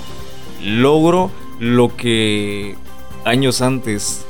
logro 0.61 1.31
lo 1.59 1.95
que 1.95 2.75
años 3.25 3.61
antes 3.61 4.25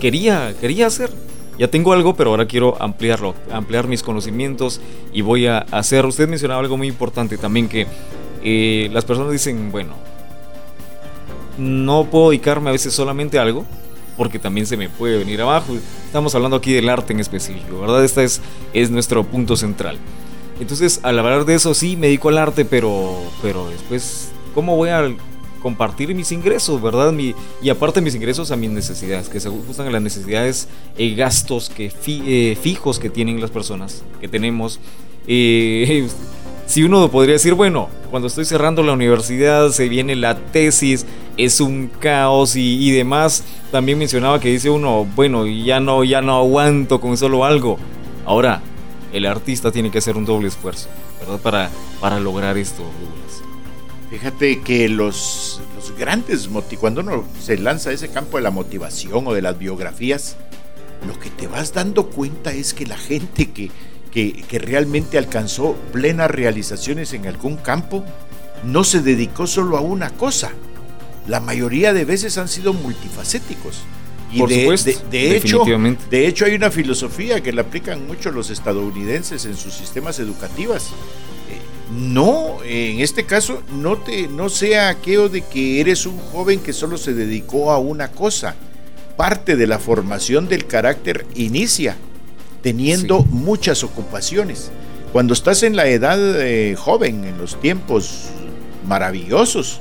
quería, 0.00 0.54
quería 0.60 0.86
hacer. 0.86 1.10
Ya 1.58 1.68
tengo 1.68 1.92
algo, 1.92 2.14
pero 2.14 2.30
ahora 2.30 2.46
quiero 2.46 2.80
ampliarlo, 2.82 3.34
ampliar 3.50 3.88
mis 3.88 4.02
conocimientos 4.02 4.80
y 5.12 5.22
voy 5.22 5.46
a 5.46 5.58
hacer. 5.58 6.04
Usted 6.04 6.28
mencionaba 6.28 6.60
algo 6.60 6.76
muy 6.76 6.86
importante 6.86 7.38
también 7.38 7.68
que 7.68 7.86
eh, 8.42 8.90
las 8.92 9.06
personas 9.06 9.32
dicen, 9.32 9.72
bueno, 9.72 9.94
no 11.56 12.04
puedo 12.04 12.30
dedicarme 12.30 12.68
a 12.68 12.72
veces 12.72 12.92
solamente 12.92 13.38
a 13.38 13.42
algo, 13.42 13.64
porque 14.18 14.38
también 14.38 14.66
se 14.66 14.76
me 14.76 14.90
puede 14.90 15.16
venir 15.18 15.40
abajo. 15.40 15.74
Estamos 16.04 16.34
hablando 16.34 16.58
aquí 16.58 16.74
del 16.74 16.90
arte 16.90 17.14
en 17.14 17.20
específico, 17.20 17.80
¿verdad? 17.80 18.04
Este 18.04 18.24
es, 18.24 18.42
es 18.74 18.90
nuestro 18.90 19.24
punto 19.24 19.56
central. 19.56 19.96
Entonces, 20.60 21.00
al 21.02 21.18
hablar 21.18 21.46
de 21.46 21.54
eso, 21.54 21.72
sí, 21.72 21.96
me 21.96 22.08
dedico 22.08 22.28
al 22.28 22.38
arte, 22.38 22.66
pero, 22.66 23.18
pero 23.40 23.68
después, 23.70 24.30
¿cómo 24.54 24.76
voy 24.76 24.90
a 24.90 25.10
compartir 25.66 26.14
mis 26.14 26.30
ingresos, 26.30 26.80
verdad? 26.80 27.10
Mi, 27.10 27.34
y 27.60 27.70
aparte 27.70 28.00
mis 28.00 28.14
ingresos 28.14 28.52
a 28.52 28.56
mis 28.56 28.70
necesidades, 28.70 29.28
que 29.28 29.40
se 29.40 29.48
ajustan 29.48 29.88
a 29.88 29.90
las 29.90 30.00
necesidades 30.00 30.68
y 30.96 31.16
gastos 31.16 31.70
que 31.70 31.90
eh, 32.06 32.56
fijos 32.62 33.00
que 33.00 33.10
tienen 33.10 33.40
las 33.40 33.50
personas, 33.50 34.04
que 34.20 34.28
tenemos. 34.28 34.78
Eh, 35.26 36.06
si 36.66 36.84
uno 36.84 37.10
podría 37.10 37.32
decir, 37.32 37.54
bueno, 37.54 37.88
cuando 38.12 38.28
estoy 38.28 38.44
cerrando 38.44 38.84
la 38.84 38.92
universidad 38.92 39.70
se 39.70 39.88
viene 39.88 40.14
la 40.14 40.38
tesis, 40.38 41.04
es 41.36 41.60
un 41.60 41.90
caos 41.98 42.54
y, 42.54 42.92
demás. 42.92 43.42
También 43.72 43.98
mencionaba 43.98 44.38
que 44.38 44.50
dice 44.50 44.70
uno, 44.70 45.04
bueno, 45.16 45.48
ya 45.48 45.80
no, 45.80 46.04
ya 46.04 46.22
no 46.22 46.36
aguanto 46.36 47.00
con 47.00 47.16
solo 47.16 47.44
algo. 47.44 47.76
Ahora, 48.24 48.62
el 49.12 49.26
artista 49.26 49.72
tiene 49.72 49.90
que 49.90 49.98
hacer 49.98 50.16
un 50.16 50.26
doble 50.26 50.46
esfuerzo, 50.46 50.86
¿verdad? 51.18 51.40
Para, 51.40 51.70
para 52.00 52.20
lograr 52.20 52.56
esto, 52.56 52.84
Fíjate 54.10 54.60
que 54.60 54.88
los, 54.88 55.60
los 55.74 55.96
grandes 55.98 56.48
cuando 56.78 57.00
uno 57.00 57.24
se 57.40 57.58
lanza 57.58 57.90
a 57.90 57.92
ese 57.92 58.08
campo 58.08 58.36
de 58.36 58.44
la 58.44 58.50
motivación 58.50 59.26
o 59.26 59.34
de 59.34 59.42
las 59.42 59.58
biografías, 59.58 60.36
lo 61.06 61.18
que 61.18 61.30
te 61.30 61.48
vas 61.48 61.72
dando 61.72 62.06
cuenta 62.08 62.52
es 62.52 62.72
que 62.72 62.86
la 62.86 62.96
gente 62.96 63.50
que, 63.50 63.70
que, 64.12 64.58
realmente 64.58 65.18
alcanzó 65.18 65.76
plenas 65.92 66.30
realizaciones 66.30 67.12
en 67.12 67.26
algún 67.26 67.56
campo, 67.56 68.04
no 68.64 68.84
se 68.84 69.02
dedicó 69.02 69.46
solo 69.46 69.76
a 69.76 69.80
una 69.80 70.10
cosa. 70.10 70.52
La 71.26 71.40
mayoría 71.40 71.92
de 71.92 72.04
veces 72.04 72.38
han 72.38 72.48
sido 72.48 72.72
multifacéticos. 72.72 73.82
Y 74.32 74.44
de, 74.44 74.96
de, 75.10 75.36
hecho, 75.36 75.64
de 76.10 76.26
hecho, 76.26 76.44
hay 76.46 76.54
una 76.54 76.70
filosofía 76.70 77.42
que 77.42 77.52
la 77.52 77.62
aplican 77.62 78.06
mucho 78.06 78.32
los 78.32 78.50
estadounidenses 78.50 79.44
en 79.44 79.56
sus 79.56 79.74
sistemas 79.74 80.18
educativos. 80.18 80.92
No, 81.90 82.58
en 82.64 83.00
este 83.00 83.24
caso, 83.24 83.62
no, 83.72 83.96
te, 83.98 84.26
no 84.26 84.48
sea 84.48 84.88
aquello 84.88 85.28
de 85.28 85.42
que 85.42 85.80
eres 85.80 86.04
un 86.04 86.18
joven 86.18 86.60
que 86.60 86.72
solo 86.72 86.98
se 86.98 87.14
dedicó 87.14 87.70
a 87.70 87.78
una 87.78 88.10
cosa. 88.10 88.56
Parte 89.16 89.56
de 89.56 89.66
la 89.66 89.78
formación 89.78 90.48
del 90.48 90.66
carácter 90.66 91.26
inicia 91.36 91.96
teniendo 92.62 93.20
muchas 93.20 93.84
ocupaciones. 93.84 94.72
Cuando 95.12 95.32
estás 95.34 95.62
en 95.62 95.76
la 95.76 95.86
edad 95.86 96.18
eh, 96.42 96.74
joven, 96.76 97.24
en 97.24 97.38
los 97.38 97.60
tiempos 97.60 98.24
maravillosos, 98.86 99.80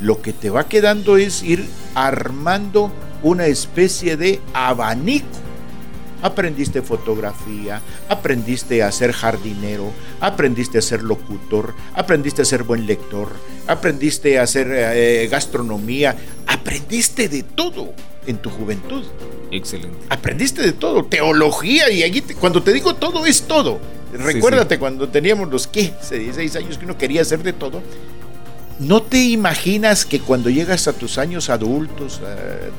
lo 0.00 0.22
que 0.22 0.32
te 0.32 0.48
va 0.48 0.68
quedando 0.68 1.16
es 1.16 1.42
ir 1.42 1.66
armando 1.94 2.92
una 3.22 3.46
especie 3.46 4.16
de 4.16 4.40
abanico. 4.54 5.26
Aprendiste 6.22 6.82
fotografía, 6.82 7.80
aprendiste 8.08 8.82
a 8.82 8.92
ser 8.92 9.12
jardinero, 9.12 9.90
aprendiste 10.20 10.78
a 10.78 10.82
ser 10.82 11.02
locutor, 11.02 11.74
aprendiste 11.94 12.42
a 12.42 12.44
ser 12.44 12.62
buen 12.64 12.86
lector, 12.86 13.28
aprendiste 13.66 14.38
a 14.38 14.42
hacer 14.42 14.68
eh, 14.70 15.28
gastronomía, 15.30 16.16
aprendiste 16.46 17.28
de 17.28 17.42
todo 17.42 17.94
en 18.26 18.38
tu 18.38 18.50
juventud. 18.50 19.04
Excelente. 19.50 19.98
Aprendiste 20.08 20.62
de 20.62 20.72
todo, 20.72 21.04
teología, 21.04 21.90
y 21.90 22.02
allí 22.02 22.22
cuando 22.38 22.62
te 22.62 22.72
digo 22.72 22.94
todo 22.94 23.26
es 23.26 23.42
todo. 23.42 23.80
Recuérdate 24.12 24.78
cuando 24.78 25.08
teníamos 25.08 25.48
los 25.50 25.66
15, 25.66 26.18
16 26.18 26.56
años 26.56 26.78
que 26.78 26.84
uno 26.84 26.98
quería 26.98 27.22
hacer 27.22 27.42
de 27.42 27.52
todo. 27.52 27.82
No 28.80 29.02
te 29.02 29.22
imaginas 29.22 30.06
que 30.06 30.20
cuando 30.20 30.48
llegas 30.48 30.88
a 30.88 30.94
tus 30.94 31.18
años 31.18 31.50
adultos, 31.50 32.20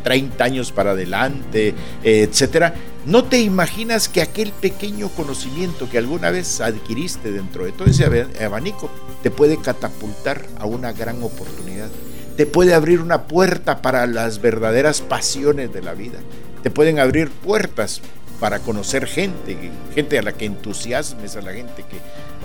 30 0.03 0.43
años 0.43 0.71
para 0.71 0.91
adelante, 0.91 1.75
etcétera, 2.03 2.73
no 3.05 3.25
te 3.25 3.39
imaginas 3.39 4.09
que 4.09 4.21
aquel 4.21 4.51
pequeño 4.51 5.09
conocimiento 5.09 5.89
que 5.89 5.99
alguna 5.99 6.31
vez 6.31 6.59
adquiriste 6.59 7.31
dentro 7.31 7.65
de 7.65 7.71
todo 7.71 7.87
ese 7.87 8.05
abanico 8.43 8.89
te 9.21 9.29
puede 9.29 9.57
catapultar 9.57 10.45
a 10.57 10.65
una 10.65 10.91
gran 10.91 11.21
oportunidad, 11.21 11.89
te 12.35 12.47
puede 12.47 12.73
abrir 12.73 12.99
una 12.99 13.23
puerta 13.23 13.83
para 13.83 14.07
las 14.07 14.41
verdaderas 14.41 15.01
pasiones 15.01 15.71
de 15.71 15.83
la 15.83 15.93
vida, 15.93 16.17
te 16.63 16.71
pueden 16.71 16.97
abrir 16.97 17.29
puertas 17.29 18.01
para 18.41 18.57
conocer 18.57 19.05
gente, 19.05 19.55
gente 19.93 20.17
a 20.17 20.23
la 20.23 20.33
que 20.33 20.45
entusiasmes, 20.45 21.35
a 21.35 21.41
la 21.43 21.53
gente 21.53 21.83
que, 21.83 21.97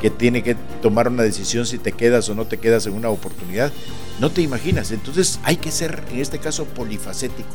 que 0.03 0.11
tiene 0.11 0.43
que 0.43 0.55
tomar 0.83 1.09
una 1.09 1.23
decisión 1.23 1.65
si 1.65 1.79
te 1.79 1.93
quedas 1.93 2.29
o 2.29 2.35
no 2.35 2.45
te 2.45 2.59
quedas 2.59 2.87
en 2.87 2.93
una 2.93 3.09
oportunidad. 3.09 3.73
No 4.21 4.31
te 4.31 4.43
imaginas. 4.43 4.91
Entonces 4.91 5.41
hay 5.43 5.57
que 5.57 5.73
ser, 5.73 6.05
en 6.13 6.21
este 6.21 6.39
caso, 6.39 6.67
polifacético. 6.67 7.49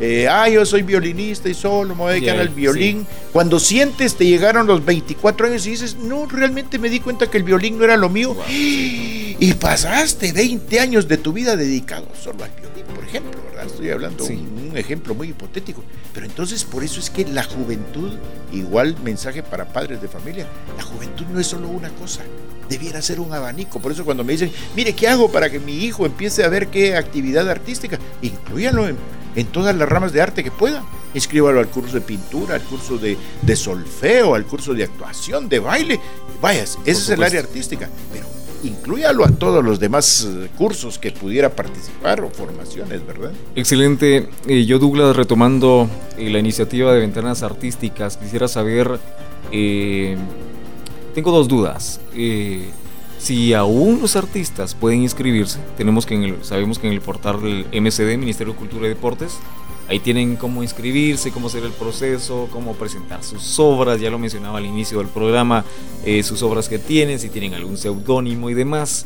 Eh, 0.00 0.28
ah, 0.28 0.48
yo 0.48 0.64
soy 0.64 0.82
violinista 0.82 1.48
y 1.48 1.54
solo 1.54 1.94
me 1.94 2.02
voy 2.02 2.10
a 2.10 2.14
dedicar 2.14 2.38
al 2.38 2.50
violín. 2.50 3.06
Cuando 3.32 3.58
sientes, 3.58 4.14
te 4.14 4.26
llegaron 4.26 4.66
los 4.66 4.84
24 4.84 5.48
años 5.48 5.66
y 5.66 5.70
dices, 5.70 5.96
no, 5.96 6.26
realmente 6.26 6.78
me 6.78 6.88
di 6.88 7.00
cuenta 7.00 7.28
que 7.28 7.38
el 7.38 7.42
violín 7.42 7.78
no 7.78 7.84
era 7.84 7.96
lo 7.96 8.08
mío. 8.08 8.36
Y 9.40 9.52
pasaste 9.52 10.32
20 10.32 10.80
años 10.80 11.06
de 11.06 11.16
tu 11.16 11.32
vida 11.32 11.54
dedicado 11.54 12.08
solo 12.20 12.42
al 12.42 12.50
violín, 12.50 12.84
por 12.92 13.04
ejemplo, 13.04 13.40
¿verdad? 13.48 13.66
Estoy 13.66 13.90
hablando 13.90 14.24
de 14.24 14.34
un, 14.34 14.72
ejemplo 14.74 15.14
muy 15.14 15.28
hipotético. 15.28 15.84
Pero 16.12 16.26
entonces 16.26 16.64
por 16.64 16.82
eso 16.82 16.98
es 16.98 17.08
que 17.08 17.24
la 17.24 17.44
juventud, 17.44 18.14
igual 18.52 18.96
mensaje 19.04 19.44
para 19.44 19.72
padres 19.72 20.02
de 20.02 20.08
familia, 20.08 20.48
la 20.76 20.82
juventud 20.82 21.24
no 21.32 21.38
es 21.38 21.46
solo 21.46 21.68
una 21.68 21.88
cosa 21.90 22.22
debiera 22.68 23.00
ser 23.00 23.20
un 23.20 23.32
abanico. 23.32 23.80
Por 23.80 23.92
eso 23.92 24.04
cuando 24.04 24.24
me 24.24 24.32
dicen, 24.32 24.50
mire, 24.74 24.92
¿qué 24.92 25.06
hago 25.06 25.30
para 25.30 25.48
que 25.48 25.60
mi 25.60 25.84
hijo 25.84 26.04
empiece 26.04 26.44
a 26.44 26.48
ver 26.48 26.66
qué 26.66 26.96
actividad 26.96 27.48
artística? 27.48 27.98
Incluyanlo 28.20 28.88
en, 28.88 28.96
en 29.36 29.46
todas 29.46 29.74
las 29.74 29.88
ramas 29.88 30.12
de 30.12 30.20
arte 30.20 30.44
que 30.44 30.50
pueda. 30.50 30.84
Inscríbalo 31.14 31.60
al 31.60 31.68
curso 31.68 31.94
de 31.94 32.00
pintura, 32.02 32.54
al 32.54 32.62
curso 32.62 32.98
de, 32.98 33.16
solfeo, 33.56 34.34
al 34.34 34.44
curso 34.44 34.74
de 34.74 34.84
actuación, 34.84 35.48
de 35.48 35.58
baile. 35.58 36.00
Vayas, 36.40 36.78
ese 36.84 37.02
es 37.02 37.08
el 37.10 37.22
área 37.22 37.40
artística, 37.40 37.88
pero 38.12 38.26
incluyalo 38.62 39.24
a 39.24 39.30
todos 39.30 39.64
los 39.64 39.78
demás 39.80 40.26
eh, 40.28 40.48
cursos 40.56 40.98
que 40.98 41.12
pudiera 41.12 41.50
participar 41.50 42.20
o 42.20 42.30
formaciones, 42.30 43.06
¿verdad? 43.06 43.32
Excelente. 43.54 44.28
Eh, 44.46 44.64
yo, 44.64 44.78
Douglas, 44.78 45.16
retomando 45.16 45.88
eh, 46.16 46.28
la 46.30 46.38
iniciativa 46.38 46.92
de 46.92 47.00
ventanas 47.00 47.42
artísticas, 47.42 48.16
quisiera 48.16 48.48
saber, 48.48 48.98
tengo 51.14 51.30
dos 51.30 51.48
dudas. 51.48 52.00
Si 53.28 53.52
aún 53.52 54.00
los 54.00 54.16
artistas 54.16 54.74
pueden 54.74 55.02
inscribirse, 55.02 55.58
tenemos 55.76 56.06
que 56.06 56.14
en 56.14 56.22
el, 56.22 56.44
sabemos 56.46 56.78
que 56.78 56.86
en 56.86 56.94
el 56.94 57.02
portal 57.02 57.42
del 57.42 57.66
MCD, 57.78 58.16
Ministerio 58.16 58.54
de 58.54 58.58
Cultura 58.58 58.86
y 58.86 58.88
Deportes, 58.88 59.38
ahí 59.86 59.98
tienen 59.98 60.36
cómo 60.36 60.62
inscribirse, 60.62 61.30
cómo 61.30 61.48
hacer 61.48 61.62
el 61.62 61.72
proceso, 61.72 62.48
cómo 62.50 62.72
presentar 62.72 63.22
sus 63.22 63.58
obras, 63.58 64.00
ya 64.00 64.08
lo 64.08 64.18
mencionaba 64.18 64.56
al 64.56 64.64
inicio 64.64 64.96
del 64.96 65.08
programa, 65.08 65.66
eh, 66.06 66.22
sus 66.22 66.42
obras 66.42 66.70
que 66.70 66.78
tienen, 66.78 67.18
si 67.18 67.28
tienen 67.28 67.52
algún 67.52 67.76
seudónimo 67.76 68.48
y 68.48 68.54
demás, 68.54 69.04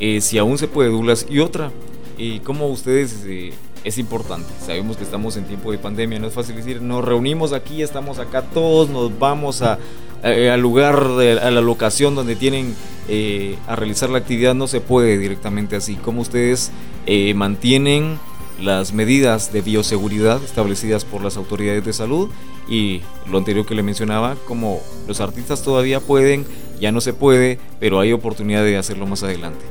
eh, 0.00 0.20
si 0.20 0.38
aún 0.38 0.58
se 0.58 0.66
puede, 0.66 0.90
Douglas. 0.90 1.24
Y 1.30 1.38
otra, 1.38 1.70
y 2.18 2.40
cómo 2.40 2.66
ustedes... 2.66 3.22
Eh, 3.26 3.52
es 3.84 3.98
importante. 3.98 4.48
Sabemos 4.64 4.96
que 4.96 5.02
estamos 5.02 5.36
en 5.36 5.44
tiempo 5.44 5.72
de 5.72 5.78
pandemia, 5.78 6.20
no 6.20 6.28
es 6.28 6.32
fácil 6.32 6.54
decir, 6.54 6.80
nos 6.80 7.04
reunimos 7.04 7.52
aquí, 7.52 7.82
estamos 7.82 8.20
acá 8.20 8.42
todos, 8.42 8.88
nos 8.90 9.18
vamos 9.18 9.60
a, 9.60 9.76
al 10.22 10.60
lugar, 10.60 10.94
a 11.02 11.50
la 11.50 11.60
locación 11.60 12.14
donde 12.14 12.36
tienen 12.36 12.76
eh, 13.08 13.56
a 13.66 13.76
realizar 13.76 14.10
la 14.10 14.18
actividad 14.18 14.54
no 14.54 14.66
se 14.68 14.80
puede 14.80 15.18
directamente 15.18 15.76
así. 15.76 15.96
como 15.96 16.20
ustedes 16.20 16.70
eh, 17.06 17.34
mantienen 17.34 18.18
las 18.60 18.92
medidas 18.92 19.52
de 19.52 19.60
bioseguridad 19.60 20.42
establecidas 20.44 21.04
por 21.04 21.22
las 21.22 21.36
autoridades 21.36 21.84
de 21.84 21.92
salud? 21.92 22.30
Y 22.68 23.02
lo 23.28 23.38
anterior 23.38 23.66
que 23.66 23.74
le 23.74 23.82
mencionaba, 23.82 24.36
como 24.46 24.80
los 25.08 25.20
artistas 25.20 25.62
todavía 25.62 25.98
pueden, 25.98 26.46
ya 26.80 26.92
no 26.92 27.00
se 27.00 27.12
puede, 27.12 27.58
pero 27.80 27.98
hay 27.98 28.12
oportunidad 28.12 28.62
de 28.62 28.76
hacerlo 28.76 29.06
más 29.06 29.24
adelante. 29.24 29.64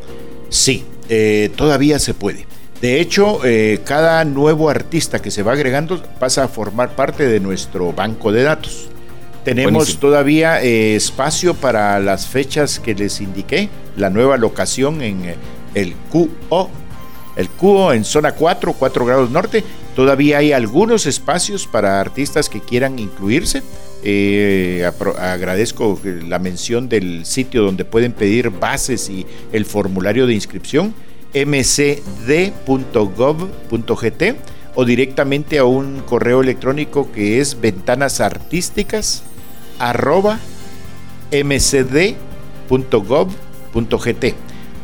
Sí, 0.50 0.84
eh, 1.08 1.50
todavía 1.56 2.00
se 2.00 2.14
puede. 2.14 2.46
De 2.82 3.00
hecho, 3.00 3.40
cada 3.86 4.26
nuevo 4.26 4.68
artista 4.68 5.22
que 5.22 5.30
se 5.30 5.44
va 5.44 5.52
agregando 5.52 6.02
pasa 6.20 6.46
a 6.46 6.48
formar 6.48 6.96
parte 6.96 7.28
de 7.28 7.40
nuestro 7.40 7.94
banco 7.94 8.32
de 8.32 8.42
datos. 8.42 8.90
Tenemos 9.44 9.98
todavía 9.98 10.62
eh, 10.62 10.96
espacio 10.96 11.56
para 11.56 12.00
las 12.00 12.28
fechas 12.28 12.80
que 12.80 12.94
les 12.94 13.22
indiqué, 13.22 13.70
la 13.98 14.12
nueva 14.12 14.38
locación 14.38 15.02
en 15.02 15.26
eh, 15.26 15.36
el 15.74 15.96
QO, 16.12 16.70
el 17.36 17.50
QO 17.50 17.92
en 17.94 18.04
zona 18.04 18.34
4, 18.34 18.74
4 18.74 19.06
grados 19.06 19.32
norte. 19.32 19.64
Todavía 19.96 20.38
hay 20.38 20.52
algunos 20.54 21.08
espacios 21.08 21.66
para 21.66 22.00
artistas 22.00 22.50
que 22.50 22.62
quieran 22.62 23.00
incluirse. 23.00 23.64
Eh, 24.04 24.90
agradezco 25.20 26.00
la 26.04 26.38
mención 26.38 26.88
del 26.88 27.26
sitio 27.26 27.64
donde 27.64 27.84
pueden 27.84 28.14
pedir 28.14 28.52
bases 28.52 29.10
y 29.10 29.26
el 29.52 29.66
formulario 29.66 30.28
de 30.28 30.36
inscripción 30.36 30.94
mcd.gov.gt 31.34 32.14
o 34.76 34.86
directamente 34.86 35.58
a 35.58 35.66
un 35.66 36.02
correo 36.02 36.42
electrónico 36.42 37.12
que 37.12 37.40
es 37.42 37.60
ventanasartísticas 37.60 39.24
arroba 39.82 40.40
mcd.gov.gt. 41.32 41.86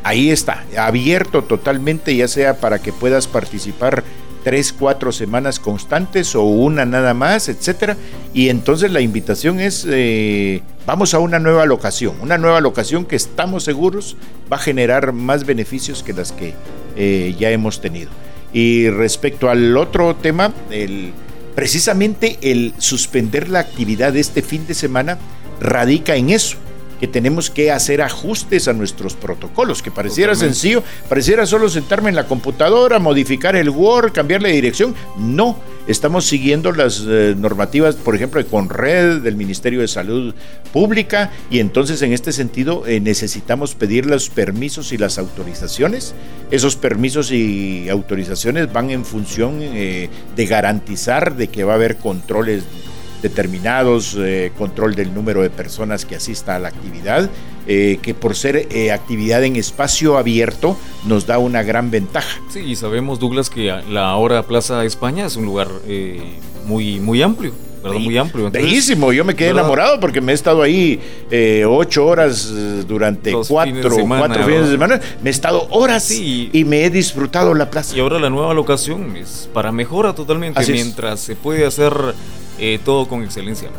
Ahí 0.04 0.30
está, 0.32 0.64
abierto 0.78 1.44
totalmente, 1.44 2.16
ya 2.16 2.28
sea 2.28 2.60
para 2.60 2.80
que 2.80 2.94
puedas 2.94 3.28
participar 3.28 4.04
tres, 4.44 4.72
cuatro 4.72 5.12
semanas 5.12 5.60
constantes 5.60 6.34
o 6.34 6.44
una 6.44 6.86
nada 6.86 7.14
más, 7.14 7.50
etcétera. 7.50 7.98
Y 8.34 8.48
entonces 8.48 8.92
la 8.92 9.02
invitación 9.02 9.60
es, 9.60 9.86
eh, 9.90 10.62
vamos 10.86 11.14
a 11.14 11.20
una 11.20 11.40
nueva 11.40 11.66
locación, 11.66 12.16
una 12.22 12.38
nueva 12.38 12.62
locación 12.62 13.06
que 13.06 13.18
estamos 13.18 13.66
seguros 13.66 14.16
va 14.52 14.56
a 14.56 14.62
generar 14.62 15.12
más 15.12 15.46
beneficios 15.46 16.02
que 16.02 16.14
las 16.14 16.32
que 16.32 16.54
eh, 16.96 17.36
ya 17.38 17.52
hemos 17.52 17.82
tenido. 17.82 18.10
Y 18.54 18.90
respecto 18.90 19.50
al 19.50 19.76
otro 19.76 20.16
tema, 20.16 20.54
el 20.72 21.12
precisamente 21.58 22.38
el 22.44 22.76
suspender 22.78 23.50
la 23.50 23.58
actividad 23.58 24.14
de 24.14 24.20
este 24.20 24.44
fin 24.44 24.68
de 24.68 24.76
semana 24.76 25.18
radica 25.60 26.16
en 26.16 26.30
eso, 26.30 26.56
que 27.00 27.08
tenemos 27.08 27.50
que 27.50 27.72
hacer 27.72 28.02
ajustes 28.02 28.68
a 28.68 28.74
nuestros 28.74 29.14
protocolos, 29.16 29.82
que 29.82 29.92
pareciera 29.92 30.36
sencillo, 30.36 30.84
pareciera 31.10 31.46
solo 31.46 31.70
sentarme 31.70 32.10
en 32.10 32.16
la 32.16 32.26
computadora, 32.26 33.00
modificar 33.00 33.56
el 33.56 33.70
Word, 33.70 34.12
cambiarle 34.12 34.50
de 34.50 34.56
dirección. 34.56 34.96
No, 35.18 35.58
estamos 35.88 36.26
siguiendo 36.26 36.72
las 36.72 37.04
eh, 37.08 37.36
normativas, 37.38 37.96
por 37.96 38.16
ejemplo, 38.16 38.42
de 38.42 38.50
Conred, 38.50 39.22
del 39.22 39.36
Ministerio 39.36 39.82
de 39.82 39.88
Salud 39.88 40.34
Pública, 40.74 41.32
y 41.50 41.60
entonces 41.60 42.02
en 42.02 42.14
este 42.14 42.32
sentido 42.32 42.86
eh, 42.88 43.00
necesitamos 43.00 43.76
pedir 43.76 44.06
los 44.06 44.30
permisos 44.30 44.92
y 44.92 44.98
las 44.98 45.18
autorizaciones. 45.18 46.14
Esos 46.52 46.76
permisos 46.76 47.32
y 47.32 47.90
autorizaciones 47.90 48.72
van 48.72 48.90
en 48.90 49.06
función 49.06 49.60
eh, 49.62 50.10
de 50.36 50.46
garantizar 50.46 51.36
de 51.36 51.48
que 51.48 51.64
va 51.64 51.74
a 51.74 51.76
haber 51.76 51.98
controles 51.98 52.64
determinados, 53.22 54.18
control 54.58 54.96
del 54.96 55.14
número 55.14 55.42
de 55.42 55.50
personas 55.50 56.06
que 56.06 56.16
asista 56.16 56.56
a 56.56 56.60
la 56.60 56.70
actividad, 56.70 57.30
que 57.66 58.16
por 58.20 58.36
ser 58.36 58.68
actividad 58.94 59.44
en 59.44 59.56
espacio 59.56 60.18
abierto 60.18 60.78
nos 61.06 61.26
da 61.26 61.38
una 61.38 61.64
gran 61.64 61.92
ventaja. 61.92 62.40
Sí, 62.50 62.60
y 62.60 62.76
sabemos, 62.76 63.20
Douglas, 63.20 63.50
que 63.50 63.74
la 63.90 64.10
ahora 64.10 64.44
Plaza 64.44 64.84
España 64.86 65.26
es 65.26 65.36
un 65.36 65.46
lugar 65.46 65.68
eh, 65.88 66.22
muy, 66.66 67.00
muy 67.00 67.22
amplio. 67.22 67.54
¿verdad? 67.84 68.00
Muy 68.00 68.18
amplio. 68.18 68.50
Bellísimo, 68.50 69.14
yo 69.14 69.24
me 69.24 69.36
quedé 69.36 69.50
enamorado 69.50 70.00
porque 70.00 70.20
me 70.20 70.32
he 70.32 70.36
estado 70.36 70.64
ahí 70.64 71.00
eh, 71.30 71.64
ocho 71.66 72.08
horas 72.08 72.52
eh, 72.52 72.84
durante 72.88 73.32
cuatro, 73.32 73.92
cuatro 74.08 74.44
fines 74.44 74.66
de 74.66 74.72
semana. 74.72 75.00
Me 75.22 75.30
he 75.30 75.32
estado 75.32 75.68
horas 75.70 76.12
y 76.12 76.64
me 76.66 76.86
he 76.86 76.90
disfrutado 76.90 77.54
la 77.54 77.70
plaza. 77.70 77.96
Y 77.96 78.00
ahora 78.00 78.20
la 78.20 78.30
nueva 78.30 78.54
locación 78.54 79.16
es 79.16 79.48
para 79.54 79.72
mejora 79.72 80.14
totalmente, 80.14 80.60
mientras 80.72 81.20
se 81.20 81.36
puede 81.36 81.66
hacer 81.66 81.94
todo 82.84 83.08
con 83.08 83.24
excelencia. 83.24 83.70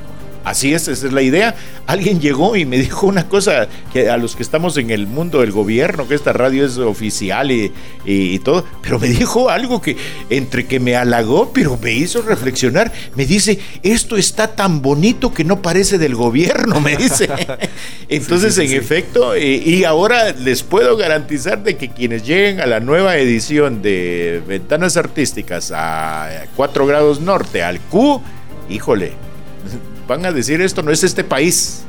Así 0.49 0.73
es, 0.73 0.89
esa 0.89 1.07
es 1.07 1.13
la 1.13 1.21
idea. 1.21 1.55
Alguien 1.87 2.21
llegó 2.21 2.57
y 2.57 2.65
me 2.65 2.79
dijo 2.79 3.07
una 3.07 3.29
cosa 3.29 3.69
que 3.93 4.09
a 4.09 4.17
los 4.17 4.35
que 4.35 4.43
estamos 4.43 4.79
en 4.79 4.89
el 4.89 5.07
mundo 5.07 5.41
del 5.41 5.53
gobierno, 5.53 6.09
que 6.09 6.15
esta 6.15 6.33
radio 6.33 6.65
es 6.65 6.79
oficial 6.79 7.51
y, 7.51 8.39
todo, 8.39 8.65
pero 8.81 8.99
me 8.99 9.09
dijo 9.09 9.51
algo 9.51 9.83
que 9.83 9.97
entre 10.31 10.67
que 10.67 10.81
me 10.81 10.97
halagó, 10.97 11.53
pero 11.53 11.77
me 11.77 11.93
hizo 11.93 12.23
reflexionar. 12.23 12.91
Me 13.15 13.27
dice, 13.27 13.59
esto 13.83 14.17
está 14.17 14.55
tan 14.55 14.81
bonito 14.81 15.35
que 15.35 15.45
no 15.45 15.61
parece 15.61 15.99
del 15.99 16.15
gobierno, 16.15 16.81
me 16.81 16.97
dice. 16.97 17.29
Entonces, 18.09 18.57
en 18.57 18.73
efecto, 18.73 19.35
eh, 19.35 19.43
y 19.43 19.85
ahora 19.85 20.33
les 20.33 20.63
puedo 20.63 20.97
garantizar 20.97 21.63
de 21.63 21.77
que 21.77 21.91
quienes 21.91 22.27
lleguen 22.27 22.63
a 22.63 22.67
la 22.67 22.81
nueva 22.81 23.19
edición 23.19 23.83
de 23.83 24.43
Ventanas 24.49 24.97
Artísticas 24.97 25.73
a 25.75 26.47
4 26.57 26.87
grados 26.87 27.21
norte, 27.21 27.63
al 27.63 27.81
Q, 27.81 28.23
híjole 28.69 29.13
van 30.09 30.25
a 30.25 30.33
decir 30.33 30.61
esto 30.61 30.83
no 30.83 30.91
es 30.91 31.05
este 31.05 31.23
país, 31.23 31.83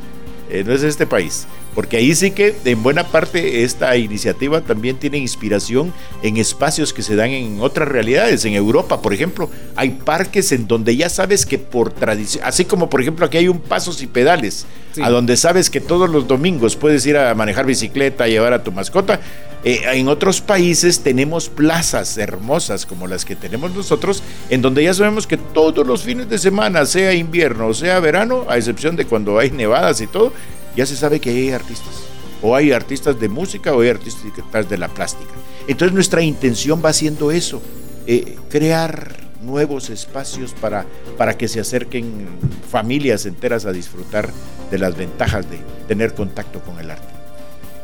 eh, 0.49 0.63
no 0.63 0.73
es 0.73 0.83
este 0.83 1.07
país. 1.07 1.47
porque 1.75 1.97
ahí 1.97 2.13
sí 2.15 2.31
que 2.31 2.55
en 2.65 2.83
buena 2.83 3.05
parte 3.05 3.63
esta 3.63 3.95
iniciativa 3.95 4.59
también 4.59 4.97
tiene 4.97 5.17
inspiración 5.19 5.93
en 6.23 6.35
espacios 6.35 6.91
que 6.91 7.03
se 7.03 7.15
dan 7.15 7.29
en 7.29 7.61
otras 7.61 7.87
realidades. 7.87 8.43
En 8.43 8.53
Europa, 8.53 9.01
por 9.01 9.13
ejemplo, 9.13 9.49
hay 9.75 9.91
parques 9.91 10.51
en 10.51 10.67
donde 10.67 10.97
ya 10.97 11.09
sabes 11.09 11.45
que 11.45 11.57
por 11.59 11.93
tradición, 11.93 12.43
así 12.45 12.65
como 12.65 12.89
por 12.89 13.01
ejemplo 13.01 13.25
aquí 13.25 13.37
hay 13.37 13.47
un 13.47 13.59
pasos 13.59 14.01
y 14.01 14.07
pedales, 14.07 14.65
a 15.01 15.09
donde 15.09 15.37
sabes 15.37 15.69
que 15.69 15.79
todos 15.79 16.09
los 16.09 16.27
domingos 16.27 16.75
puedes 16.75 17.05
ir 17.05 17.15
a 17.15 17.33
manejar 17.35 17.65
bicicleta, 17.65 18.27
llevar 18.27 18.51
a 18.51 18.63
tu 18.63 18.71
mascota. 18.71 19.21
Eh, 19.63 19.81
en 19.93 20.07
otros 20.07 20.39
países 20.39 21.01
tenemos 21.01 21.49
plazas 21.49 22.17
hermosas 22.17 22.85
como 22.85 23.07
las 23.07 23.25
que 23.25 23.35
tenemos 23.35 23.75
nosotros, 23.75 24.23
en 24.49 24.61
donde 24.61 24.83
ya 24.83 24.93
sabemos 24.93 25.27
que 25.27 25.37
todos 25.37 25.85
los 25.85 26.03
fines 26.03 26.29
de 26.29 26.37
semana, 26.37 26.85
sea 26.85 27.13
invierno 27.13 27.67
o 27.67 27.73
sea 27.73 27.99
verano, 27.99 28.45
a 28.47 28.57
excepción 28.57 28.95
de 28.95 29.05
cuando 29.05 29.37
hay 29.37 29.51
nevadas 29.51 29.99
y 30.01 30.07
todo, 30.07 30.31
ya 30.75 30.85
se 30.85 30.95
sabe 30.95 31.19
que 31.19 31.29
hay 31.29 31.51
artistas. 31.51 31.93
O 32.41 32.55
hay 32.55 32.71
artistas 32.71 33.19
de 33.19 33.27
música 33.27 33.73
o 33.73 33.81
hay 33.81 33.89
artistas 33.89 34.69
de 34.69 34.77
la 34.77 34.87
plástica. 34.87 35.31
Entonces 35.67 35.93
nuestra 35.93 36.21
intención 36.21 36.81
va 36.83 36.93
siendo 36.93 37.31
eso, 37.31 37.61
eh, 38.07 38.37
crear 38.49 39.29
nuevos 39.41 39.89
espacios 39.89 40.53
para, 40.53 40.85
para 41.17 41.37
que 41.37 41.47
se 41.49 41.59
acerquen 41.59 42.27
familias 42.71 43.25
enteras 43.25 43.65
a 43.65 43.73
disfrutar 43.73 44.29
de 44.71 44.77
las 44.77 44.95
ventajas 44.95 45.49
de 45.49 45.59
tener 45.87 46.13
contacto 46.13 46.61
con 46.61 46.79
el 46.79 46.91
arte. 46.91 47.18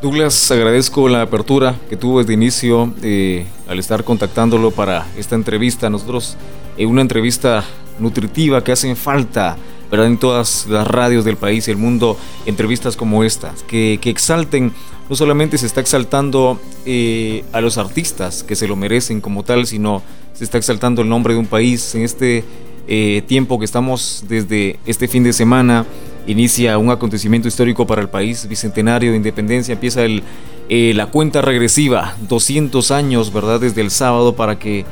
Douglas, 0.02 0.50
agradezco 0.50 1.08
la 1.08 1.22
apertura 1.22 1.74
que 1.88 1.96
tuvo 1.96 2.18
desde 2.18 2.34
inicio 2.34 2.92
eh, 3.02 3.46
al 3.66 3.78
estar 3.78 4.04
contactándolo 4.04 4.70
para 4.70 5.06
esta 5.16 5.36
entrevista. 5.36 5.88
Nosotros, 5.88 6.36
una 6.78 7.00
entrevista 7.00 7.64
nutritiva 7.98 8.62
que 8.62 8.72
hacen 8.72 8.94
falta 8.94 9.56
¿verdad? 9.90 10.06
en 10.06 10.18
todas 10.18 10.66
las 10.68 10.86
radios 10.86 11.24
del 11.24 11.38
país 11.38 11.66
y 11.66 11.70
el 11.70 11.78
mundo, 11.78 12.18
entrevistas 12.44 12.94
como 12.94 13.24
estas, 13.24 13.62
que, 13.62 13.98
exalten, 14.04 14.72
no 15.08 15.16
solamente 15.16 15.56
se 15.56 15.64
está 15.64 15.80
exaltando 15.80 16.60
eh, 16.84 17.44
a 17.52 17.62
los 17.62 17.78
artistas 17.78 18.42
que 18.42 18.54
se 18.54 18.68
lo 18.68 18.76
merecen 18.76 19.22
como 19.22 19.44
tal, 19.44 19.66
sino 19.66 20.02
se 20.34 20.44
está 20.44 20.58
exaltando 20.58 21.00
el 21.00 21.08
nombre 21.08 21.32
de 21.32 21.40
un 21.40 21.46
país 21.46 21.94
en 21.94 22.02
este 22.02 22.44
eh, 22.86 23.22
tiempo 23.26 23.58
que 23.58 23.64
estamos 23.64 24.24
desde 24.28 24.78
este 24.84 25.08
fin 25.08 25.22
de 25.22 25.32
semana. 25.32 25.86
Inicia 26.26 26.76
un 26.78 26.90
acontecimiento 26.90 27.48
histórico 27.48 27.86
para 27.86 28.02
el 28.02 28.08
país, 28.08 28.48
bicentenario 28.48 29.10
de 29.10 29.16
independencia, 29.16 29.74
empieza 29.74 30.04
el, 30.04 30.22
eh, 30.68 30.92
la 30.94 31.06
cuenta 31.06 31.40
regresiva, 31.40 32.16
200 32.28 32.90
años, 32.90 33.32
¿verdad? 33.32 33.60
Desde 33.60 33.80
el 33.80 33.90
sábado 33.90 34.34
para 34.34 34.58
que 34.58 34.84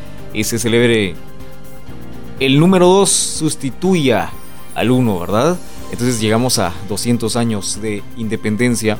se 0.43 0.59
celebre 0.59 1.15
el 2.41 2.59
número 2.59 2.89
2 2.89 3.11
sustituya 3.11 4.31
al 4.75 4.91
1, 4.91 5.21
¿verdad? 5.21 5.57
Entonces 5.93 6.21
llegamos 6.21 6.59
a 6.59 6.73
200 6.89 7.37
años 7.37 7.81
de 7.81 8.03
independencia 8.17 8.99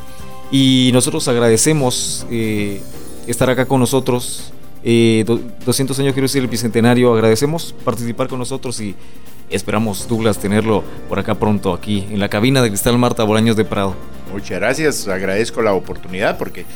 y 0.51 0.91
nosotros 0.93 1.27
agradecemos 1.29 2.27
eh, 2.31 2.81
estar 3.27 3.51
acá 3.51 3.67
con 3.67 3.81
nosotros. 3.81 4.53
200 4.85 4.85
eh, 4.85 6.03
años 6.03 6.13
quiero 6.13 6.27
decir 6.27 6.43
el 6.43 6.49
bicentenario, 6.49 7.13
agradecemos 7.13 7.75
participar 7.85 8.29
con 8.29 8.39
nosotros 8.39 8.81
y 8.81 8.95
esperamos 9.55 10.09
Douglas 10.09 10.39
tenerlo 10.39 10.85
por 11.09 11.19
acá 11.19 11.35
pronto 11.37 11.73
aquí 11.73 12.07
en 12.11 12.21
la 12.21 12.29
cabina 12.29 12.63
de 12.63 12.69
Cristal 12.69 12.99
Marta 12.99 13.25
Bolaños 13.25 13.57
de 13.57 13.65
Prado. 13.65 13.95
Muchas 14.33 14.59
gracias, 14.59 15.09
agradezco 15.09 15.63
la 15.63 15.75
oportunidad 15.75 16.39
porque 16.39 16.67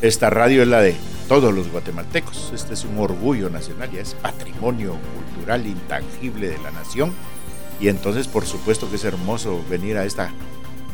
esta 0.00 0.30
radio 0.30 0.62
es 0.62 0.68
la 0.68 0.80
de 0.80 0.94
todos 1.28 1.52
los 1.52 1.70
guatemaltecos. 1.70 2.52
Este 2.54 2.74
es 2.74 2.84
un 2.84 2.98
orgullo 2.98 3.50
nacional, 3.50 3.90
ya 3.90 4.00
es 4.00 4.14
patrimonio 4.14 4.96
cultural 5.14 5.66
intangible 5.66 6.48
de 6.48 6.58
la 6.58 6.70
nación 6.70 7.12
y 7.80 7.88
entonces, 7.88 8.26
por 8.26 8.46
supuesto 8.46 8.88
que 8.90 8.96
es 8.96 9.04
hermoso 9.04 9.60
venir 9.68 9.96
a 9.96 10.04
esta 10.04 10.30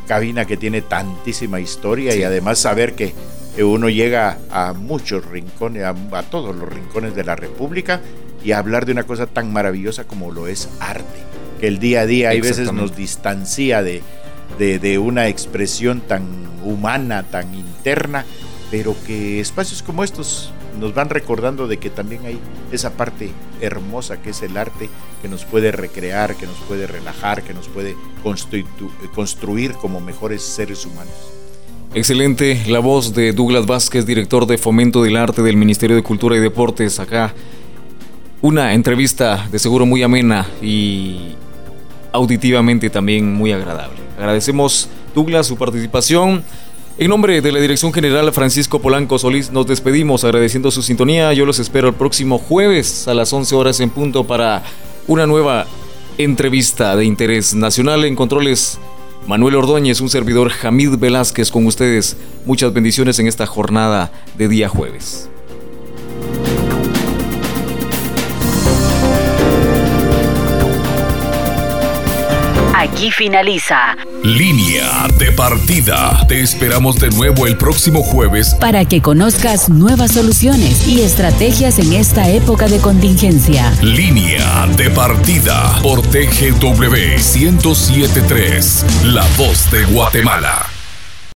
cabina 0.06 0.44
que 0.44 0.56
tiene 0.56 0.82
tantísima 0.82 1.60
historia 1.60 2.14
y 2.14 2.22
además 2.22 2.58
saber 2.58 2.94
que 2.94 3.14
uno 3.62 3.88
llega 3.88 4.38
a 4.50 4.72
muchos 4.72 5.24
rincones, 5.24 5.84
a, 5.84 6.22
todos 6.24 6.56
los 6.56 6.68
rincones 6.68 7.14
de 7.14 7.24
la 7.24 7.36
República 7.36 8.00
y 8.42 8.52
hablar 8.52 8.84
de 8.84 8.92
una 8.92 9.04
cosa 9.04 9.26
tan 9.26 9.52
maravillosa 9.52 10.04
como 10.04 10.32
lo 10.32 10.48
es 10.48 10.68
arte, 10.80 11.20
que 11.64 11.68
el 11.68 11.78
día 11.78 12.02
a 12.02 12.06
día 12.06 12.28
hay 12.28 12.42
veces 12.42 12.70
nos 12.74 12.94
distancia 12.94 13.82
de, 13.82 14.02
de 14.58 14.98
una 14.98 15.28
expresión 15.28 16.02
tan 16.02 16.22
humana, 16.62 17.22
tan 17.22 17.54
interna, 17.54 18.26
pero 18.70 18.94
que 19.06 19.40
espacios 19.40 19.82
como 19.82 20.04
estos 20.04 20.52
nos 20.78 20.92
van 20.92 21.08
recordando 21.08 21.66
de 21.66 21.78
que 21.78 21.88
también 21.88 22.26
hay 22.26 22.38
esa 22.70 22.90
parte 22.98 23.30
hermosa 23.62 24.20
que 24.20 24.30
es 24.30 24.42
el 24.42 24.58
arte, 24.58 24.90
que 25.22 25.28
nos 25.28 25.46
puede 25.46 25.72
recrear, 25.72 26.36
que 26.36 26.44
nos 26.44 26.58
puede 26.68 26.86
relajar, 26.86 27.42
que 27.42 27.54
nos 27.54 27.68
puede 27.68 27.96
construir 29.14 29.72
como 29.72 30.02
mejores 30.02 30.42
seres 30.42 30.84
humanos. 30.84 31.14
Excelente 31.94 32.62
la 32.66 32.80
voz 32.80 33.14
de 33.14 33.32
Douglas 33.32 33.64
Vázquez, 33.64 34.04
director 34.04 34.44
de 34.46 34.58
Fomento 34.58 35.02
del 35.02 35.16
Arte 35.16 35.40
del 35.40 35.56
Ministerio 35.56 35.96
de 35.96 36.02
Cultura 36.02 36.36
y 36.36 36.40
Deportes, 36.40 37.00
acá. 37.00 37.32
Una 38.42 38.74
entrevista 38.74 39.48
de 39.50 39.58
seguro 39.58 39.86
muy 39.86 40.02
amena 40.02 40.46
y 40.60 41.36
auditivamente 42.14 42.88
también 42.90 43.34
muy 43.34 43.52
agradable. 43.52 43.98
Agradecemos 44.16 44.88
Douglas 45.14 45.48
su 45.48 45.56
participación. 45.56 46.44
En 46.96 47.10
nombre 47.10 47.40
de 47.40 47.50
la 47.50 47.58
Dirección 47.58 47.92
General 47.92 48.32
Francisco 48.32 48.80
Polanco 48.80 49.18
Solís, 49.18 49.50
nos 49.50 49.66
despedimos 49.66 50.22
agradeciendo 50.22 50.70
su 50.70 50.80
sintonía. 50.80 51.32
Yo 51.32 51.44
los 51.44 51.58
espero 51.58 51.88
el 51.88 51.94
próximo 51.94 52.38
jueves 52.38 53.08
a 53.08 53.14
las 53.14 53.32
11 53.32 53.56
horas 53.56 53.80
en 53.80 53.90
punto 53.90 54.24
para 54.24 54.62
una 55.08 55.26
nueva 55.26 55.66
entrevista 56.16 56.94
de 56.94 57.04
interés 57.04 57.52
nacional 57.52 58.04
en 58.04 58.14
controles. 58.14 58.78
Manuel 59.26 59.56
Ordóñez, 59.56 60.00
un 60.00 60.08
servidor 60.08 60.50
Jamid 60.50 60.96
Velázquez 60.96 61.50
con 61.50 61.66
ustedes. 61.66 62.16
Muchas 62.46 62.72
bendiciones 62.72 63.18
en 63.18 63.26
esta 63.26 63.46
jornada 63.46 64.12
de 64.38 64.46
día 64.46 64.68
jueves. 64.68 65.30
Aquí 72.76 73.12
finaliza. 73.12 73.96
Línea 74.24 75.06
de 75.16 75.30
partida. 75.30 76.26
Te 76.26 76.40
esperamos 76.40 76.98
de 76.98 77.08
nuevo 77.10 77.46
el 77.46 77.56
próximo 77.56 78.02
jueves 78.02 78.56
para 78.56 78.84
que 78.84 79.00
conozcas 79.00 79.68
nuevas 79.68 80.12
soluciones 80.12 80.88
y 80.88 81.02
estrategias 81.02 81.78
en 81.78 81.92
esta 81.92 82.28
época 82.28 82.66
de 82.66 82.80
contingencia. 82.80 83.72
Línea 83.80 84.66
de 84.76 84.90
partida 84.90 85.78
por 85.82 86.02
TGW 86.02 87.16
1073, 87.16 89.04
La 89.04 89.24
Voz 89.38 89.70
de 89.70 89.84
Guatemala. 89.84 90.73